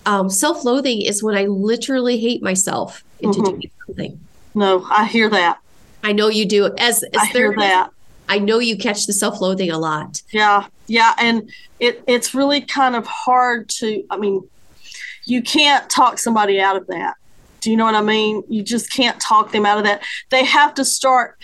Um, 0.06 0.30
self 0.30 0.64
loathing 0.64 1.02
is 1.02 1.20
when 1.22 1.36
I 1.36 1.46
literally 1.46 2.18
hate 2.18 2.40
myself 2.42 3.02
into 3.20 3.40
Mhm. 3.40 3.44
doing 3.44 3.70
something. 3.86 4.20
No, 4.54 4.86
I 4.88 5.06
hear 5.06 5.28
that. 5.30 5.58
I 6.06 6.12
know 6.12 6.28
you 6.28 6.46
do. 6.46 6.66
As, 6.78 7.02
as 7.02 7.10
I 7.16 7.26
hear 7.26 7.52
that. 7.58 7.90
I 8.28 8.38
know 8.38 8.60
you 8.60 8.76
catch 8.76 9.06
the 9.06 9.12
self-loathing 9.12 9.70
a 9.72 9.78
lot. 9.78 10.22
Yeah, 10.30 10.66
yeah, 10.86 11.14
and 11.18 11.50
it 11.80 12.02
it's 12.06 12.32
really 12.32 12.60
kind 12.60 12.94
of 12.94 13.06
hard 13.06 13.68
to. 13.80 14.04
I 14.08 14.16
mean, 14.16 14.48
you 15.24 15.42
can't 15.42 15.90
talk 15.90 16.18
somebody 16.18 16.60
out 16.60 16.76
of 16.76 16.86
that. 16.86 17.14
Do 17.60 17.72
you 17.72 17.76
know 17.76 17.84
what 17.84 17.96
I 17.96 18.02
mean? 18.02 18.44
You 18.48 18.62
just 18.62 18.92
can't 18.92 19.20
talk 19.20 19.50
them 19.50 19.66
out 19.66 19.78
of 19.78 19.84
that. 19.84 20.04
They 20.30 20.44
have 20.44 20.74
to 20.74 20.84
start. 20.84 21.38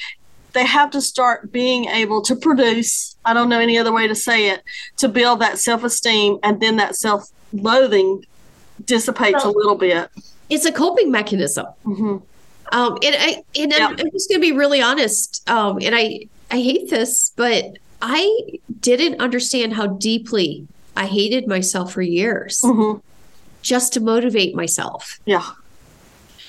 They 0.52 0.64
have 0.64 0.90
to 0.92 1.00
start 1.00 1.50
being 1.50 1.86
able 1.86 2.22
to 2.22 2.36
produce. 2.36 3.16
I 3.24 3.34
don't 3.34 3.48
know 3.48 3.58
any 3.58 3.78
other 3.78 3.92
way 3.92 4.06
to 4.06 4.14
say 4.14 4.50
it. 4.50 4.62
To 4.98 5.08
build 5.08 5.40
that 5.40 5.58
self-esteem, 5.58 6.38
and 6.44 6.60
then 6.60 6.76
that 6.76 6.94
self-loathing 6.94 8.24
dissipates 8.84 9.44
Well, 9.44 9.54
a 9.54 9.56
little 9.56 9.76
bit. 9.76 10.08
It's 10.50 10.66
a 10.66 10.72
coping 10.72 11.10
mechanism. 11.10 11.66
hmm 11.82 12.18
Um, 12.73 12.99
and 13.03 13.14
I 13.18 13.43
and 13.57 13.73
I'm, 13.75 13.91
I'm 13.93 14.11
just 14.11 14.29
going 14.29 14.41
to 14.41 14.47
be 14.47 14.53
really 14.53 14.81
honest. 14.83 15.49
Um, 15.49 15.79
and 15.83 15.95
I 15.95 16.27
I 16.51 16.57
hate 16.61 16.91
this, 16.91 17.33
but 17.37 17.64
I 18.01 18.59
didn't 18.81 19.20
understand 19.20 19.75
how 19.75 19.87
deeply 19.87 20.66
I 20.97 21.07
hated 21.07 21.47
myself 21.47 21.93
for 21.93 22.03
years 22.03 22.61
hmm 22.64 22.95
just 23.62 23.93
to 23.93 24.01
motivate 24.01 24.57
myself. 24.57 25.20
Yeah. 25.25 25.45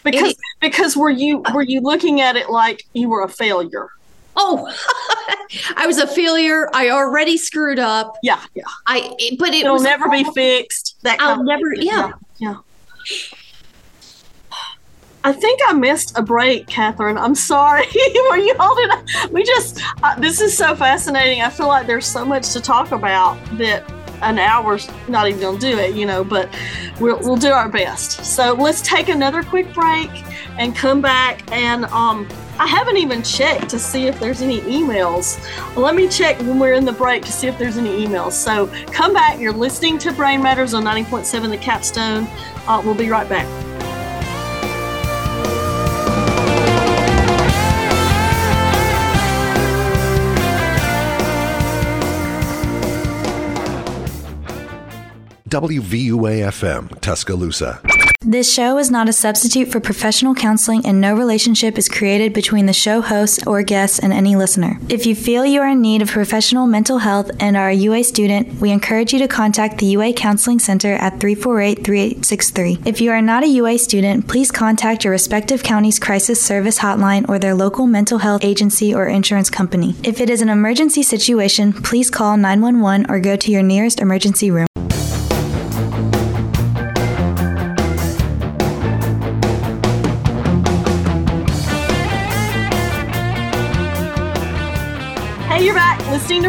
Because 0.04 0.32
it- 0.32 0.38
because 0.62 0.98
were 0.98 1.10
you 1.12 1.44
were 1.54 1.62
you 1.62 1.82
looking 1.82 2.22
at 2.22 2.36
it 2.36 2.50
like 2.50 2.84
you 2.94 3.08
were 3.10 3.22
a 3.22 3.30
failure? 3.30 3.90
Oh, 4.36 4.68
I 5.78 5.86
was 5.86 6.00
a 6.00 6.08
failure. 6.08 6.68
I 6.74 6.90
already 6.90 7.38
screwed 7.38 7.78
up. 7.78 8.18
Yeah, 8.24 8.40
yeah. 8.56 8.64
I 8.88 9.14
but 9.38 9.50
it 9.50 9.66
It'll 9.66 9.74
was 9.74 9.84
never 9.84 10.10
be 10.10 10.24
fixed. 10.34 10.96
That 11.04 11.22
I'll 11.22 11.44
never. 11.44 11.76
thing. 11.76 11.86
Yeah. 11.86 12.12
yeah. 12.40 12.56
I 15.26 15.32
think 15.32 15.62
I 15.68 15.74
missed 15.74 16.18
a 16.18 16.22
break, 16.22 16.68
Katherine. 16.68 17.18
I'm 17.18 17.36
sorry. 17.36 17.86
Were 18.30 18.38
you 18.38 18.54
holding? 18.60 18.90
We 19.32 19.44
just 19.44 19.82
uh, 20.04 20.20
this 20.20 20.42
is 20.42 20.56
so 20.56 20.76
fascinating. 20.76 21.42
I 21.42 21.50
feel 21.50 21.68
like 21.68 21.88
there's 21.88 22.06
so 22.06 22.26
much 22.26 22.52
to 22.54 22.62
talk 22.62 22.92
about 22.92 23.38
that 23.58 23.90
an 24.22 24.38
hour's 24.38 24.90
not 25.08 25.28
even 25.28 25.42
gonna 25.42 25.60
do 25.60 25.78
it, 25.78 25.96
you 25.96 26.06
know. 26.06 26.26
But 26.26 26.50
we'll 27.00 27.20
we'll 27.20 27.38
do 27.38 27.52
our 27.52 27.70
best. 27.70 28.26
So 28.26 28.54
let's 28.54 28.82
take 28.82 29.08
another 29.08 29.44
quick 29.44 29.74
break 29.74 30.10
and 30.60 30.76
come 30.76 31.02
back. 31.02 31.50
And 31.54 31.86
um, 31.86 32.28
I 32.60 32.68
haven't 32.68 32.98
even 32.98 33.24
checked 33.24 33.70
to 33.70 33.80
see 33.80 34.08
if 34.08 34.20
there's 34.20 34.42
any 34.42 34.60
emails. 34.62 35.40
Let 35.78 35.96
me 35.96 36.10
check 36.10 36.38
when 36.40 36.60
we're 36.60 36.74
in 36.74 36.84
the 36.84 36.92
break 36.92 37.24
to 37.24 37.32
see 37.32 37.48
if 37.48 37.58
there's 37.58 37.78
any 37.78 38.06
emails. 38.06 38.34
So 38.34 38.68
come 38.92 39.14
back. 39.14 39.40
You're 39.40 39.54
listening 39.54 40.00
to 40.00 40.12
Brain 40.12 40.42
Matters 40.42 40.74
on 40.74 40.84
90.7 40.84 41.50
The 41.50 41.58
Capstone. 41.58 42.28
Uh, 42.68 42.82
we'll 42.84 42.94
be 42.94 43.10
right 43.10 43.28
back. 43.28 43.73
WVUA 55.54 56.50
FM, 56.50 57.00
Tuscaloosa. 57.00 57.80
This 58.22 58.52
show 58.52 58.80
is 58.80 58.90
not 58.90 59.08
a 59.08 59.14
substitute 59.14 59.72
for 59.72 59.80
professional 59.80 60.34
counseling, 60.34 60.84
and 60.84 61.00
no 61.00 61.14
relationship 61.14 61.78
is 61.78 61.88
created 61.88 62.34
between 62.34 62.66
the 62.66 62.74
show 62.74 63.02
host 63.02 63.46
or 63.46 63.62
guests 63.62 64.00
and 64.00 64.12
any 64.12 64.36
listener. 64.36 64.80
If 64.90 65.06
you 65.06 65.14
feel 65.14 65.46
you 65.46 65.62
are 65.62 65.70
in 65.70 65.80
need 65.80 66.02
of 66.02 66.10
professional 66.10 66.66
mental 66.66 66.98
health 66.98 67.30
and 67.40 67.56
are 67.56 67.70
a 67.70 67.76
UA 67.76 68.06
student, 68.06 68.60
we 68.60 68.72
encourage 68.72 69.14
you 69.14 69.20
to 69.20 69.28
contact 69.28 69.78
the 69.78 69.86
UA 69.86 70.14
Counseling 70.14 70.58
Center 70.58 70.94
at 70.94 71.20
348 71.20 71.86
3863. 71.86 72.80
If 72.84 73.00
you 73.00 73.12
are 73.12 73.22
not 73.22 73.44
a 73.44 73.48
UA 73.48 73.78
student, 73.78 74.28
please 74.28 74.50
contact 74.50 75.04
your 75.04 75.12
respective 75.12 75.62
county's 75.62 76.00
crisis 76.00 76.42
service 76.42 76.80
hotline 76.80 77.30
or 77.30 77.38
their 77.38 77.54
local 77.54 77.86
mental 77.86 78.18
health 78.18 78.44
agency 78.44 78.92
or 78.92 79.06
insurance 79.06 79.52
company. 79.52 79.94
If 80.02 80.20
it 80.20 80.32
is 80.32 80.42
an 80.42 80.50
emergency 80.50 81.04
situation, 81.04 81.74
please 81.74 82.10
call 82.10 82.38
911 82.38 83.06
or 83.08 83.20
go 83.20 83.36
to 83.36 83.52
your 83.52 83.62
nearest 83.62 84.00
emergency 84.00 84.50
room. 84.50 84.66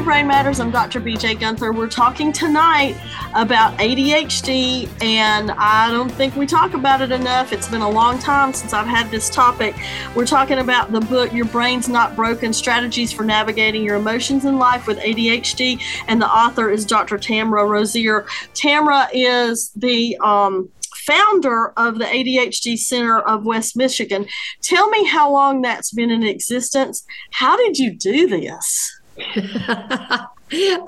Brain 0.04 0.26
Matters. 0.26 0.60
I'm 0.60 0.70
Dr. 0.70 1.00
BJ 1.00 1.40
Gunther. 1.40 1.72
We're 1.72 1.88
talking 1.88 2.30
tonight 2.30 2.94
about 3.34 3.72
ADHD, 3.78 4.86
and 5.02 5.50
I 5.52 5.90
don't 5.90 6.12
think 6.12 6.36
we 6.36 6.46
talk 6.46 6.74
about 6.74 7.00
it 7.00 7.10
enough. 7.10 7.54
It's 7.54 7.68
been 7.68 7.80
a 7.80 7.88
long 7.88 8.18
time 8.18 8.52
since 8.52 8.74
I've 8.74 8.86
had 8.86 9.10
this 9.10 9.30
topic. 9.30 9.74
We're 10.14 10.26
talking 10.26 10.58
about 10.58 10.92
the 10.92 11.00
book 11.00 11.32
Your 11.32 11.46
Brain's 11.46 11.88
Not 11.88 12.14
Broken 12.14 12.52
Strategies 12.52 13.12
for 13.12 13.24
Navigating 13.24 13.82
Your 13.82 13.96
Emotions 13.96 14.44
in 14.44 14.58
Life 14.58 14.86
with 14.86 14.98
ADHD, 14.98 15.80
and 16.06 16.20
the 16.20 16.28
author 16.28 16.68
is 16.68 16.84
Dr. 16.84 17.16
Tamra 17.16 17.66
Rosier. 17.66 18.26
Tamra 18.52 19.08
is 19.14 19.70
the 19.74 20.18
um, 20.18 20.68
founder 21.06 21.72
of 21.78 21.98
the 21.98 22.04
ADHD 22.04 22.76
Center 22.76 23.20
of 23.20 23.46
West 23.46 23.74
Michigan. 23.74 24.26
Tell 24.60 24.90
me 24.90 25.06
how 25.06 25.32
long 25.32 25.62
that's 25.62 25.94
been 25.94 26.10
in 26.10 26.22
existence. 26.22 27.06
How 27.32 27.56
did 27.56 27.78
you 27.78 27.94
do 27.94 28.28
this? 28.28 28.93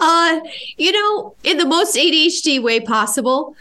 uh, 0.00 0.40
you 0.76 0.92
know, 0.92 1.34
in 1.44 1.58
the 1.58 1.66
most 1.66 1.96
ADHD 1.96 2.62
way 2.62 2.80
possible. 2.80 3.56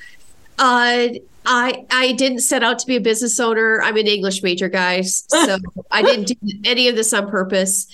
Uh, 0.57 1.09
I 1.45 1.86
I 1.91 2.13
didn't 2.13 2.39
set 2.39 2.63
out 2.63 2.80
to 2.80 2.88
be 2.88 2.95
a 2.95 3.01
business 3.01 3.39
owner. 3.39 3.82
I'm 3.84 3.97
an 3.97 4.07
English 4.07 4.41
major, 4.41 4.68
guys, 4.68 5.26
so 5.28 5.57
I 5.91 6.01
didn't 6.01 6.28
do 6.28 6.36
any 6.66 6.88
of 6.88 6.95
this 6.95 7.13
on 7.13 7.30
purpose. 7.30 7.88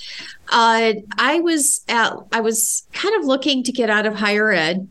Uh, 0.49 0.93
I 1.17 1.39
was 1.41 1.81
at 1.87 2.13
I 2.31 2.41
was 2.41 2.83
kind 2.93 3.15
of 3.15 3.25
looking 3.25 3.63
to 3.63 3.71
get 3.71 3.89
out 3.89 4.05
of 4.05 4.15
higher 4.15 4.51
ed, 4.51 4.87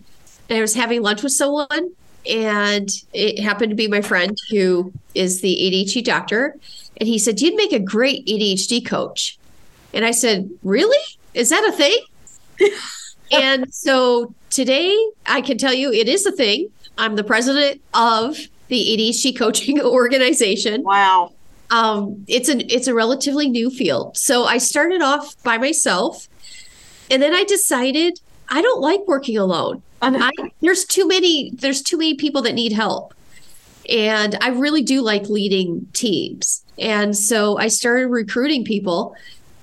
and 0.49 0.59
I 0.59 0.61
was 0.61 0.75
having 0.75 1.03
lunch 1.03 1.23
with 1.23 1.33
someone, 1.33 1.93
and 2.29 2.91
it 3.13 3.41
happened 3.41 3.71
to 3.71 3.77
be 3.77 3.89
my 3.89 4.03
friend 4.03 4.37
who 4.51 4.93
is 5.15 5.41
the 5.41 5.57
ADHD 5.57 6.05
doctor, 6.05 6.57
and 6.99 7.09
he 7.09 7.19
said, 7.19 7.41
"You'd 7.41 7.55
make 7.55 7.73
a 7.73 7.81
great 7.81 8.27
ADHD 8.27 8.85
coach," 8.85 9.39
and 9.95 10.05
I 10.05 10.11
said, 10.11 10.51
"Really? 10.63 10.99
Is 11.35 11.51
that 11.51 11.65
a 11.65 11.73
thing?" 11.73 11.99
and 13.33 13.73
so 13.73 14.35
today 14.51 14.97
I 15.27 15.41
can 15.41 15.59
tell 15.59 15.73
you 15.73 15.93
it 15.93 16.09
is 16.09 16.27
a 16.27 16.33
thing. 16.33 16.71
I'm 16.99 17.17
the 17.17 17.25
president 17.25 17.81
of 17.95 18.37
the 18.69 18.97
ADHD 18.97 19.37
coaching 19.37 19.81
organization. 19.83 20.83
Wow. 20.83 21.33
Um, 21.71 22.25
it's 22.27 22.49
an 22.49 22.63
it's 22.69 22.89
a 22.89 22.95
relatively 22.95 23.49
new 23.49 23.71
field. 23.71 24.17
So 24.17 24.45
I 24.45 24.59
started 24.59 25.03
off 25.03 25.41
by 25.45 25.57
myself, 25.57 26.29
and 27.11 27.23
then 27.23 27.33
I 27.33 27.45
decided 27.45 28.21
I 28.49 28.61
don't 28.61 28.81
like 28.81 29.01
working 29.07 29.39
alone. 29.39 29.83
I. 30.03 30.33
I, 30.39 30.51
there's 30.61 30.85
too 30.85 31.07
many 31.07 31.51
there's 31.51 31.83
too 31.83 31.97
many 31.97 32.15
people 32.15 32.43
that 32.43 32.55
need 32.55 32.73
help, 32.73 33.15
and 33.89 34.37
I 34.41 34.49
really 34.49 34.83
do 34.83 35.01
like 35.01 35.29
leading 35.29 35.87
teams. 35.93 36.65
And 36.79 37.17
so 37.17 37.59
I 37.59 37.69
started 37.69 38.09
recruiting 38.09 38.65
people, 38.65 39.15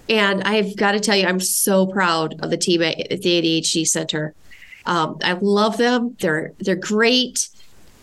and 0.09 0.43
I've 0.43 0.75
got 0.75 0.93
to 0.93 0.99
tell 0.99 1.15
you, 1.15 1.25
I'm 1.25 1.39
so 1.39 1.87
proud 1.87 2.35
of 2.41 2.49
the 2.49 2.57
team 2.57 2.81
at, 2.81 2.97
the 2.97 3.17
ADHD 3.61 3.87
Center. 3.87 4.33
Um, 4.85 5.17
I 5.23 5.33
love 5.33 5.77
them. 5.77 6.15
They're 6.19 6.53
they're 6.59 6.75
great. 6.75 7.49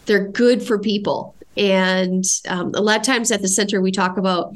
They're 0.07 0.29
good 0.29 0.63
for 0.63 0.79
people. 0.79 1.35
And 1.57 2.25
um, 2.49 2.73
a 2.75 2.81
lot 2.81 2.99
of 2.99 3.07
times 3.07 3.31
at 3.31 3.41
the 3.41 3.49
center, 3.49 3.81
we 3.81 3.93
talk 3.93 4.17
about 4.17 4.55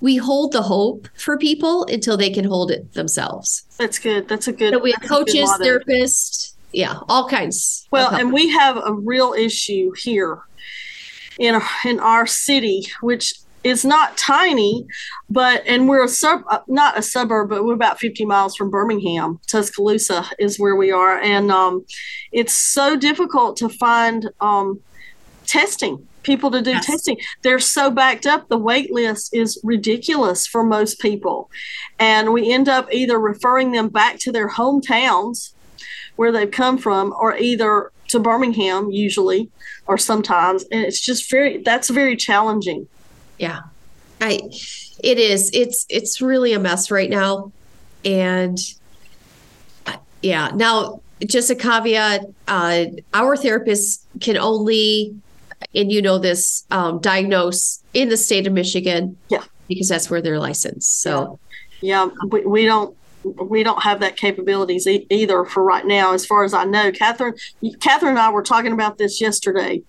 we 0.00 0.16
hold 0.16 0.52
the 0.52 0.62
hope 0.62 1.08
for 1.16 1.36
people 1.36 1.84
until 1.86 2.16
they 2.16 2.30
can 2.30 2.44
hold 2.44 2.70
it 2.70 2.94
themselves. 2.94 3.64
That's 3.78 3.98
good. 3.98 4.28
That's 4.28 4.48
a 4.48 4.52
good. 4.52 4.72
So 4.72 4.78
we 4.78 4.92
have 4.92 5.00
that's 5.02 5.10
a 5.10 5.14
good 5.14 5.26
coaches, 5.26 5.50
therapists, 5.60 6.54
yeah, 6.72 7.00
all 7.08 7.28
kinds. 7.28 7.86
Well, 7.90 8.14
and 8.14 8.32
we 8.32 8.50
have 8.50 8.76
a 8.76 8.92
real 8.92 9.32
issue 9.32 9.92
here 9.96 10.40
in 11.38 11.60
in 11.84 12.00
our 12.00 12.26
city, 12.26 12.86
which 13.00 13.34
is 13.66 13.84
not 13.84 14.16
tiny, 14.16 14.86
but 15.28 15.62
and 15.66 15.88
we're 15.88 16.04
a 16.04 16.08
sub, 16.08 16.42
uh, 16.48 16.60
not 16.68 16.96
a 16.96 17.02
suburb, 17.02 17.48
but 17.50 17.64
we're 17.64 17.74
about 17.74 17.98
50 17.98 18.24
miles 18.24 18.54
from 18.54 18.70
Birmingham. 18.70 19.40
Tuscaloosa 19.48 20.24
is 20.38 20.58
where 20.58 20.76
we 20.76 20.92
are, 20.92 21.18
and 21.18 21.50
um, 21.50 21.84
it's 22.30 22.52
so 22.52 22.96
difficult 22.96 23.56
to 23.56 23.68
find 23.68 24.30
um, 24.40 24.78
testing 25.46 26.06
people 26.22 26.50
to 26.52 26.62
do 26.62 26.70
Yes. 26.70 26.86
testing. 26.86 27.18
They're 27.42 27.58
so 27.58 27.90
backed 27.90 28.26
up. 28.26 28.48
The 28.48 28.58
wait 28.58 28.92
list 28.92 29.34
is 29.34 29.60
ridiculous 29.64 30.46
for 30.46 30.62
most 30.64 31.00
people. 31.00 31.50
And 32.00 32.32
we 32.32 32.52
end 32.52 32.68
up 32.68 32.92
either 32.92 33.18
referring 33.18 33.70
them 33.70 33.88
back 33.88 34.18
to 34.20 34.32
their 34.32 34.48
hometowns 34.48 35.52
where 36.16 36.32
they've 36.32 36.50
come 36.50 36.78
from 36.78 37.14
or 37.18 37.36
either 37.36 37.92
to 38.08 38.18
birmingham 38.18 38.90
usually 38.90 39.50
or 39.86 39.96
sometimes. 39.98 40.64
And 40.72 40.82
it's 40.82 41.00
just 41.00 41.30
very 41.30 41.62
that's 41.62 41.90
very 41.90 42.16
challenging 42.16 42.88
Yeah. 43.38 43.60
I 44.20 44.40
it 45.02 45.18
is. 45.18 45.50
It's 45.52 45.86
it's 45.88 46.20
really 46.20 46.52
a 46.52 46.58
mess 46.58 46.90
right 46.90 47.10
now. 47.10 47.52
And 48.04 48.58
uh, 49.86 49.96
yeah, 50.22 50.50
now 50.54 51.00
just 51.26 51.50
a 51.50 51.54
caveat, 51.54 52.26
uh 52.48 52.86
our 53.12 53.36
therapists 53.36 54.04
can 54.20 54.36
only 54.36 55.14
and 55.74 55.90
you 55.90 56.02
know 56.02 56.18
this 56.18 56.64
um 56.70 56.98
diagnose 57.00 57.82
in 57.94 58.08
the 58.08 58.16
state 58.16 58.46
of 58.46 58.52
Michigan. 58.52 59.16
Yeah. 59.28 59.44
Because 59.68 59.88
that's 59.88 60.08
where 60.08 60.22
they're 60.22 60.38
licensed. 60.38 61.02
So 61.02 61.38
yeah 61.82 62.08
we, 62.30 62.40
we 62.46 62.64
don't 62.64 62.96
we 63.48 63.62
don't 63.62 63.82
have 63.82 64.00
that 64.00 64.16
capabilities 64.16 64.86
e- 64.86 65.06
either 65.10 65.44
for 65.44 65.62
right 65.62 65.84
now, 65.86 66.12
as 66.14 66.24
far 66.24 66.44
as 66.44 66.54
I 66.54 66.64
know. 66.64 66.92
Katherine, 66.92 67.34
Katherine 67.80 68.10
and 68.12 68.18
I 68.18 68.30
were 68.30 68.42
talking 68.42 68.72
about 68.72 68.98
this 68.98 69.20
yesterday, 69.20 69.82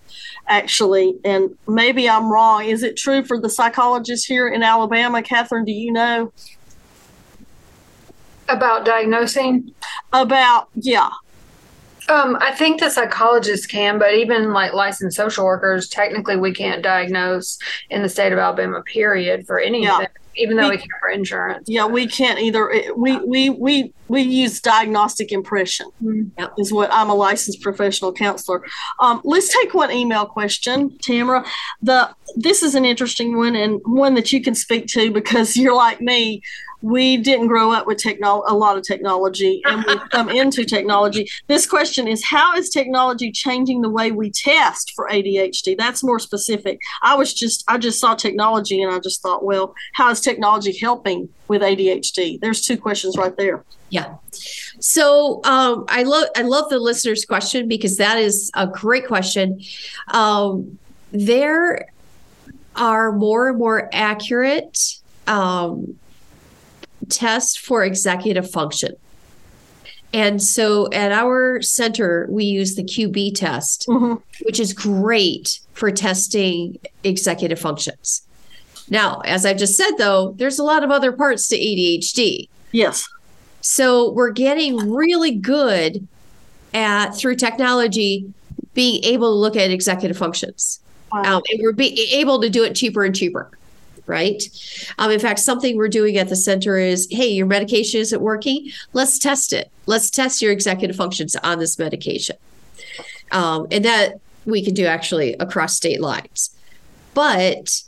actually, 0.48 1.16
and 1.24 1.56
maybe 1.68 2.10
I'm 2.10 2.32
wrong. 2.32 2.66
Is 2.66 2.84
it 2.84 2.98
true 2.98 3.24
for 3.24 3.40
the 3.40 3.50
psychologists 3.50 4.26
here 4.26 4.48
in 4.48 4.64
Alabama? 4.64 5.22
Katherine, 5.22 5.66
do 5.66 5.72
you 5.72 5.92
know 5.92 6.32
About 8.50 8.86
diagnosing? 8.86 9.74
about? 10.14 10.70
Yeah, 10.76 11.10
Um, 12.10 12.38
I 12.39 12.51
think 12.53 12.80
the 12.80 12.89
psychologists 12.89 13.66
can, 13.66 13.99
but 13.99 14.14
even 14.14 14.53
like 14.53 14.74
licensed 14.74 15.18
social 15.18 15.45
workers, 15.45 15.89
technically 15.89 16.38
we 16.38 16.53
can't 16.53 16.82
diagnose 16.82 17.58
in 17.89 18.01
the 18.01 18.10
state 18.10 18.32
of 18.32 18.39
Alabama, 18.39 18.82
period, 18.84 19.45
for 19.45 19.60
anything, 19.60 19.84
Yeah. 19.84 20.08
even 20.38 20.55
though 20.55 20.64
We- 20.70 20.76
we 20.76 20.78
can 20.78 20.88
for 21.01 21.10
insurance. 21.10 21.66
yeah, 21.68 21.86
we 21.86 22.08
can't 22.08 22.39
either. 22.39 22.72
We 22.95 23.18
we 23.18 23.49
we 23.49 23.93
we 24.08 24.22
use 24.22 24.62
diagnostic 24.62 25.34
impression. 25.34 25.88
Mhm. 26.01 26.30
Is 26.58 26.72
what 26.72 26.89
I'm 26.93 27.10
a 27.10 27.14
licensed 27.16 27.62
professional 27.62 28.14
counselor. 28.14 28.64
Um, 29.01 29.20
let's 29.26 29.51
take 29.51 29.74
one 29.74 29.91
email 29.91 30.26
question, 30.26 30.97
Tamara. 31.01 31.43
The 31.82 32.10
this 32.38 32.64
is 32.64 32.74
an 32.76 32.86
interesting 32.86 33.36
one 33.38 33.55
and 33.55 33.82
one 33.86 34.14
that 34.14 34.32
you 34.32 34.41
can 34.41 34.55
speak 34.55 34.88
to 34.88 35.12
because 35.12 35.58
you're 35.58 35.76
like 35.76 35.99
me. 35.99 36.41
We 36.82 37.18
didn't 37.18 37.48
grow 37.48 37.72
up 37.72 37.88
with 37.88 37.98
technol 37.98 38.44
a 38.48 38.56
lot 38.56 38.78
of 38.78 38.84
technology, 38.84 39.62
and 39.66 39.84
we've 39.88 40.10
come 40.12 40.30
into 40.30 40.64
technology. 40.64 41.28
This 41.48 41.66
question 41.66 42.08
is: 42.08 42.24
How 42.24 42.54
is 42.56 42.70
technology 42.70 43.32
changing 43.32 43.82
the 43.82 43.90
way 43.90 44.12
we 44.12 44.32
test 44.32 44.94
for 44.96 45.10
ADHD? 45.10 45.78
That's 45.78 46.04
more 46.04 46.20
specific. 46.20 46.80
I 47.02 47.16
was 47.16 47.34
just 47.34 47.64
I 47.68 47.78
just 47.78 48.00
saw 48.00 48.16
technology 48.16 48.82
and 48.82 48.94
I 48.94 49.00
just 49.00 49.22
thought, 49.22 49.44
well, 49.44 49.74
how 49.94 50.12
is 50.12 50.22
technology 50.22 50.78
helping 50.78 51.30
with 51.48 51.62
ADHD? 51.62 52.40
There's 52.40 52.62
two 52.62 52.78
questions 52.78 53.18
right 53.18 53.36
there. 53.38 53.64
Yeah. 53.90 54.16
So 54.80 55.42
um, 55.46 55.86
I 55.88 56.04
love 56.04 56.28
I 56.36 56.42
love 56.42 56.70
the 56.70 56.80
listener's 56.80 57.26
question 57.26 57.68
because 57.68 57.98
that 57.98 58.18
is 58.18 58.52
a 58.54 58.68
great 58.68 59.08
question. 59.08 59.62
Um, 60.10 60.78
there 61.12 61.88
are 62.76 63.12
more 63.12 63.50
and 63.50 63.58
more 63.58 63.90
accurate 63.94 64.78
um, 65.26 65.98
tests 67.10 67.55
for 67.58 67.84
executive 67.84 68.49
function. 68.49 68.95
And 70.14 70.41
so 70.41 70.89
at 70.93 71.12
our 71.12 71.62
center, 71.62 72.28
we 72.30 72.45
use 72.45 72.76
the 72.76 72.84
QB 72.84 73.36
test, 73.36 73.86
Mhm. 73.88 74.22
which 74.43 74.60
is 74.60 74.72
great 74.74 75.60
for 75.74 75.91
testing 75.91 76.80
executive 77.03 77.60
functions. 77.60 78.22
Now, 78.89 79.20
as 79.26 79.45
I 79.45 79.53
just 79.53 79.76
said, 79.76 79.91
though, 79.97 80.34
there's 80.38 80.60
a 80.60 80.64
lot 80.64 80.84
of 80.84 80.91
other 80.91 81.12
parts 81.12 81.47
to 81.49 81.58
ADHD. 81.58 82.47
Yes. 82.72 83.05
So 83.62 84.12
we're 84.12 84.32
getting 84.32 84.78
really 84.89 85.32
good 85.32 86.08
at 86.74 87.12
through 87.12 87.36
technology 87.36 88.26
being 88.74 89.03
able 89.03 89.32
to 89.32 89.36
look 89.36 89.58
at 89.58 89.72
executive 89.72 90.18
functions. 90.18 90.80
Wow. 91.12 91.38
Um, 91.38 91.41
and 91.51 91.60
we're 91.62 91.74
being 91.74 91.97
able 92.14 92.39
to 92.41 92.49
do 92.49 92.64
it 92.64 92.76
cheaper 92.76 93.03
and 93.03 93.16
cheaper, 93.16 93.49
right? 94.08 94.43
Um, 94.97 95.12
in 95.12 95.20
fact, 95.20 95.39
something 95.39 95.78
we're 95.78 95.89
doing 95.89 96.18
at 96.18 96.30
the 96.30 96.36
center 96.36 96.78
is, 96.78 97.08
hey, 97.12 97.28
your 97.28 97.45
medication 97.45 97.99
isn't 98.01 98.22
working. 98.22 98.72
Let's 98.93 99.20
test 99.20 99.53
it. 99.53 99.70
Let's 99.86 100.10
test 100.10 100.41
your 100.41 100.51
executive 100.51 100.95
functions 100.95 101.36
on 101.38 101.60
this 101.60 101.78
medication, 101.78 102.38
um, 103.32 103.68
and 103.72 103.86
that 103.86 104.20
we 104.45 104.64
can 104.64 104.74
do 104.74 104.86
actually 104.86 105.34
across 105.34 105.76
state 105.76 106.01
lines. 106.01 106.55
But 107.14 107.82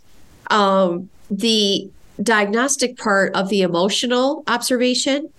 um, 0.51 1.09
the 1.32 1.89
diagnostic 2.22 2.97
part 2.97 3.34
of 3.34 3.49
the 3.49 3.61
emotional 3.61 4.43
observation 4.47 5.32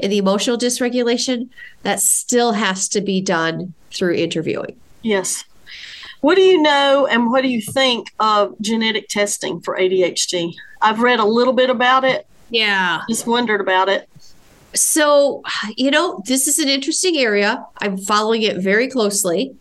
and 0.00 0.12
the 0.12 0.18
emotional 0.18 0.58
dysregulation 0.58 1.48
that 1.82 2.00
still 2.00 2.52
has 2.52 2.88
to 2.88 3.00
be 3.00 3.20
done 3.20 3.72
through 3.90 4.14
interviewing. 4.14 4.78
Yes. 5.02 5.44
What 6.20 6.34
do 6.36 6.42
you 6.42 6.60
know 6.60 7.06
and 7.06 7.30
what 7.30 7.42
do 7.42 7.48
you 7.48 7.60
think 7.62 8.12
of 8.18 8.54
genetic 8.60 9.08
testing 9.08 9.60
for 9.60 9.76
ADHD? 9.76 10.54
I've 10.82 11.00
read 11.00 11.20
a 11.20 11.24
little 11.24 11.52
bit 11.52 11.70
about 11.70 12.04
it, 12.04 12.26
Yeah. 12.50 13.02
just 13.08 13.26
wondered 13.26 13.60
about 13.60 13.88
it. 13.88 14.08
So, 14.74 15.42
you 15.76 15.90
know, 15.90 16.22
this 16.26 16.46
is 16.48 16.58
an 16.58 16.68
interesting 16.68 17.16
area. 17.16 17.64
I'm 17.80 17.96
following 17.96 18.42
it 18.42 18.58
very 18.58 18.88
closely 18.88 19.54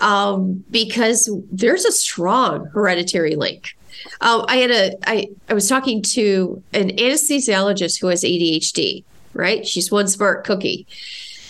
um, 0.00 0.64
because 0.70 1.30
there's 1.50 1.84
a 1.84 1.92
strong 1.92 2.66
hereditary 2.66 3.34
link. 3.36 3.76
Um, 4.20 4.44
I 4.46 4.56
had 4.56 4.70
a, 4.70 4.92
I, 5.06 5.28
I 5.48 5.54
was 5.54 5.68
talking 5.68 6.02
to 6.02 6.62
an 6.74 6.90
anesthesiologist 6.90 8.00
who 8.00 8.08
has 8.08 8.22
ADHD, 8.22 9.04
right? 9.32 9.66
She's 9.66 9.90
one 9.90 10.06
smart 10.06 10.44
cookie. 10.44 10.86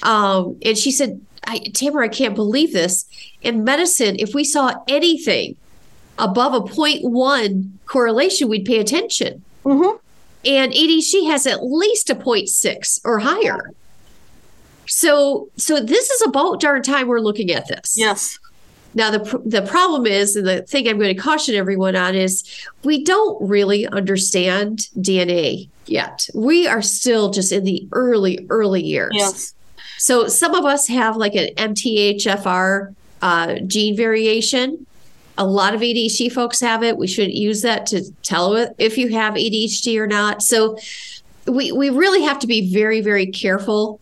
Um, 0.03 0.57
and 0.64 0.79
she 0.79 0.93
said, 0.93 1.20
I, 1.45 1.59
Tamara, 1.74 2.05
I 2.07 2.09
can't 2.09 2.35
believe 2.35 2.72
this. 2.72 3.05
In 3.47 3.64
medicine, 3.64 4.16
if 4.18 4.34
we 4.34 4.44
saw 4.44 4.74
anything 4.88 5.57
above 6.18 6.55
a 6.55 6.61
0.1 6.61 7.70
correlation, 7.86 8.49
we'd 8.49 8.64
pay 8.64 8.78
attention 8.78 9.42
hmm 9.64 9.97
and 10.47 10.72
ADHD 10.72 11.28
has 11.28 11.47
at 11.47 11.64
least 11.64 12.09
a 12.09 12.14
0.6 12.14 13.01
or 13.05 13.18
higher. 13.18 13.72
So, 14.86 15.49
so 15.57 15.80
this 15.80 16.09
is 16.09 16.22
about 16.22 16.61
darn 16.61 16.82
time 16.82 17.09
we're 17.09 17.18
looking 17.20 17.51
at 17.51 17.66
this. 17.66 17.94
Yes. 17.97 18.38
Now 18.94 19.11
the 19.11 19.42
the 19.44 19.62
problem 19.62 20.07
is, 20.07 20.36
and 20.36 20.47
the 20.47 20.62
thing 20.62 20.88
I'm 20.88 20.99
going 20.99 21.14
to 21.14 21.20
caution 21.20 21.55
everyone 21.55 21.97
on 21.97 22.14
is, 22.14 22.44
we 22.82 23.05
don't 23.05 23.36
really 23.47 23.86
understand 23.88 24.88
DNA 24.99 25.68
yet. 25.86 26.28
We 26.34 26.66
are 26.66 26.80
still 26.80 27.30
just 27.30 27.53
in 27.53 27.64
the 27.64 27.86
early 27.92 28.47
early 28.49 28.82
years. 28.82 29.12
Yes. 29.14 29.53
So 29.99 30.28
some 30.28 30.55
of 30.55 30.64
us 30.64 30.86
have 30.88 31.16
like 31.16 31.34
an 31.34 31.49
MTHFR 31.57 32.94
uh, 33.27 33.59
gene 33.66 33.97
variation. 33.97 34.87
A 35.37 35.45
lot 35.45 35.74
of 35.74 35.81
ADHD 35.81 36.33
folks 36.33 36.61
have 36.61 36.85
it. 36.85 36.97
We 36.97 37.09
shouldn't 37.09 37.35
use 37.35 37.61
that 37.62 37.85
to 37.87 38.09
tell 38.22 38.55
if 38.79 38.97
you 38.97 39.09
have 39.09 39.35
ADHD 39.35 39.99
or 39.99 40.07
not. 40.07 40.45
So 40.45 40.79
we 41.45 41.72
we 41.72 41.91
really 41.91 42.22
have 42.22 42.39
to 42.39 42.47
be 42.47 42.72
very 42.72 43.01
very 43.01 43.27
careful. 43.27 43.99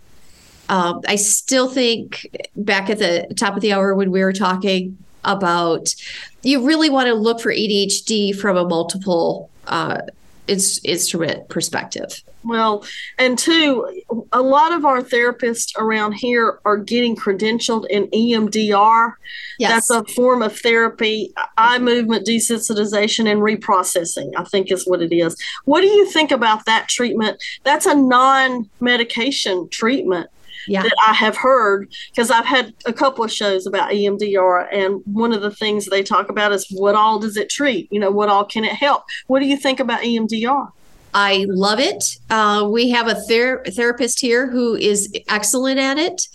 Um, 0.68 1.00
I 1.08 1.16
still 1.16 1.68
think 1.70 2.26
back 2.54 2.90
at 2.90 2.98
the 2.98 3.26
top 3.34 3.56
of 3.56 3.62
the 3.62 3.72
hour 3.72 3.94
when 3.94 4.10
we 4.10 4.22
were 4.22 4.32
talking 4.34 4.98
about 5.24 5.94
you 6.42 6.66
really 6.66 6.90
want 6.90 7.06
to 7.06 7.14
look 7.14 7.40
for 7.40 7.50
ADHD 7.50 8.36
from 8.36 8.58
a 8.58 8.68
multiple 8.68 9.48
uh, 9.66 10.02
ins- 10.46 10.84
instrument 10.84 11.48
perspective. 11.48 12.22
Well, 12.44 12.84
and 13.18 13.38
two, 13.38 14.02
a 14.32 14.42
lot 14.42 14.72
of 14.72 14.84
our 14.84 15.02
therapists 15.02 15.76
around 15.78 16.12
here 16.12 16.60
are 16.64 16.76
getting 16.76 17.16
credentialed 17.16 17.86
in 17.88 18.06
EMDR. 18.08 19.14
Yes. 19.58 19.88
That's 19.88 19.90
a 19.90 20.04
form 20.12 20.42
of 20.42 20.58
therapy, 20.58 21.32
eye 21.56 21.78
movement 21.78 22.26
desensitization 22.26 23.30
and 23.30 23.40
reprocessing, 23.40 24.32
I 24.36 24.44
think 24.44 24.70
is 24.70 24.86
what 24.86 25.00
it 25.00 25.14
is. 25.14 25.36
What 25.64 25.80
do 25.80 25.86
you 25.86 26.10
think 26.10 26.30
about 26.30 26.66
that 26.66 26.88
treatment? 26.88 27.42
That's 27.62 27.86
a 27.86 27.94
non 27.94 28.68
medication 28.80 29.68
treatment. 29.70 30.28
Yeah. 30.66 30.82
that 30.82 30.96
I 31.06 31.12
have 31.12 31.36
heard 31.36 31.92
because 32.10 32.30
I've 32.30 32.46
had 32.46 32.74
a 32.86 32.92
couple 32.92 33.24
of 33.24 33.32
shows 33.32 33.66
about 33.66 33.90
EMDR, 33.90 34.68
and 34.72 35.02
one 35.04 35.32
of 35.32 35.42
the 35.42 35.50
things 35.50 35.86
they 35.86 36.02
talk 36.02 36.28
about 36.28 36.52
is 36.52 36.66
what 36.70 36.94
all 36.94 37.18
does 37.18 37.36
it 37.36 37.50
treat? 37.50 37.92
You 37.92 38.00
know, 38.00 38.10
what 38.10 38.28
all 38.28 38.44
can 38.44 38.64
it 38.64 38.74
help? 38.74 39.04
What 39.26 39.40
do 39.40 39.46
you 39.46 39.56
think 39.56 39.80
about 39.80 40.02
EMDR? 40.02 40.70
I 41.14 41.46
love 41.48 41.78
it. 41.78 42.02
Uh, 42.28 42.68
we 42.70 42.90
have 42.90 43.06
a 43.06 43.14
ther- 43.14 43.62
therapist 43.64 44.20
here 44.20 44.50
who 44.50 44.74
is 44.74 45.12
excellent 45.28 45.78
at 45.78 45.96
it, 45.96 46.26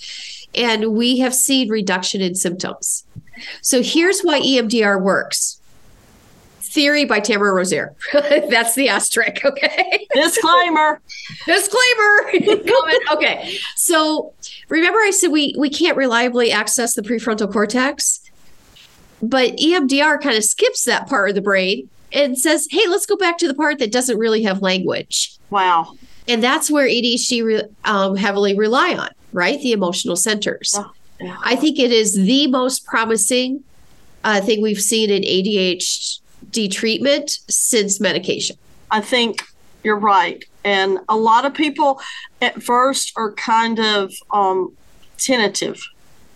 and 0.56 0.94
we 0.94 1.20
have 1.20 1.36
seen 1.36 1.70
reduction 1.70 2.22
in 2.22 2.36
symptoms. 2.36 3.04
So 3.62 3.84
here's 3.84 4.22
why 4.22 4.40
EMDR 4.40 5.02
works. 5.02 5.59
Theory 6.70 7.06
by 7.06 7.20
Tamara 7.20 7.54
Rosier. 7.54 7.96
That's 8.14 8.76
the 8.76 8.90
asterisk. 8.90 9.44
Okay. 9.44 10.08
Disclaimer. 10.14 11.02
Disclaimer. 11.46 12.32
Comment. 12.68 13.04
Okay. 13.14 13.58
So 13.76 14.34
remember, 14.70 15.00
I 15.00 15.12
said 15.12 15.32
we 15.32 15.56
we 15.58 15.70
can't 15.70 15.98
reliably 15.98 16.52
access 16.52 16.94
the 16.94 17.02
prefrontal 17.02 17.52
cortex, 17.52 18.22
but 19.22 19.58
EMDR 19.58 20.22
kind 20.22 20.38
of 20.38 20.44
skips 20.44 20.84
that 20.86 21.08
part 21.10 21.30
of 21.30 21.36
the 21.36 21.42
brain 21.42 21.90
and 22.14 22.38
says, 22.38 22.68
"Hey, 22.70 22.88
let's 22.88 23.06
go 23.08 23.18
back 23.18 23.38
to 23.40 23.48
the 23.48 23.56
part 23.56 23.80
that 23.80 23.92
doesn't 23.92 24.18
really 24.20 24.44
have 24.44 24.62
language." 24.62 25.36
Wow. 25.50 25.96
and 26.28 26.44
that's 26.44 26.70
where 26.70 26.88
ADHD 26.88 27.44
re- 27.44 27.64
um, 27.86 28.16
heavily 28.16 28.56
rely 28.56 28.94
on, 28.94 29.10
right? 29.34 29.60
The 29.60 29.72
emotional 29.72 30.16
centers. 30.16 30.76
Yeah, 30.78 30.86
yeah. 31.20 31.38
I 31.44 31.56
think 31.56 31.80
it 31.80 31.92
is 31.92 32.14
the 32.14 32.46
most 32.46 32.86
promising 32.86 33.64
uh, 34.24 34.40
thing 34.42 34.62
we've 34.62 34.80
seen 34.82 35.10
in 35.10 35.24
ADHD 35.24 36.20
treatment 36.54 37.40
since 37.50 38.00
medication. 38.00 38.58
I 38.92 39.02
think 39.02 39.44
you're 39.84 39.98
right. 40.00 40.44
And 40.64 41.00
a 41.08 41.16
lot 41.16 41.46
of 41.46 41.54
people 41.54 42.02
at 42.42 42.62
first 42.62 43.14
are 43.16 43.32
kind 43.34 43.80
of 43.80 44.12
um, 44.32 44.74
tentative 45.18 45.82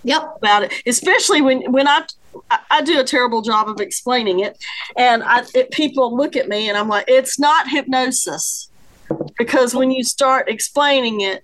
Yep. 0.06 0.38
about 0.38 0.64
it, 0.64 0.74
especially 0.86 1.42
when 1.42 1.72
when 1.72 1.88
I 1.88 2.04
I- 2.72 2.82
do 2.82 3.00
a 3.00 3.04
terrible 3.04 3.42
job 3.42 3.70
of 3.70 3.80
explaining 3.80 4.40
it, 4.42 4.58
and 4.98 5.24
I 5.24 5.44
it, 5.54 5.72
people 5.72 6.16
look 6.16 6.36
at 6.36 6.50
me 6.50 6.68
and 6.68 6.78
I'm 6.78 6.90
like, 6.90 7.06
it's 7.08 7.40
not 7.40 7.70
hypnosis. 7.70 8.70
because 9.38 9.76
when 9.76 9.92
you 9.92 10.04
start 10.04 10.50
explaining 10.50 11.22
it, 11.22 11.44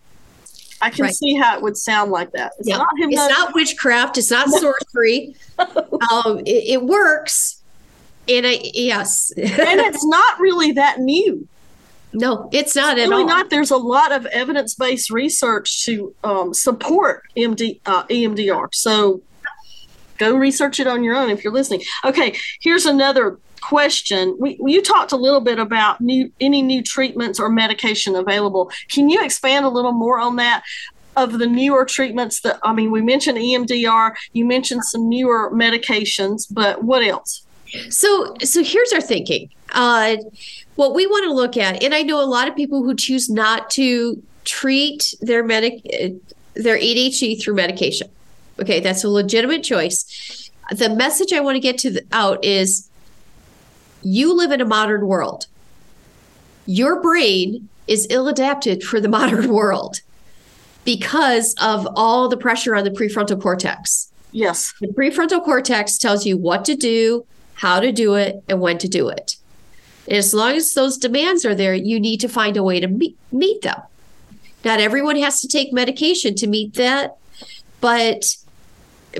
I 0.81 0.89
can 0.89 1.05
Right. 1.05 1.13
see 1.13 1.35
how 1.35 1.55
it 1.57 1.61
would 1.61 1.77
sound 1.77 2.11
like 2.11 2.31
that. 2.31 2.51
It's 2.59 2.67
Yeah. 2.67 2.77
not 2.77 2.87
It's 2.97 3.29
not 3.37 3.53
witchcraft. 3.53 4.17
It's 4.17 4.31
not 4.31 4.49
sorcery. 4.49 5.35
um, 5.59 6.39
it, 6.45 6.63
it 6.75 6.83
works. 6.83 7.58
And 8.29 8.45
I, 8.45 8.59
yes. 8.73 9.31
and 9.35 9.47
it's 9.47 10.05
not 10.05 10.39
really 10.39 10.73
that 10.73 10.99
new. 10.99 11.47
no, 12.13 12.49
it's 12.51 12.75
not 12.75 12.97
at 12.99 13.09
really 13.09 13.23
all. 13.23 13.27
not. 13.27 13.49
There's 13.49 13.71
a 13.71 13.77
lot 13.77 14.11
of 14.11 14.25
evidence-based 14.27 15.09
research 15.09 15.85
to 15.85 16.13
um, 16.23 16.53
support 16.53 17.23
MD, 17.35 17.79
uh, 17.85 18.03
EMDR. 18.03 18.73
So 18.73 19.21
go 20.17 20.35
research 20.35 20.79
it 20.79 20.87
on 20.87 21.03
your 21.03 21.15
own 21.15 21.29
if 21.29 21.43
you're 21.43 21.53
listening. 21.53 21.81
Okay, 22.05 22.37
here's 22.61 22.85
another 22.85 23.39
question. 23.61 24.37
We, 24.39 24.59
you 24.65 24.81
talked 24.81 25.11
a 25.11 25.17
little 25.17 25.41
bit 25.41 25.59
about 25.59 26.01
new 26.01 26.31
any 26.39 26.61
new 26.61 26.83
treatments 26.83 27.39
or 27.39 27.49
medication 27.49 28.15
available. 28.15 28.71
Can 28.89 29.09
you 29.09 29.23
expand 29.23 29.65
a 29.65 29.69
little 29.69 29.91
more 29.91 30.19
on 30.19 30.35
that? 30.37 30.63
Of 31.15 31.37
the 31.37 31.47
newer 31.47 31.83
treatments 31.83 32.41
that 32.41 32.59
I 32.63 32.71
mean, 32.71 32.91
we 32.91 33.01
mentioned 33.01 33.37
EMDR. 33.37 34.15
You 34.31 34.45
mentioned 34.45 34.85
some 34.85 35.09
newer 35.09 35.51
medications, 35.51 36.47
but 36.49 36.83
what 36.83 37.03
else? 37.03 37.45
So, 37.89 38.35
so 38.43 38.63
here's 38.63 38.91
our 38.93 39.01
thinking. 39.01 39.49
Uh, 39.71 40.17
what 40.75 40.95
we 40.95 41.05
want 41.05 41.25
to 41.25 41.33
look 41.33 41.57
at, 41.57 41.83
and 41.83 41.93
I 41.93 42.01
know 42.01 42.23
a 42.23 42.25
lot 42.25 42.47
of 42.47 42.55
people 42.55 42.83
who 42.83 42.95
choose 42.95 43.29
not 43.29 43.69
to 43.71 44.21
treat 44.45 45.13
their 45.21 45.43
medic, 45.43 45.85
uh, 45.93 46.09
their 46.55 46.77
ADHD 46.77 47.41
through 47.41 47.55
medication. 47.55 48.09
Okay, 48.59 48.79
that's 48.79 49.03
a 49.03 49.09
legitimate 49.09 49.63
choice. 49.63 50.49
The 50.71 50.89
message 50.89 51.33
I 51.33 51.39
want 51.39 51.55
to 51.55 51.59
get 51.59 51.77
to 51.79 51.91
the, 51.91 52.05
out 52.11 52.43
is, 52.43 52.89
you 54.01 54.35
live 54.35 54.51
in 54.51 54.61
a 54.61 54.65
modern 54.65 55.05
world. 55.07 55.47
Your 56.65 57.01
brain 57.01 57.69
is 57.87 58.07
ill 58.09 58.27
adapted 58.27 58.83
for 58.83 58.99
the 58.99 59.09
modern 59.19 59.51
world 59.51 60.01
because 60.85 61.55
of 61.61 61.87
all 61.95 62.27
the 62.29 62.37
pressure 62.37 62.75
on 62.75 62.83
the 62.83 62.91
prefrontal 62.91 63.41
cortex. 63.41 64.11
Yes. 64.31 64.73
The 64.79 64.87
prefrontal 64.87 65.43
cortex 65.43 65.97
tells 65.97 66.25
you 66.25 66.37
what 66.37 66.65
to 66.65 66.75
do, 66.75 67.25
how 67.59 67.79
to 67.79 67.91
do 67.91 68.15
it, 68.15 68.41
and 68.47 68.61
when 68.61 68.77
to 68.79 68.87
do 68.87 69.09
it. 69.09 69.35
And 70.07 70.17
as 70.17 70.33
long 70.33 70.53
as 70.55 70.73
those 70.73 70.97
demands 70.97 71.45
are 71.45 71.53
there, 71.55 71.73
you 71.75 71.99
need 71.99 72.19
to 72.21 72.29
find 72.29 72.57
a 72.57 72.63
way 72.63 72.79
to 72.79 72.87
meet, 72.87 73.17
meet 73.31 73.61
them. 73.61 73.79
Not 74.65 74.79
everyone 74.79 75.17
has 75.17 75.41
to 75.41 75.47
take 75.47 75.71
medication 75.71 76.35
to 76.35 76.47
meet 76.47 76.73
that, 76.75 77.17
but 77.81 78.35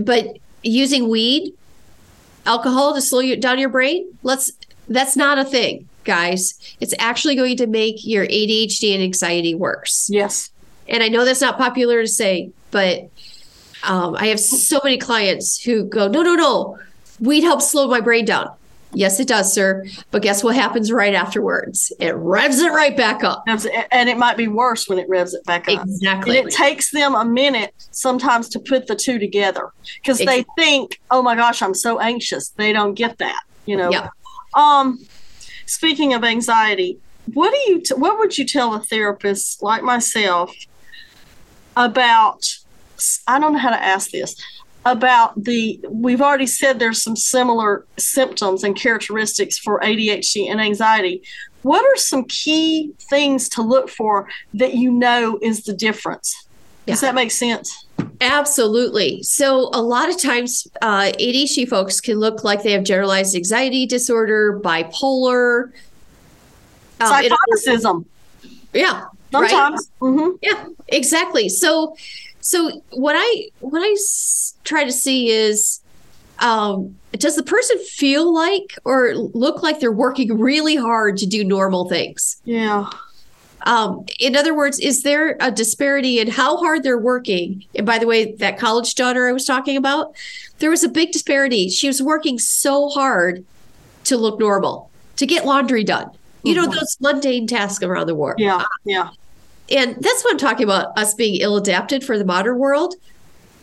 but 0.01 0.37
using 0.63 1.09
weed, 1.09 1.53
alcohol 2.45 2.93
to 2.93 3.01
slow 3.01 3.19
you 3.19 3.35
down 3.37 3.59
your 3.59 3.69
brain, 3.69 4.07
let's 4.23 4.51
that's 4.87 5.15
not 5.15 5.37
a 5.37 5.45
thing, 5.45 5.87
guys. 6.03 6.55
It's 6.79 6.93
actually 6.99 7.35
going 7.35 7.57
to 7.57 7.67
make 7.67 8.05
your 8.05 8.25
ADHD 8.25 8.93
and 8.93 9.03
anxiety 9.03 9.53
worse 9.55 10.09
Yes. 10.11 10.49
and 10.87 11.03
I 11.03 11.07
know 11.09 11.25
that's 11.25 11.41
not 11.41 11.57
popular 11.57 12.01
to 12.01 12.07
say, 12.07 12.51
but 12.71 13.09
um, 13.83 14.15
I 14.17 14.27
have 14.27 14.39
so 14.39 14.79
many 14.83 14.97
clients 14.97 15.61
who 15.61 15.83
go, 15.85 16.07
no, 16.07 16.21
no, 16.21 16.35
no, 16.35 16.77
weed 17.19 17.41
helps 17.41 17.69
slow 17.69 17.87
my 17.87 18.01
brain 18.01 18.25
down. 18.25 18.51
Yes, 18.91 19.19
it 19.19 19.27
does, 19.27 19.53
sir. 19.53 19.85
But 20.09 20.23
guess 20.23 20.43
what 20.43 20.55
happens 20.55 20.91
right 20.91 21.13
afterwards? 21.13 21.93
It 21.99 22.15
revs 22.15 22.59
it 22.59 22.71
right 22.71 22.97
back 22.97 23.23
up. 23.23 23.43
And 23.91 24.09
it 24.09 24.17
might 24.17 24.35
be 24.35 24.47
worse 24.47 24.87
when 24.87 24.97
it 24.97 25.07
revs 25.07 25.35
it 25.35 25.43
back 25.45 25.69
up. 25.69 25.83
Exactly. 25.83 26.39
And 26.39 26.47
it 26.47 26.51
takes 26.51 26.89
them 26.89 27.13
a 27.13 27.23
minute 27.23 27.73
sometimes 27.91 28.49
to 28.49 28.59
put 28.59 28.87
the 28.87 28.95
two 28.95 29.19
together 29.19 29.71
because 30.01 30.17
they 30.17 30.43
think, 30.57 30.99
"Oh 31.11 31.21
my 31.21 31.35
gosh, 31.35 31.61
I'm 31.61 31.75
so 31.75 31.99
anxious." 31.99 32.49
They 32.49 32.73
don't 32.73 32.95
get 32.95 33.19
that, 33.19 33.43
you 33.65 33.77
know. 33.77 33.91
Yeah. 33.91 34.09
Um, 34.55 35.05
speaking 35.67 36.15
of 36.15 36.23
anxiety, 36.23 36.97
what 37.33 37.51
do 37.51 37.71
you? 37.71 37.81
T- 37.81 37.93
what 37.93 38.17
would 38.17 38.39
you 38.39 38.45
tell 38.45 38.73
a 38.73 38.79
therapist 38.79 39.61
like 39.61 39.83
myself 39.83 40.51
about? 41.77 42.43
I 43.27 43.39
don't 43.39 43.53
know 43.53 43.59
how 43.59 43.69
to 43.69 43.81
ask 43.81 44.09
this. 44.09 44.35
About 44.85 45.43
the, 45.43 45.79
we've 45.89 46.21
already 46.21 46.47
said 46.47 46.79
there's 46.79 47.01
some 47.01 47.15
similar 47.15 47.85
symptoms 47.97 48.63
and 48.63 48.75
characteristics 48.75 49.59
for 49.59 49.79
ADHD 49.81 50.49
and 50.49 50.61
anxiety. 50.61 51.21
What 51.63 51.83
are 51.85 51.97
some 51.97 52.23
key 52.25 52.93
things 53.09 53.49
to 53.49 53.61
look 53.61 53.89
for 53.89 54.29
that 54.53 54.75
you 54.75 54.91
know 54.91 55.37
is 55.41 55.63
the 55.65 55.73
difference? 55.73 56.47
Does 56.85 57.01
that 57.01 57.13
make 57.13 57.31
sense? 57.31 57.85
Absolutely. 58.21 59.21
So, 59.23 59.69
a 59.73 59.81
lot 59.81 60.09
of 60.09 60.19
times, 60.19 60.67
uh, 60.81 61.11
ADHD 61.19 61.67
folks 61.67 62.01
can 62.01 62.19
look 62.19 62.43
like 62.43 62.63
they 62.63 62.71
have 62.71 62.83
generalized 62.83 63.35
anxiety 63.35 63.85
disorder, 63.85 64.59
bipolar. 64.63 65.71
Um, 66.99 67.07
Psychoticism. 67.07 68.05
yeah. 68.73 69.05
right? 69.31 69.49
Sometimes. 69.49 69.91
hmm 69.99 70.29
Yeah, 70.41 70.65
exactly. 70.87 71.47
So, 71.49 71.95
so 72.41 72.81
what 72.91 73.15
I 73.17 73.49
what 73.59 73.81
I 73.83 73.91
s- 73.91 74.53
try 74.63 74.83
to 74.83 74.91
see 74.91 75.29
is, 75.29 75.79
um, 76.39 76.95
does 77.13 77.35
the 77.35 77.43
person 77.43 77.77
feel 77.79 78.33
like 78.33 78.77
or 78.85 79.13
look 79.15 79.61
like 79.63 79.79
they're 79.79 79.91
working 79.91 80.37
really 80.39 80.75
hard 80.75 81.17
to 81.17 81.25
do 81.25 81.43
normal 81.43 81.89
things? 81.89 82.37
Yeah. 82.45 82.89
Um, 83.65 84.05
in 84.19 84.37
other 84.37 84.55
words, 84.55 84.79
is 84.79 85.03
there 85.03 85.35
a 85.41 85.51
disparity 85.51 86.19
in 86.19 86.29
how 86.29 86.55
hard 86.57 86.81
they're 86.83 86.97
working? 86.97 87.65
And 87.75 87.85
by 87.85 87.99
the 87.99 88.07
way, 88.07 88.31
that 88.35 88.57
college 88.57 88.95
daughter 88.95 89.27
I 89.27 89.33
was 89.33 89.45
talking 89.45 89.75
about, 89.75 90.15
there 90.59 90.69
was 90.69 90.83
a 90.83 90.89
big 90.89 91.11
disparity. 91.11 91.67
She 91.67 91.87
was 91.87 92.01
working 92.01 92.39
so 92.39 92.87
hard 92.87 93.43
to 94.05 94.15
look 94.15 94.39
normal, 94.39 94.89
to 95.17 95.25
get 95.25 95.45
laundry 95.45 95.83
done. 95.83 96.09
You 96.43 96.55
know, 96.55 96.67
Mhm. 96.67 96.73
those 96.79 96.97
mundane 97.01 97.47
tasks 97.47 97.83
around 97.83 98.07
the 98.07 98.15
world. 98.15 98.39
Yeah. 98.39 98.63
Yeah. 98.85 99.09
And 99.71 99.95
that's 99.95 100.23
what 100.23 100.31
I'm 100.31 100.37
talking 100.37 100.63
about 100.63 100.97
us 100.97 101.13
being 101.13 101.35
ill 101.41 101.57
adapted 101.57 102.03
for 102.03 102.17
the 102.17 102.25
modern 102.25 102.57
world. 102.57 102.95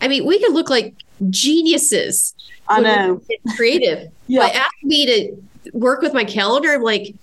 I 0.00 0.08
mean, 0.08 0.26
we 0.26 0.38
can 0.38 0.52
look 0.52 0.70
like 0.70 0.94
geniuses. 1.30 2.34
I 2.68 2.80
know. 2.80 3.20
Creative. 3.56 4.10
Yeah. 4.28 4.40
But 4.40 4.56
ask 4.56 4.74
me 4.82 5.06
to 5.06 5.36
work 5.72 6.02
with 6.02 6.12
my 6.12 6.24
calendar. 6.24 6.74
I'm 6.74 6.82
like, 6.82 7.14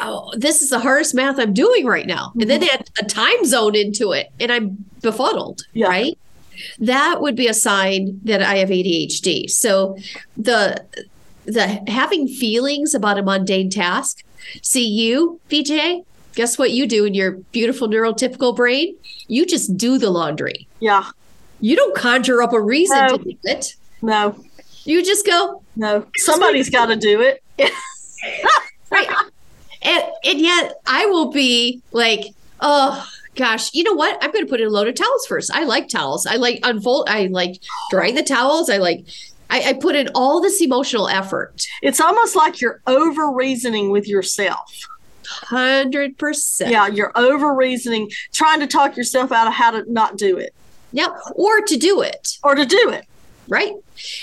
oh, 0.00 0.30
this 0.36 0.60
is 0.60 0.68
the 0.68 0.78
hardest 0.78 1.14
math 1.14 1.38
I'm 1.38 1.54
doing 1.54 1.86
right 1.86 2.06
now. 2.06 2.32
And 2.38 2.50
then 2.50 2.60
mm-hmm. 2.60 2.74
add 2.74 2.90
a 2.98 3.04
time 3.06 3.44
zone 3.46 3.74
into 3.74 4.12
it, 4.12 4.30
and 4.38 4.52
I'm 4.52 4.84
befuddled. 5.00 5.62
Yeah. 5.72 5.88
Right. 5.88 6.18
That 6.78 7.22
would 7.22 7.36
be 7.36 7.46
a 7.46 7.54
sign 7.54 8.20
that 8.24 8.42
I 8.42 8.56
have 8.56 8.68
ADHD. 8.68 9.48
So 9.48 9.96
the 10.36 10.84
the 11.46 11.82
having 11.90 12.28
feelings 12.28 12.94
about 12.94 13.18
a 13.18 13.22
mundane 13.22 13.70
task. 13.70 14.24
See 14.62 14.86
you, 14.86 15.40
BJ. 15.48 16.04
Guess 16.36 16.58
what 16.58 16.70
you 16.70 16.86
do 16.86 17.04
in 17.04 17.14
your 17.14 17.32
beautiful 17.32 17.88
neurotypical 17.88 18.54
brain? 18.54 18.94
You 19.26 19.44
just 19.46 19.76
do 19.76 19.98
the 19.98 20.10
laundry. 20.10 20.68
Yeah. 20.80 21.10
You 21.60 21.74
don't 21.74 21.96
conjure 21.96 22.42
up 22.42 22.52
a 22.52 22.60
reason 22.60 22.98
No. 22.98 23.16
to 23.16 23.24
do 23.24 23.36
it. 23.44 23.74
No. 24.02 24.36
You 24.84 25.02
just 25.04 25.26
go, 25.26 25.62
No. 25.74 26.06
Somebody's 26.16 26.70
got 26.70 26.86
to 26.86 26.96
do 26.96 27.20
it. 27.22 27.42
right. 28.90 29.08
And 29.82 30.04
and 30.24 30.40
yet 30.40 30.74
I 30.86 31.06
will 31.06 31.32
be 31.32 31.80
like, 31.92 32.26
oh 32.60 33.06
gosh, 33.34 33.72
you 33.74 33.82
know 33.84 33.94
what? 33.94 34.18
I'm 34.22 34.30
gonna 34.30 34.46
put 34.46 34.60
in 34.60 34.66
a 34.66 34.70
load 34.70 34.88
of 34.88 34.94
towels 34.94 35.26
first. 35.26 35.50
I 35.52 35.64
like 35.64 35.88
towels. 35.88 36.26
I 36.26 36.36
like 36.36 36.60
unfold 36.62 37.08
I 37.08 37.26
like 37.26 37.60
drying 37.90 38.14
the 38.14 38.22
towels. 38.22 38.68
I 38.68 38.76
like 38.76 39.06
I, 39.48 39.70
I 39.70 39.72
put 39.74 39.94
in 39.96 40.08
all 40.14 40.40
this 40.40 40.60
emotional 40.60 41.08
effort. 41.08 41.66
It's 41.82 42.00
almost 42.00 42.34
like 42.36 42.60
you're 42.60 42.80
over 42.86 43.30
reasoning 43.30 43.90
with 43.90 44.06
yourself. 44.08 44.86
Hundred 45.28 46.16
percent. 46.18 46.70
Yeah. 46.70 46.86
You're 46.88 47.12
over 47.16 47.54
reasoning, 47.54 48.10
trying 48.32 48.60
to 48.60 48.66
talk 48.66 48.96
yourself 48.96 49.32
out 49.32 49.46
of 49.46 49.52
how 49.54 49.70
to 49.72 49.90
not 49.92 50.16
do 50.16 50.36
it 50.38 50.54
Yep. 50.92 51.10
Or 51.34 51.60
to 51.60 51.76
do 51.76 52.00
it. 52.02 52.38
or 52.42 52.54
to 52.54 52.64
do 52.64 52.90
it. 52.90 53.04
right? 53.48 53.72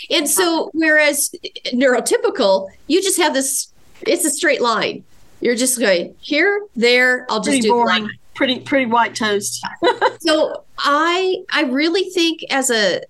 And 0.10 0.28
so, 0.30 0.70
whereas 0.74 1.34
neurotypical, 1.68 2.70
you 2.88 3.01
just 3.01 3.18
have 3.18 3.34
this, 3.34 3.72
it's 4.08 4.26
a 4.26 4.30
straight 4.32 4.62
line. 4.62 5.04
You're 5.41 5.56
just 5.56 5.80
going 5.80 6.16
here, 6.22 6.66
there, 6.76 7.26
I'll 7.30 7.39
just 7.39 7.47
Pretty 7.49 7.62
do 7.62 7.70
boring. 7.72 8.10
Pretty, 8.36 8.60
pretty 8.62 8.86
white 8.88 9.16
toast. 9.16 9.64
So 10.22 10.64
I 10.80 11.38
I 11.51 11.64
really 11.64 12.06
think 12.10 12.39
as 12.49 12.70
a 12.70 13.01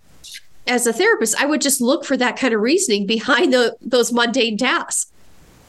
as 0.67 0.87
a 0.87 0.93
therapist, 0.93 1.39
I 1.39 1.45
would 1.45 1.61
just 1.61 1.79
look 1.79 2.03
for 2.05 2.17
that 2.17 2.37
kind 2.37 2.53
of 2.53 2.61
reasoning 2.61 3.05
behind 3.05 3.53
the 3.53 3.75
those 3.81 4.11
mundane 4.11 4.57
tasks. 4.57 5.11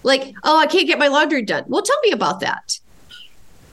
Like, 0.04 0.34
oh, 0.44 0.58
I 0.58 0.66
can't 0.66 0.86
get 0.86 0.98
my 0.98 1.08
laundry 1.08 1.42
done. 1.42 1.64
Well, 1.66 1.82
tell 1.82 1.98
me 2.04 2.12
about 2.12 2.40
that. 2.40 2.78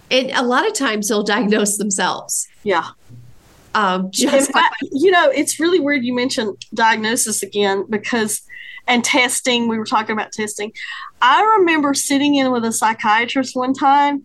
And 0.10 0.32
a 0.32 0.44
lot 0.44 0.68
of 0.68 0.74
times 0.74 1.08
they'll 1.08 1.24
diagnose 1.24 1.78
themselves. 1.78 2.48
Yeah. 2.64 2.90
Um, 3.76 4.12
just 4.12 4.52
by, 4.52 4.68
you 4.92 5.12
know, 5.12 5.30
it's 5.30 5.60
really 5.60 5.80
weird 5.80 6.04
you 6.04 6.14
mentioned 6.14 6.66
diagnosis 6.74 7.44
again 7.44 7.86
because, 7.90 8.42
and 8.88 9.04
testing, 9.04 9.68
we 9.68 9.78
were 9.78 9.86
talking 9.86 10.14
about 10.14 10.32
testing. 10.32 10.74
I 11.22 11.42
remember 11.60 11.94
sitting 11.94 12.36
in 12.36 12.52
with 12.52 12.66
a 12.66 12.72
psychiatrist 12.74 13.56
one 13.56 13.74
time 13.74 14.24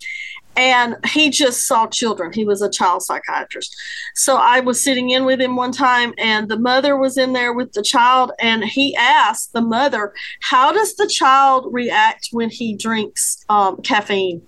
and 0.57 0.97
he 1.07 1.31
just 1.31 1.67
saw 1.67 1.87
children. 1.87 2.33
He 2.33 2.45
was 2.45 2.63
a 2.63 2.71
child 2.71 3.03
psychiatrist. 3.03 3.77
So 4.15 4.37
I 4.37 4.61
was 4.61 4.83
sitting 4.83 5.11
in 5.11 5.25
with 5.25 5.41
him 5.41 5.57
one 5.57 5.73
time 5.73 6.15
and 6.19 6.49
the 6.49 6.59
mother 6.59 6.97
was 6.97 7.19
in 7.19 7.33
there 7.33 7.53
with 7.53 7.73
the 7.73 7.83
child 7.83 8.33
and 8.41 8.65
he 8.65 8.97
asked 8.97 9.53
the 9.53 9.61
mother, 9.61 10.13
How 10.41 10.73
does 10.73 10.97
the 10.97 11.07
child 11.07 11.67
react 11.73 12.29
when 12.33 12.51
he 12.51 12.77
drinks 12.77 13.45
um, 13.49 13.81
caffeine? 13.83 14.43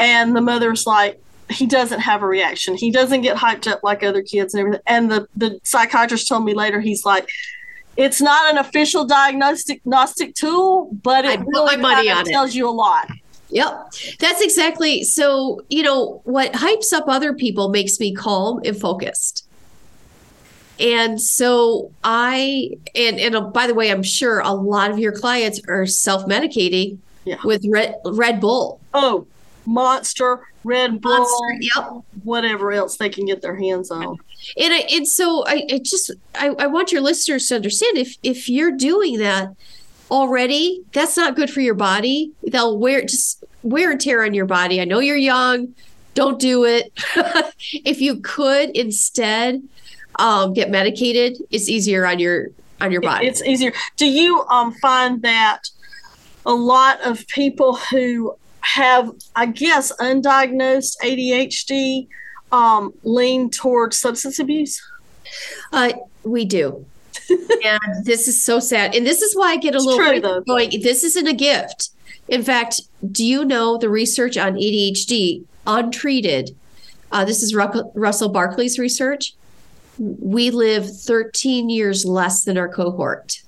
and 0.00 0.34
the 0.34 0.40
mother's 0.40 0.86
like, 0.86 1.20
he 1.50 1.66
doesn't 1.66 2.00
have 2.00 2.22
a 2.22 2.26
reaction. 2.26 2.76
He 2.76 2.90
doesn't 2.90 3.20
get 3.20 3.36
hyped 3.36 3.70
up 3.70 3.80
like 3.82 4.02
other 4.02 4.22
kids 4.22 4.54
and 4.54 4.60
everything. 4.62 4.82
And 4.86 5.10
the, 5.10 5.28
the 5.36 5.60
psychiatrist 5.62 6.28
told 6.28 6.44
me 6.44 6.54
later, 6.54 6.80
he's 6.80 7.04
like, 7.04 7.28
it's 7.96 8.20
not 8.20 8.50
an 8.50 8.58
official 8.58 9.04
diagnostic 9.04 9.82
diagnostic 9.84 10.34
tool, 10.34 10.90
but 11.02 11.24
it 11.24 11.40
I 11.40 11.42
really 11.46 11.76
my 11.76 11.94
money 11.94 12.08
kinda 12.08 12.22
it. 12.22 12.32
tells 12.32 12.54
you 12.54 12.68
a 12.68 12.70
lot. 12.70 13.10
Yep. 13.50 13.92
That's 14.18 14.40
exactly 14.42 15.04
so, 15.04 15.60
you 15.68 15.82
know, 15.82 16.20
what 16.24 16.52
hypes 16.52 16.92
up 16.92 17.04
other 17.06 17.32
people 17.32 17.68
makes 17.68 18.00
me 18.00 18.14
calm 18.14 18.60
and 18.64 18.76
focused. 18.76 19.46
And 20.78 21.20
so 21.20 21.92
I 22.04 22.70
and 22.94 23.18
and 23.18 23.52
by 23.52 23.66
the 23.66 23.74
way, 23.74 23.90
I'm 23.90 24.02
sure 24.02 24.40
a 24.40 24.52
lot 24.52 24.90
of 24.90 24.98
your 24.98 25.12
clients 25.12 25.60
are 25.68 25.86
self-medicating 25.86 26.98
Yeah. 27.24 27.38
with 27.44 27.64
Red 27.68 27.94
Red 28.04 28.40
Bull. 28.40 28.80
Oh, 28.92 29.26
Monster, 29.64 30.40
Red 30.64 31.00
Bull, 31.00 31.18
Monster, 31.18 31.68
yep. 31.76 32.04
whatever 32.24 32.72
else 32.72 32.96
they 32.98 33.08
can 33.08 33.26
get 33.26 33.42
their 33.42 33.56
hands 33.56 33.90
on. 33.90 34.18
And 34.56 34.74
I, 34.74 34.86
and 34.92 35.08
so 35.08 35.44
I, 35.46 35.66
I 35.70 35.78
just 35.78 36.10
I, 36.34 36.48
I 36.58 36.66
want 36.66 36.92
your 36.92 37.00
listeners 37.00 37.46
to 37.48 37.56
understand 37.56 37.96
if 37.96 38.16
if 38.22 38.48
you're 38.48 38.72
doing 38.76 39.18
that 39.18 39.48
already, 40.10 40.82
that's 40.92 41.16
not 41.16 41.36
good 41.36 41.50
for 41.50 41.60
your 41.60 41.74
body. 41.74 42.32
They'll 42.46 42.78
wear 42.78 43.02
just 43.02 43.44
wear 43.62 43.90
and 43.90 44.00
tear 44.00 44.24
on 44.24 44.34
your 44.34 44.46
body. 44.46 44.80
I 44.80 44.84
know 44.84 45.00
you're 45.00 45.16
young. 45.16 45.74
Don't 46.14 46.38
do 46.38 46.64
it. 46.64 46.92
if 47.84 48.00
you 48.00 48.20
could 48.20 48.70
instead 48.70 49.62
um, 50.18 50.54
get 50.54 50.70
medicated, 50.70 51.36
it's 51.50 51.68
easier 51.68 52.06
on 52.06 52.18
your 52.18 52.48
on 52.80 52.92
your 52.92 53.00
body. 53.00 53.26
It's 53.26 53.42
easier. 53.42 53.72
Do 53.96 54.06
you 54.06 54.42
um, 54.48 54.72
find 54.74 55.22
that 55.22 55.68
a 56.44 56.54
lot 56.54 57.00
of 57.02 57.26
people 57.28 57.76
who 57.76 58.36
have, 58.60 59.10
I 59.34 59.46
guess, 59.46 59.92
undiagnosed 59.96 60.96
ADHD 61.02 62.08
um, 62.52 62.92
lean 63.02 63.50
towards 63.50 63.98
substance 63.98 64.38
abuse? 64.38 64.82
Uh, 65.72 65.92
we 66.24 66.44
do. 66.44 66.84
And 67.30 68.04
this 68.04 68.28
is 68.28 68.42
so 68.42 68.58
sad. 68.60 68.94
And 68.94 69.06
this 69.06 69.22
is 69.22 69.34
why 69.34 69.52
I 69.52 69.56
get 69.56 69.74
a 69.74 69.76
It's 69.76 69.86
little 69.86 70.42
going, 70.42 70.82
this 70.82 71.04
isn't 71.04 71.26
a 71.26 71.34
gift. 71.34 71.90
In 72.28 72.42
fact, 72.42 72.80
do 73.12 73.24
you 73.24 73.44
know 73.44 73.78
the 73.78 73.88
research 73.88 74.36
on 74.36 74.54
ADHD 74.54 75.44
untreated? 75.66 76.56
Uh, 77.12 77.24
this 77.24 77.42
is 77.42 77.54
Russell 77.54 78.28
Barkley's 78.28 78.78
research. 78.78 79.34
We 79.98 80.50
live 80.50 80.88
13 81.00 81.70
years 81.70 82.04
less 82.04 82.44
than 82.44 82.58
our 82.58 82.68
cohort. 82.68 83.42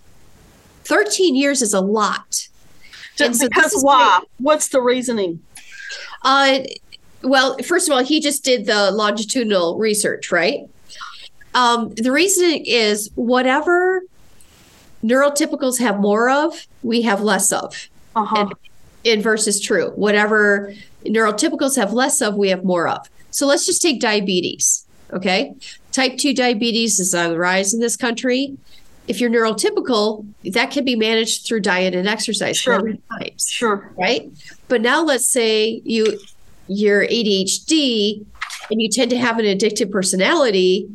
13 0.85 1.35
years 1.35 1.61
is 1.61 1.75
a 1.75 1.81
lot. 1.81 2.49
And 3.21 3.37
so 3.37 3.49
because 3.49 3.83
why? 3.83 4.21
What's 4.39 4.69
the 4.69 4.81
reasoning? 4.81 5.43
Uh, 6.23 6.61
well, 7.23 7.59
first 7.59 7.89
of 7.89 7.93
all, 7.93 8.03
he 8.03 8.21
just 8.21 8.45
did 8.45 8.67
the 8.67 8.91
longitudinal 8.93 9.77
research, 9.77 10.31
right? 10.31 10.69
Um, 11.59 11.93
the 11.97 12.13
reason 12.13 12.63
is 12.65 13.11
whatever 13.17 14.03
neurotypicals 15.03 15.81
have 15.81 15.99
more 15.99 16.31
of, 16.31 16.69
we 16.85 17.03
have 17.03 17.21
less 17.21 17.51
of. 17.51 17.89
Uh-huh. 18.15 18.37
And 18.37 18.55
inverse 19.03 19.49
is 19.49 19.61
true. 19.61 19.91
Whatever 19.97 20.73
neurotypicals 21.05 21.75
have 21.75 21.93
less 21.93 22.21
of, 22.21 22.37
we 22.37 22.51
have 22.51 22.63
more 22.63 22.87
of. 22.87 23.09
So 23.31 23.45
let's 23.47 23.67
just 23.67 23.83
take 23.83 24.01
diabetes. 24.01 24.87
Okay. 25.13 25.53
Type 25.91 26.17
2 26.17 26.33
diabetes 26.33 27.01
is 27.01 27.13
on 27.13 27.31
the 27.31 27.39
rise 27.39 27.75
in 27.75 27.81
this 27.81 27.97
country. 27.97 28.57
If 29.09 29.21
you're 29.21 29.31
neurotypical, 29.31 30.27
that 30.45 30.71
can 30.71 30.85
be 30.85 30.95
managed 30.95 31.45
through 31.45 31.61
diet 31.61 31.93
and 31.93 32.07
exercise. 32.07 32.57
Sure. 32.57 32.93
times 33.11 33.49
Sure. 33.49 33.93
right? 33.97 34.31
But 34.69 34.81
now 34.81 35.03
let's 35.03 35.27
say 35.27 35.81
you 35.85 36.21
you're 36.69 37.07
ADHD 37.07 38.25
and 38.71 38.81
you 38.81 38.89
tend 38.91 39.11
to 39.11 39.17
have 39.17 39.39
an 39.39 39.47
addictive 39.47 39.91
personality 39.91 40.89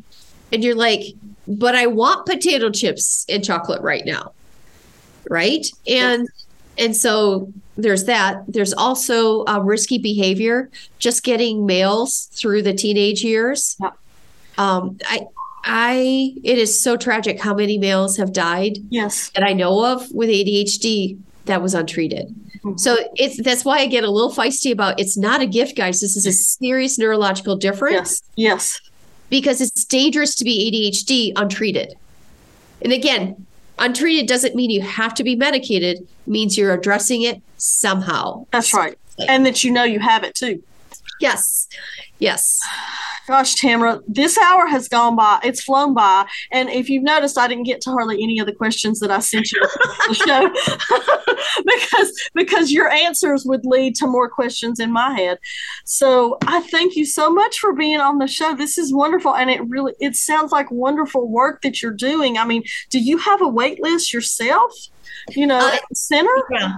and 0.54 0.64
you're 0.64 0.76
like, 0.76 1.01
but 1.47 1.76
I 1.76 1.88
want 1.88 2.26
potato 2.26 2.70
chips 2.70 3.26
and 3.28 3.43
chocolate 3.43 3.82
right 3.82 4.06
now. 4.06 4.32
Right? 5.30 5.66
And 5.88 6.28
and 6.78 6.95
so 6.95 7.51
there's 7.78 8.06
that. 8.06 8.43
There's 8.47 8.74
also 8.74 9.43
uh, 9.45 9.60
risky 9.60 9.97
behavior, 9.97 10.70
just 10.99 11.24
getting 11.24 11.66
males 11.66 12.30
through 12.34 12.62
the 12.64 12.74
teenage 12.74 13.24
years. 13.24 13.76
Yeah. 13.82 13.89
Um, 14.58 14.97
I, 15.06 15.22
I, 15.66 16.34
it 16.43 16.58
is 16.60 16.80
so 16.82 16.97
tragic 16.97 17.39
how 17.39 17.54
many 17.56 17.78
males 17.78 18.18
have 18.18 18.32
died 18.34 18.78
Yes. 18.89 19.30
that 19.32 19.43
I 19.43 19.54
know 19.54 19.84
of 19.86 20.12
with 20.12 20.30
ADHD 20.30 21.18
that 21.45 21.62
was 21.62 21.74
untreated. 21.74 22.34
Mhm. 22.64 22.80
So 22.80 22.97
it's 23.16 23.41
that's 23.43 23.66
why 23.66 23.80
I 23.80 23.88
get 23.88 24.04
a 24.04 24.12
little 24.12 24.32
feisty 24.32 24.72
about 24.72 24.99
it's 24.99 25.18
not 25.18 25.41
a 25.41 25.45
gift, 25.45 25.76
guys. 25.76 25.99
This 26.01 26.16
is 26.16 26.26
a 26.26 26.32
serious 26.32 26.97
neurological 26.99 27.56
difference 27.56 28.22
Yes. 28.36 28.80
Yes. 28.80 28.82
Because 29.30 29.61
it's 29.61 29.84
dangerous 29.86 30.36
to 30.36 30.43
be 30.43 30.71
ADHD 30.71 31.34
untreated. 31.36 31.95
And 32.82 32.91
again, 32.93 33.45
untreated 33.80 34.28
doesn't 34.28 34.55
mean 34.55 34.69
you 34.69 34.82
have 34.82 35.13
to 35.15 35.24
be 35.24 35.36
medicated, 35.36 35.97
it 35.99 36.07
means 36.28 36.57
you're 36.57 36.74
addressing 36.74 37.24
it 37.24 37.41
somehow. 37.57 38.45
That's 38.51 38.74
right. 38.74 38.97
And 39.28 39.45
that 39.45 39.63
you 39.63 39.71
know 39.71 39.84
you 39.84 39.99
have 39.99 40.24
it 40.24 40.36
too. 40.36 40.63
Yes. 41.20 41.68
Yes. 42.20 42.60
Gosh, 43.28 43.56
Tamara, 43.56 44.01
this 44.08 44.38
hour 44.38 44.68
has 44.68 44.89
gone 44.89 45.16
by. 45.16 45.39
It's 45.43 45.64
flown 45.64 45.93
by. 45.93 46.26
And 46.51 46.70
if 46.70 46.89
you've 46.89 47.04
noticed, 47.04 47.38
I 47.38 47.47
didn't 47.47 47.64
get 47.64 47.80
to 47.82 47.91
hardly 47.91 48.22
any 48.22 48.39
of 48.39 48.45
the 48.45 48.54
questions 48.54 48.99
that 48.99 49.12
I 49.12 49.20
sent 49.20 49.51
you 49.51 49.62
the 50.08 50.14
show 50.14 51.24
because 51.66 52.30
because 52.34 52.72
your 52.72 52.89
answers 52.89 53.45
would 53.45 53.66
lead 53.66 53.95
to 53.95 54.08
more 54.08 54.30
questions 54.30 54.80
in 54.80 54.91
my 54.91 55.14
head. 55.14 55.38
So 55.86 56.38
I 56.47 56.62
thank 56.62 56.95
you 56.95 57.06
so 57.06 57.32
much 57.32 57.60
for 57.60 57.74
being 57.74 58.01
on 58.01 58.18
the 58.18 58.28
show. 58.28 58.56
This 58.56 58.78
is 58.78 58.93
wonderful, 58.93 59.36
and 59.36 59.49
it 59.49 59.62
really 59.70 59.93
it 60.01 60.16
sounds 60.16 60.51
like 60.51 60.70
wonderful 60.72 61.30
work 61.30 61.62
that 61.62 61.82
you're 61.82 61.91
doing. 61.91 62.38
I 62.38 62.45
mean, 62.45 62.64
do 62.89 62.99
you 62.99 63.18
have 63.20 63.41
a 63.41 63.47
wait 63.47 63.82
list 63.82 64.14
yourself? 64.14 64.74
You 65.30 65.47
know, 65.47 65.59
the 65.89 65.95
center. 65.95 66.30
Yeah. 66.51 66.74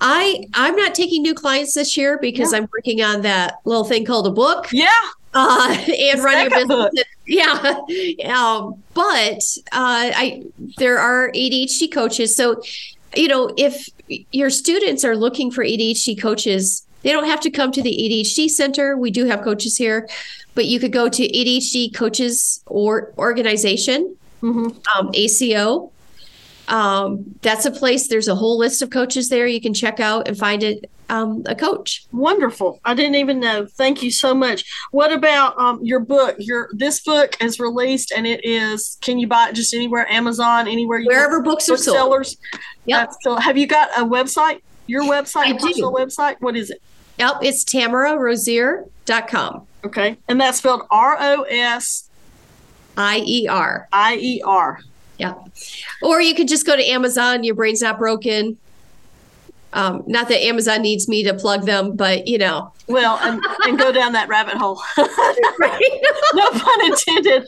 I 0.00 0.44
I'm 0.54 0.76
not 0.76 0.94
taking 0.94 1.22
new 1.22 1.34
clients 1.34 1.74
this 1.74 1.96
year 1.96 2.18
because 2.20 2.52
I'm 2.54 2.68
working 2.72 3.02
on 3.02 3.22
that 3.22 3.60
little 3.64 3.84
thing 3.84 4.04
called 4.04 4.26
a 4.26 4.30
book. 4.30 4.68
Yeah, 4.72 4.88
uh, 5.34 5.76
and 5.98 6.22
run 6.22 6.40
your 6.42 6.50
business. 6.50 7.04
Yeah. 7.26 7.80
Um, 8.26 8.82
but 8.94 9.42
uh, 9.72 10.10
I 10.14 10.44
there 10.78 10.98
are 10.98 11.30
ADHD 11.32 11.92
coaches. 11.92 12.34
So, 12.36 12.62
you 13.16 13.28
know, 13.28 13.52
if 13.56 13.88
your 14.32 14.50
students 14.50 15.04
are 15.04 15.16
looking 15.16 15.50
for 15.50 15.64
ADHD 15.64 16.20
coaches, 16.20 16.86
they 17.02 17.12
don't 17.12 17.26
have 17.26 17.40
to 17.40 17.50
come 17.50 17.72
to 17.72 17.82
the 17.82 17.90
ADHD 17.90 18.48
center. 18.48 18.96
We 18.96 19.10
do 19.10 19.26
have 19.26 19.42
coaches 19.42 19.76
here, 19.76 20.08
but 20.54 20.66
you 20.66 20.78
could 20.80 20.92
go 20.92 21.08
to 21.08 21.22
ADHD 21.22 21.92
coaches 21.94 22.62
or 22.66 23.12
organization, 23.18 24.16
Mhm. 24.42 24.76
um, 24.96 25.10
ACO. 25.14 25.90
Um, 26.68 27.34
that's 27.42 27.64
a 27.64 27.70
place. 27.70 28.08
There's 28.08 28.28
a 28.28 28.34
whole 28.34 28.58
list 28.58 28.82
of 28.82 28.90
coaches 28.90 29.28
there. 29.28 29.46
You 29.46 29.60
can 29.60 29.74
check 29.74 30.00
out 30.00 30.28
and 30.28 30.38
find 30.38 30.62
it 30.62 30.90
um, 31.08 31.42
a 31.46 31.54
coach. 31.54 32.06
Wonderful. 32.12 32.80
I 32.84 32.94
didn't 32.94 33.16
even 33.16 33.40
know. 33.40 33.66
Thank 33.66 34.02
you 34.02 34.10
so 34.10 34.34
much. 34.34 34.64
What 34.90 35.12
about 35.12 35.58
um, 35.58 35.80
your 35.82 36.00
book? 36.00 36.36
Your 36.38 36.68
this 36.72 37.00
book 37.00 37.36
is 37.40 37.58
released 37.58 38.12
and 38.14 38.26
it 38.26 38.44
is. 38.44 38.98
Can 39.00 39.18
you 39.18 39.26
buy 39.26 39.48
it 39.48 39.54
just 39.54 39.74
anywhere? 39.74 40.06
Amazon, 40.10 40.68
anywhere 40.68 40.98
you 40.98 41.06
Wherever 41.06 41.42
books 41.42 41.68
are 41.68 41.76
sold. 41.76 41.96
booksellers. 41.96 42.36
Yep. 42.84 43.10
That's 43.24 43.44
have 43.44 43.56
you 43.56 43.66
got 43.66 43.90
a 43.98 44.04
website? 44.04 44.60
Your 44.86 45.02
website, 45.02 45.42
I 45.42 45.48
your 45.48 45.58
do. 45.58 45.66
personal 45.66 45.92
website. 45.92 46.36
What 46.40 46.56
is 46.56 46.70
it? 46.70 46.80
Yep, 47.18 47.38
it's 47.42 47.64
tamararosier.com. 47.64 49.66
Okay, 49.84 50.16
and 50.28 50.40
that's 50.40 50.58
spelled 50.58 50.82
R 50.90 51.16
O 51.18 51.42
S 51.42 52.08
I 52.96 53.22
E 53.24 53.46
R. 53.48 53.88
I 53.92 54.16
E 54.16 54.42
R. 54.44 54.80
Yeah. 55.18 55.34
Or 56.02 56.20
you 56.20 56.34
could 56.34 56.48
just 56.48 56.66
go 56.66 56.76
to 56.76 56.84
Amazon. 56.84 57.44
Your 57.44 57.54
brain's 57.54 57.82
not 57.82 57.98
broken. 57.98 58.56
Um, 59.72 60.02
not 60.06 60.28
that 60.28 60.44
Amazon 60.44 60.82
needs 60.82 61.08
me 61.08 61.24
to 61.24 61.34
plug 61.34 61.66
them, 61.66 61.96
but 61.96 62.26
you 62.26 62.38
know. 62.38 62.72
Well, 62.88 63.18
and, 63.20 63.40
and 63.64 63.78
go 63.78 63.92
down 63.92 64.12
that 64.12 64.28
rabbit 64.28 64.54
hole. 64.54 64.80
no 64.96 66.50
pun 66.50 66.84
intended. 66.86 67.46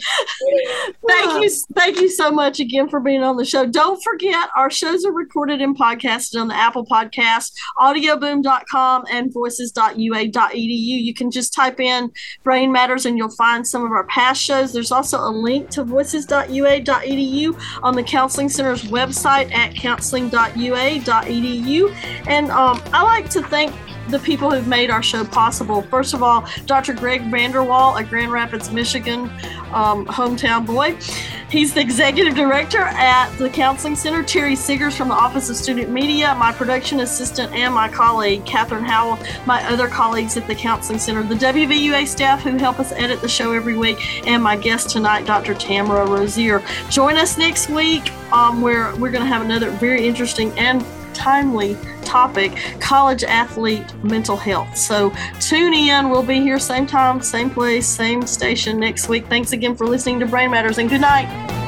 thank 1.08 1.42
you, 1.42 1.50
thank 1.74 1.98
you 1.98 2.10
so 2.10 2.30
much 2.30 2.60
again 2.60 2.90
for 2.90 3.00
being 3.00 3.22
on 3.22 3.38
the 3.38 3.46
show. 3.46 3.64
Don't 3.64 3.98
forget, 4.02 4.50
our 4.54 4.70
shows 4.70 5.06
are 5.06 5.12
recorded 5.12 5.62
and 5.62 5.78
podcasted 5.78 6.38
on 6.38 6.48
the 6.48 6.54
Apple 6.54 6.84
Podcast, 6.84 7.52
audioboom.com, 7.78 9.06
and 9.10 9.32
voices.ua.edu. 9.32 10.50
You 10.54 11.14
can 11.14 11.30
just 11.30 11.54
type 11.54 11.80
in 11.80 12.10
Brain 12.44 12.70
Matters 12.70 13.06
and 13.06 13.16
you'll 13.16 13.30
find 13.30 13.66
some 13.66 13.82
of 13.82 13.92
our 13.92 14.04
past 14.04 14.42
shows. 14.42 14.74
There's 14.74 14.92
also 14.92 15.18
a 15.18 15.30
link 15.30 15.70
to 15.70 15.84
voices.ua.edu 15.84 17.58
on 17.82 17.94
the 17.94 18.02
Counseling 18.02 18.50
Center's 18.50 18.84
website 18.84 19.50
at 19.54 19.74
counseling.ua.edu. 19.74 22.09
And 22.26 22.50
um, 22.50 22.82
I 22.92 23.02
like 23.02 23.30
to 23.30 23.42
thank 23.42 23.74
the 24.10 24.18
people 24.18 24.50
who've 24.50 24.66
made 24.66 24.90
our 24.90 25.02
show 25.02 25.24
possible. 25.24 25.82
First 25.82 26.14
of 26.14 26.22
all, 26.22 26.46
Dr. 26.66 26.94
Greg 26.94 27.22
Vanderwall, 27.22 27.98
a 27.98 28.04
Grand 28.04 28.32
Rapids, 28.32 28.70
Michigan 28.70 29.30
um, 29.72 30.06
hometown 30.06 30.66
boy. 30.66 30.96
He's 31.50 31.74
the 31.74 31.80
executive 31.80 32.34
director 32.34 32.78
at 32.78 33.30
the 33.36 33.50
Counseling 33.50 33.96
Center. 33.96 34.22
Terry 34.22 34.54
Siggers 34.54 34.96
from 34.96 35.08
the 35.08 35.14
Office 35.14 35.50
of 35.50 35.56
Student 35.56 35.90
Media, 35.90 36.34
my 36.36 36.52
production 36.52 37.00
assistant, 37.00 37.52
and 37.52 37.74
my 37.74 37.88
colleague, 37.88 38.44
Katherine 38.46 38.84
Howell, 38.84 39.18
my 39.46 39.64
other 39.68 39.88
colleagues 39.88 40.36
at 40.36 40.46
the 40.46 40.54
Counseling 40.54 41.00
Center, 41.00 41.22
the 41.24 41.34
WVUA 41.34 42.06
staff 42.06 42.42
who 42.42 42.56
help 42.56 42.78
us 42.78 42.92
edit 42.92 43.20
the 43.20 43.28
show 43.28 43.52
every 43.52 43.76
week, 43.76 44.26
and 44.28 44.42
my 44.42 44.56
guest 44.56 44.90
tonight, 44.90 45.26
Dr. 45.26 45.54
Tamara 45.54 46.06
Rosier. 46.06 46.62
Join 46.88 47.16
us 47.16 47.36
next 47.36 47.68
week 47.68 48.12
um, 48.32 48.60
where 48.60 48.94
we're 48.96 49.10
going 49.10 49.24
to 49.24 49.30
have 49.30 49.42
another 49.42 49.70
very 49.70 50.06
interesting 50.06 50.56
and 50.56 50.84
timely 51.20 51.76
topic 52.02 52.56
college 52.80 53.22
athlete 53.24 53.94
mental 54.02 54.36
health. 54.36 54.76
So 54.76 55.12
tune 55.38 55.74
in. 55.74 56.10
We'll 56.10 56.22
be 56.22 56.40
here 56.40 56.58
same 56.58 56.86
time, 56.86 57.20
same 57.20 57.50
place, 57.50 57.86
same 57.86 58.26
station 58.26 58.80
next 58.80 59.08
week. 59.08 59.26
Thanks 59.26 59.52
again 59.52 59.76
for 59.76 59.86
listening 59.86 60.18
to 60.20 60.26
Brain 60.26 60.50
Matters 60.50 60.78
and 60.78 60.88
good 60.88 61.02
night. 61.02 61.59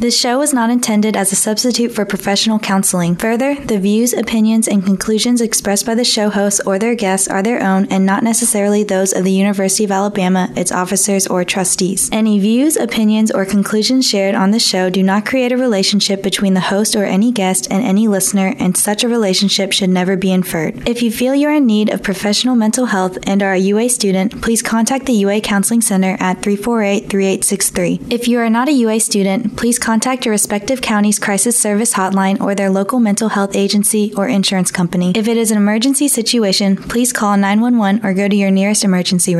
This 0.00 0.18
show 0.18 0.40
is 0.40 0.54
not 0.54 0.70
intended 0.70 1.14
as 1.14 1.30
a 1.30 1.36
substitute 1.36 1.92
for 1.92 2.06
professional 2.06 2.58
counseling. 2.58 3.16
Further, 3.16 3.54
the 3.54 3.78
views, 3.78 4.14
opinions, 4.14 4.66
and 4.66 4.82
conclusions 4.82 5.42
expressed 5.42 5.84
by 5.84 5.94
the 5.94 6.06
show 6.06 6.30
hosts 6.30 6.58
or 6.64 6.78
their 6.78 6.94
guests 6.94 7.28
are 7.28 7.42
their 7.42 7.62
own 7.62 7.84
and 7.90 8.06
not 8.06 8.24
necessarily 8.24 8.82
those 8.82 9.12
of 9.12 9.24
the 9.24 9.30
University 9.30 9.84
of 9.84 9.90
Alabama, 9.90 10.50
its 10.56 10.72
officers, 10.72 11.26
or 11.26 11.44
trustees. 11.44 12.08
Any 12.12 12.38
views, 12.38 12.78
opinions, 12.78 13.30
or 13.30 13.44
conclusions 13.44 14.08
shared 14.08 14.34
on 14.34 14.52
the 14.52 14.58
show 14.58 14.88
do 14.88 15.02
not 15.02 15.26
create 15.26 15.52
a 15.52 15.58
relationship 15.58 16.22
between 16.22 16.54
the 16.54 16.60
host 16.60 16.96
or 16.96 17.04
any 17.04 17.30
guest 17.30 17.70
and 17.70 17.84
any 17.84 18.08
listener, 18.08 18.54
and 18.58 18.78
such 18.78 19.04
a 19.04 19.08
relationship 19.08 19.70
should 19.70 19.90
never 19.90 20.16
be 20.16 20.32
inferred. 20.32 20.88
If 20.88 21.02
you 21.02 21.12
feel 21.12 21.34
you're 21.34 21.52
in 21.52 21.66
need 21.66 21.90
of 21.90 22.02
professional 22.02 22.56
mental 22.56 22.86
health 22.86 23.18
and 23.24 23.42
are 23.42 23.52
a 23.52 23.58
UA 23.58 23.90
student, 23.90 24.40
please 24.40 24.62
contact 24.62 25.04
the 25.04 25.12
UA 25.12 25.42
Counseling 25.42 25.82
Center 25.82 26.16
at 26.20 26.40
348 26.40 27.10
3863. 27.10 28.00
If 28.08 28.28
you 28.28 28.38
are 28.38 28.48
not 28.48 28.70
a 28.70 28.72
UA 28.72 29.00
student, 29.00 29.58
please 29.58 29.78
contact 29.78 29.89
contact 29.90 30.24
your 30.24 30.30
respective 30.30 30.80
county's 30.80 31.18
crisis 31.18 31.58
service 31.58 31.94
hotline 31.94 32.40
or 32.40 32.54
their 32.54 32.70
local 32.70 33.00
mental 33.00 33.28
health 33.28 33.56
agency 33.56 34.14
or 34.16 34.28
insurance 34.28 34.70
company. 34.70 35.10
If 35.16 35.26
it 35.26 35.36
is 35.36 35.50
an 35.50 35.56
emergency 35.56 36.06
situation, 36.06 36.76
please 36.76 37.12
call 37.12 37.36
911 37.36 38.06
or 38.06 38.14
go 38.14 38.28
to 38.28 38.36
your 38.36 38.52
nearest 38.52 38.84
emergency 38.84 39.34
room. 39.34 39.38